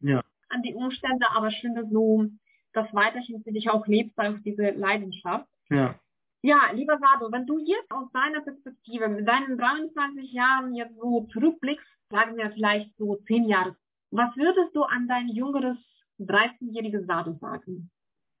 ja. 0.00 0.22
an 0.48 0.62
die 0.62 0.74
Umstände, 0.74 1.26
aber 1.30 1.50
schön, 1.50 1.74
dass 1.74 1.88
du 1.90 2.30
das 2.72 2.92
weiterhin 2.94 3.42
für 3.42 3.52
dich 3.52 3.68
auch 3.68 3.86
lebst, 3.86 4.18
auch 4.18 4.38
diese 4.44 4.70
Leidenschaft. 4.70 5.48
Ja. 5.70 5.98
Ja, 6.42 6.70
lieber 6.72 6.98
Sado, 6.98 7.32
wenn 7.32 7.46
du 7.46 7.58
jetzt 7.58 7.90
aus 7.90 8.10
deiner 8.12 8.42
Perspektive 8.42 9.08
mit 9.08 9.26
deinen 9.26 9.56
23 9.56 10.32
Jahren 10.32 10.74
jetzt 10.74 10.94
so 10.96 11.26
zurückblickst, 11.32 11.86
sagen 12.10 12.36
wir 12.36 12.50
vielleicht 12.50 12.94
so 12.98 13.16
zehn 13.26 13.48
Jahre 13.48 13.76
was 14.14 14.34
würdest 14.36 14.74
du 14.76 14.84
an 14.84 15.08
dein 15.08 15.28
jüngeres 15.28 15.76
13-jähriges 16.20 17.04
Sado 17.06 17.32
sagen? 17.40 17.90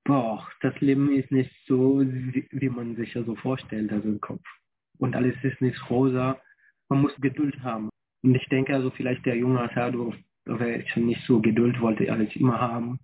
Boah, 0.04 0.46
das 0.60 0.78
Leben 0.80 1.12
ist 1.12 1.30
nicht 1.32 1.50
so, 1.66 2.00
wie 2.00 2.68
man 2.68 2.94
sich 2.94 3.14
ja 3.14 3.24
so 3.24 3.34
vorstellt, 3.34 3.90
also 3.92 4.08
im 4.08 4.20
Kopf. 4.20 4.44
Und 4.98 5.16
alles 5.16 5.34
ist 5.42 5.60
nicht 5.60 5.90
rosa. 5.90 6.38
Man 6.88 7.02
muss 7.02 7.16
Geduld 7.20 7.60
haben. 7.62 7.88
Und 8.22 8.34
ich 8.34 8.46
denke 8.48 8.74
also 8.74 8.90
vielleicht 8.90 9.26
der 9.26 9.36
junge 9.36 9.68
Sado 9.74 10.14
wäre 10.44 10.86
schon 10.88 11.06
nicht 11.06 11.26
so 11.26 11.40
Geduld, 11.40 11.80
wollte 11.80 12.10
alles 12.12 12.34
immer 12.36 12.60
haben. 12.60 13.00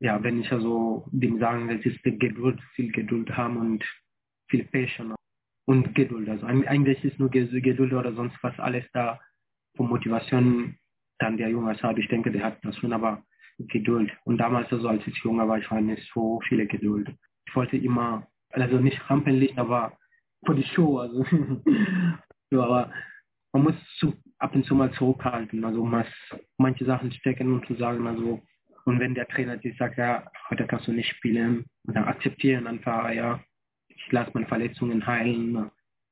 Ja, 0.00 0.22
wenn 0.22 0.40
ich 0.40 0.52
also 0.52 1.06
dem 1.10 1.38
sagen, 1.38 1.68
das 1.68 1.86
ist 1.86 2.02
Geduld, 2.02 2.60
viel 2.74 2.92
Geduld 2.92 3.34
haben 3.34 3.56
und 3.56 3.84
viel 4.48 4.64
Passion 4.64 5.14
und 5.66 5.94
Geduld. 5.94 6.28
Also 6.28 6.44
eigentlich 6.46 7.02
ist 7.02 7.18
nur 7.18 7.30
Geduld 7.30 7.92
oder 7.92 8.12
sonst 8.12 8.36
was 8.42 8.58
alles 8.58 8.84
da, 8.92 9.20
von 9.76 9.88
Motivation 9.88 10.76
dann 11.24 11.36
der 11.38 11.48
junge 11.48 11.74
Saad, 11.76 11.98
ich 11.98 12.08
denke, 12.08 12.30
der 12.30 12.44
hat 12.44 12.58
das 12.62 12.76
schon, 12.76 12.92
aber 12.92 13.24
Geduld. 13.58 14.10
Und 14.24 14.38
damals, 14.38 14.70
also 14.72 14.88
als 14.88 15.06
ich 15.06 15.16
junger 15.24 15.48
war, 15.48 15.58
ich 15.58 15.70
war 15.70 15.80
nicht 15.80 16.10
so 16.12 16.40
viele 16.48 16.66
Geduld. 16.66 17.08
Ich 17.46 17.56
wollte 17.56 17.76
immer, 17.76 18.26
also 18.50 18.78
nicht 18.78 18.98
rampelig, 19.08 19.56
aber 19.56 19.96
für 20.44 20.54
die 20.54 20.64
Show, 20.64 20.98
also. 20.98 21.24
so, 22.50 22.62
aber 22.62 22.92
man 23.52 23.62
muss 23.64 23.74
zu, 23.98 24.14
ab 24.38 24.54
und 24.54 24.66
zu 24.66 24.74
mal 24.74 24.92
zurückhalten, 24.92 25.64
also 25.64 25.84
muss 25.84 26.06
manche 26.58 26.84
Sachen 26.84 27.12
stecken 27.12 27.52
und 27.52 27.66
zu 27.66 27.74
sagen, 27.74 28.06
also, 28.06 28.42
und 28.84 29.00
wenn 29.00 29.14
der 29.14 29.28
Trainer 29.28 29.56
dir 29.56 29.74
sagt, 29.78 29.96
ja, 29.96 30.30
heute 30.50 30.66
kannst 30.66 30.88
du 30.88 30.92
nicht 30.92 31.08
spielen, 31.08 31.64
und 31.86 31.96
dann 31.96 32.04
akzeptieren 32.04 32.66
einfach, 32.66 33.10
ja, 33.12 33.40
ich 33.88 34.12
lasse 34.12 34.32
meine 34.34 34.46
Verletzungen 34.46 35.06
heilen. 35.06 35.70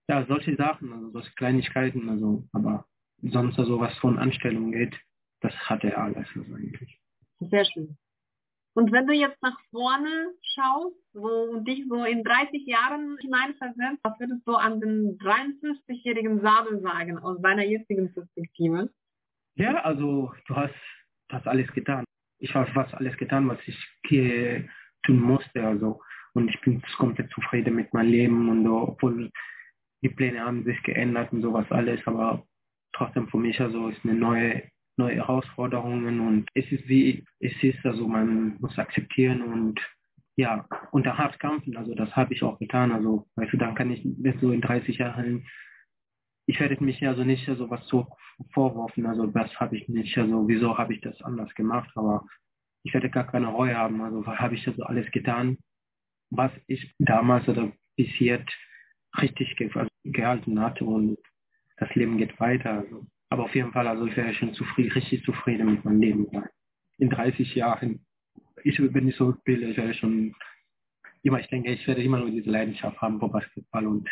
Ja, 0.08 0.24
solche 0.26 0.56
Sachen, 0.56 0.92
also 0.92 1.10
solche 1.10 1.32
Kleinigkeiten, 1.34 2.08
also, 2.08 2.48
aber 2.52 2.86
sonst 3.22 3.58
also 3.58 3.80
was 3.80 3.96
von 3.98 4.18
Anstellung 4.18 4.72
geht, 4.72 4.94
das 5.40 5.54
hat 5.54 5.84
er 5.84 5.98
alles 5.98 6.26
also 6.34 6.54
eigentlich. 6.54 7.00
Sehr 7.40 7.64
schön. 7.64 7.96
Und 8.74 8.90
wenn 8.90 9.06
du 9.06 9.12
jetzt 9.12 9.40
nach 9.42 9.58
vorne 9.70 10.32
schaust 10.54 10.96
so, 11.12 11.50
und 11.52 11.68
dich 11.68 11.84
so 11.88 12.04
in 12.04 12.24
30 12.24 12.66
Jahren 12.66 13.18
hineinversetzt, 13.20 14.00
was 14.02 14.18
würdest 14.18 14.46
du 14.46 14.54
an 14.54 14.80
den 14.80 15.18
53-jährigen 15.18 16.40
Sabel 16.40 16.80
sagen 16.80 17.18
aus 17.18 17.40
deiner 17.42 17.64
jetzigen 17.64 18.12
Perspektive? 18.14 18.90
Ja, 19.56 19.82
also 19.82 20.32
du 20.46 20.56
hast 20.56 20.74
das 21.28 21.46
alles 21.46 21.70
getan. 21.72 22.04
Ich 22.38 22.54
habe 22.54 22.70
fast 22.72 22.94
alles 22.94 23.16
getan, 23.18 23.46
was 23.48 23.58
ich 23.66 23.76
hier 24.06 24.66
tun 25.04 25.20
musste. 25.20 25.66
Also 25.66 26.00
und 26.34 26.48
ich 26.48 26.60
bin 26.62 26.82
komplett 26.96 27.30
zufrieden 27.32 27.74
mit 27.74 27.92
meinem 27.92 28.10
Leben 28.10 28.48
und 28.48 28.64
so, 28.64 28.88
obwohl 28.88 29.30
die 30.02 30.08
Pläne 30.08 30.40
haben 30.40 30.64
sich 30.64 30.82
geändert 30.82 31.32
und 31.32 31.42
sowas 31.42 31.70
alles, 31.70 32.00
aber 32.06 32.46
trotzdem 32.92 33.28
für 33.28 33.38
mich 33.38 33.60
also 33.60 33.88
ist 33.88 34.04
eine 34.04 34.14
neue 34.14 34.62
neue 34.96 35.16
Herausforderungen 35.16 36.20
und 36.20 36.48
es 36.54 36.70
ist 36.70 36.86
wie 36.88 37.24
es 37.40 37.52
ist, 37.62 37.84
also 37.84 38.06
man 38.06 38.56
muss 38.60 38.78
akzeptieren 38.78 39.42
und 39.42 39.80
ja, 40.36 40.66
unter 40.92 41.18
hart 41.18 41.38
kämpfen, 41.40 41.76
also 41.76 41.94
das 41.94 42.14
habe 42.16 42.32
ich 42.32 42.42
auch 42.42 42.58
getan, 42.58 42.90
also 42.92 43.26
weißt 43.36 43.52
du, 43.52 43.58
dann 43.58 43.74
kann 43.74 43.90
ich 43.90 44.04
nicht 44.04 44.40
so 44.40 44.50
in 44.50 44.62
30 44.62 44.98
Jahren, 44.98 45.46
ich 46.46 46.58
werde 46.58 46.82
mich 46.82 47.06
also 47.06 47.24
nicht 47.24 47.48
also 47.48 47.68
was 47.70 47.86
so 47.86 48.06
vorworfen, 48.52 49.06
also 49.06 49.26
das 49.26 49.54
habe 49.60 49.76
ich 49.76 49.88
nicht, 49.88 50.16
also 50.16 50.48
wieso 50.48 50.78
habe 50.78 50.94
ich 50.94 51.00
das 51.00 51.20
anders 51.22 51.54
gemacht, 51.54 51.90
aber 51.96 52.26
ich 52.84 52.94
werde 52.94 53.10
gar 53.10 53.26
keine 53.26 53.48
Reue 53.48 53.76
haben, 53.76 54.00
also 54.00 54.26
habe 54.26 54.54
ich 54.54 54.66
also 54.66 54.82
alles 54.84 55.10
getan, 55.10 55.58
was 56.30 56.50
ich 56.66 56.94
damals 56.98 57.46
oder 57.48 57.72
bis 57.96 58.18
jetzt 58.18 58.52
richtig 59.20 59.56
ge 59.56 59.70
also 59.74 59.90
gehalten 60.04 60.58
hatte 60.60 60.84
und 60.84 61.18
das 61.76 61.94
Leben 61.94 62.18
geht 62.18 62.38
weiter. 62.40 62.72
Also. 62.80 63.06
Aber 63.30 63.44
auf 63.44 63.54
jeden 63.54 63.72
Fall, 63.72 63.86
also 63.86 64.06
ich 64.06 64.16
wäre 64.16 64.34
schon 64.34 64.54
zufrieden, 64.54 64.92
richtig 64.92 65.24
zufrieden 65.24 65.70
mit 65.70 65.84
meinem 65.84 66.00
Leben 66.00 66.26
In 66.98 67.10
30 67.10 67.54
Jahren, 67.54 68.04
ich, 68.64 68.78
wenn 68.78 69.08
ich 69.08 69.16
so 69.16 69.34
bilde, 69.44 69.70
ich 69.70 69.76
werde 69.76 69.94
schon 69.94 70.34
immer, 71.22 71.40
ich 71.40 71.48
denke, 71.48 71.72
ich 71.72 71.86
werde 71.86 72.02
immer 72.02 72.18
nur 72.18 72.30
diese 72.30 72.50
Leidenschaft 72.50 73.00
haben 73.00 73.18
für 73.18 73.28
Basketball 73.28 73.86
und 73.86 74.08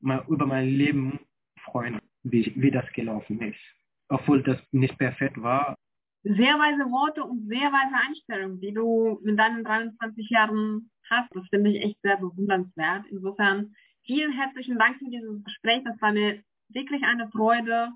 mal 0.00 0.24
über 0.28 0.46
mein 0.46 0.68
Leben 0.68 1.20
freuen, 1.64 1.98
wie, 2.24 2.52
wie 2.56 2.70
das 2.70 2.90
gelaufen 2.92 3.40
ist. 3.40 3.60
Obwohl 4.08 4.42
das 4.42 4.60
nicht 4.72 4.98
perfekt 4.98 5.40
war. 5.40 5.74
Sehr 6.24 6.54
weise 6.54 6.84
Worte 6.90 7.24
und 7.24 7.48
sehr 7.48 7.72
weise 7.72 7.94
Einstellungen, 8.06 8.60
die 8.60 8.72
du 8.72 9.18
mit 9.24 9.38
deinen 9.38 9.64
23 9.64 10.28
Jahren 10.30 10.90
hast. 11.08 11.34
Das 11.34 11.48
finde 11.48 11.70
ich 11.70 11.82
echt 11.82 12.00
sehr 12.02 12.16
bewundernswert. 12.16 13.06
Insofern 13.10 13.74
vielen 14.04 14.32
herzlichen 14.32 14.78
Dank 14.78 14.98
für 14.98 15.10
dieses 15.10 15.42
Gespräch. 15.42 15.82
Das 15.84 16.00
war 16.00 16.12
mir 16.12 16.42
wirklich 16.74 17.02
eine 17.04 17.28
Freude. 17.30 17.90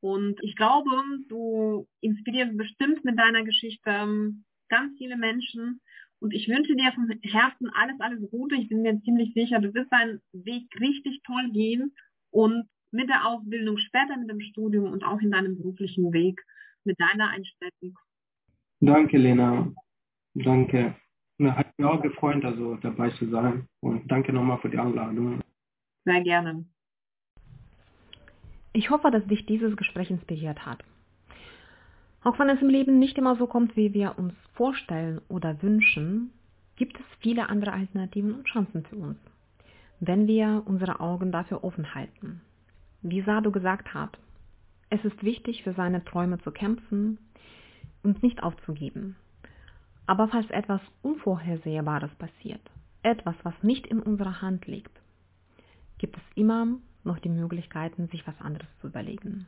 Und 0.00 0.42
ich 0.42 0.56
glaube, 0.56 0.90
du 1.28 1.86
inspirierst 2.00 2.56
bestimmt 2.56 3.04
mit 3.04 3.18
deiner 3.18 3.44
Geschichte 3.44 3.90
ähm, 3.90 4.44
ganz 4.68 4.96
viele 4.98 5.16
Menschen. 5.16 5.80
Und 6.18 6.32
ich 6.32 6.48
wünsche 6.48 6.74
dir 6.76 6.92
vom 6.92 7.08
Herzen 7.22 7.70
alles, 7.74 8.00
alles 8.00 8.30
Gute. 8.30 8.56
Ich 8.56 8.68
bin 8.68 8.82
mir 8.82 9.00
ziemlich 9.02 9.32
sicher, 9.34 9.60
du 9.60 9.72
wirst 9.74 9.92
deinen 9.92 10.20
Weg 10.32 10.68
richtig 10.80 11.22
toll 11.24 11.50
gehen 11.52 11.94
und 12.30 12.68
mit 12.90 13.08
der 13.08 13.26
Ausbildung, 13.26 13.78
später 13.78 14.16
mit 14.16 14.30
dem 14.30 14.40
Studium 14.40 14.92
und 14.92 15.04
auch 15.04 15.20
in 15.20 15.30
deinem 15.30 15.56
beruflichen 15.56 16.12
Weg 16.12 16.40
mit 16.84 16.98
deiner 17.00 17.28
Einstellung. 17.30 17.98
Danke, 18.80 19.18
Lena. 19.18 19.72
Danke. 20.34 20.94
Hat 21.42 21.78
mich 21.78 21.86
auch 21.86 22.00
gefreut, 22.00 22.44
also 22.44 22.76
dabei 22.76 23.10
zu 23.10 23.28
sein. 23.28 23.66
Und 23.80 24.10
danke 24.10 24.32
nochmal 24.32 24.58
für 24.58 24.70
die 24.70 24.78
Einladung. 24.78 25.40
Sehr 26.04 26.22
gerne. 26.22 26.64
Ich 28.76 28.90
hoffe, 28.90 29.10
dass 29.10 29.24
dich 29.24 29.46
dieses 29.46 29.74
Gespräch 29.74 30.10
inspiriert 30.10 30.66
hat. 30.66 30.84
Auch 32.22 32.38
wenn 32.38 32.50
es 32.50 32.60
im 32.60 32.68
Leben 32.68 32.98
nicht 32.98 33.16
immer 33.16 33.34
so 33.36 33.46
kommt, 33.46 33.74
wie 33.74 33.94
wir 33.94 34.18
uns 34.18 34.34
vorstellen 34.52 35.22
oder 35.28 35.62
wünschen, 35.62 36.30
gibt 36.76 37.00
es 37.00 37.06
viele 37.20 37.48
andere 37.48 37.72
Alternativen 37.72 38.34
und 38.34 38.44
Chancen 38.44 38.84
für 38.84 38.96
uns, 38.96 39.16
wenn 40.00 40.26
wir 40.26 40.62
unsere 40.66 41.00
Augen 41.00 41.32
dafür 41.32 41.64
offen 41.64 41.94
halten. 41.94 42.42
Wie 43.00 43.22
Sado 43.22 43.50
gesagt 43.50 43.94
hat, 43.94 44.18
es 44.90 45.02
ist 45.06 45.22
wichtig, 45.22 45.62
für 45.62 45.72
seine 45.72 46.04
Träume 46.04 46.38
zu 46.40 46.50
kämpfen 46.50 47.16
und 48.02 48.22
nicht 48.22 48.42
aufzugeben. 48.42 49.16
Aber 50.06 50.28
falls 50.28 50.50
etwas 50.50 50.82
Unvorhersehbares 51.00 52.14
passiert, 52.16 52.60
etwas, 53.02 53.36
was 53.42 53.54
nicht 53.62 53.86
in 53.86 54.00
unserer 54.00 54.42
Hand 54.42 54.66
liegt, 54.66 54.92
gibt 55.96 56.18
es 56.18 56.22
immer 56.34 56.66
noch 57.06 57.18
die 57.18 57.28
Möglichkeiten, 57.28 58.08
sich 58.08 58.26
was 58.26 58.38
anderes 58.40 58.68
zu 58.80 58.88
überlegen. 58.88 59.46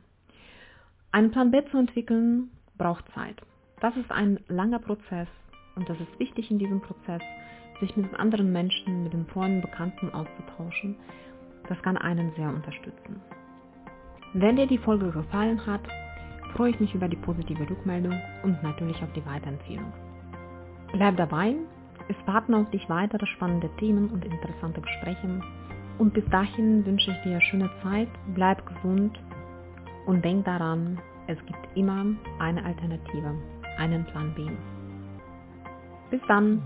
Einen 1.11 1.31
Plan 1.31 1.51
B 1.51 1.63
zu 1.71 1.77
entwickeln 1.77 2.51
braucht 2.77 3.05
Zeit. 3.13 3.41
Das 3.81 3.95
ist 3.95 4.11
ein 4.11 4.39
langer 4.47 4.79
Prozess 4.79 5.27
und 5.75 5.87
das 5.89 5.99
ist 5.99 6.19
wichtig 6.19 6.51
in 6.51 6.59
diesem 6.59 6.81
Prozess, 6.81 7.21
sich 7.79 7.95
mit 7.95 8.13
anderen 8.19 8.51
Menschen, 8.51 9.03
mit 9.03 9.13
den 9.13 9.25
Freunden, 9.27 9.61
Bekannten 9.61 10.11
auszutauschen. 10.13 10.95
Das 11.67 11.81
kann 11.81 11.97
einen 11.97 12.33
sehr 12.35 12.49
unterstützen. 12.49 13.21
Wenn 14.33 14.57
dir 14.57 14.67
die 14.67 14.77
Folge 14.77 15.11
gefallen 15.11 15.65
hat, 15.65 15.81
freue 16.55 16.71
ich 16.71 16.79
mich 16.79 16.93
über 16.93 17.07
die 17.07 17.15
positive 17.15 17.69
Rückmeldung 17.69 18.19
und 18.43 18.61
natürlich 18.63 19.01
auf 19.01 19.11
die 19.13 19.25
Weiterempfehlung. 19.25 19.91
Bleib 20.91 21.17
dabei, 21.17 21.55
es 22.07 22.15
warten 22.25 22.53
auf 22.53 22.69
dich 22.71 22.89
weitere 22.89 23.25
spannende 23.27 23.69
Themen 23.77 24.09
und 24.09 24.25
interessante 24.25 24.81
Gespräche. 24.81 25.41
Und 25.99 26.13
bis 26.13 26.23
dahin 26.31 26.85
wünsche 26.85 27.11
ich 27.11 27.21
dir 27.23 27.39
schöne 27.41 27.69
Zeit, 27.83 28.07
bleib 28.33 28.65
gesund 28.65 29.19
und 30.05 30.23
denk 30.23 30.45
daran, 30.45 30.97
es 31.27 31.37
gibt 31.45 31.59
immer 31.75 32.05
eine 32.39 32.63
Alternative, 32.63 33.35
einen 33.77 34.05
Plan 34.05 34.33
B. 34.33 34.47
Bis 36.09 36.21
dann! 36.27 36.63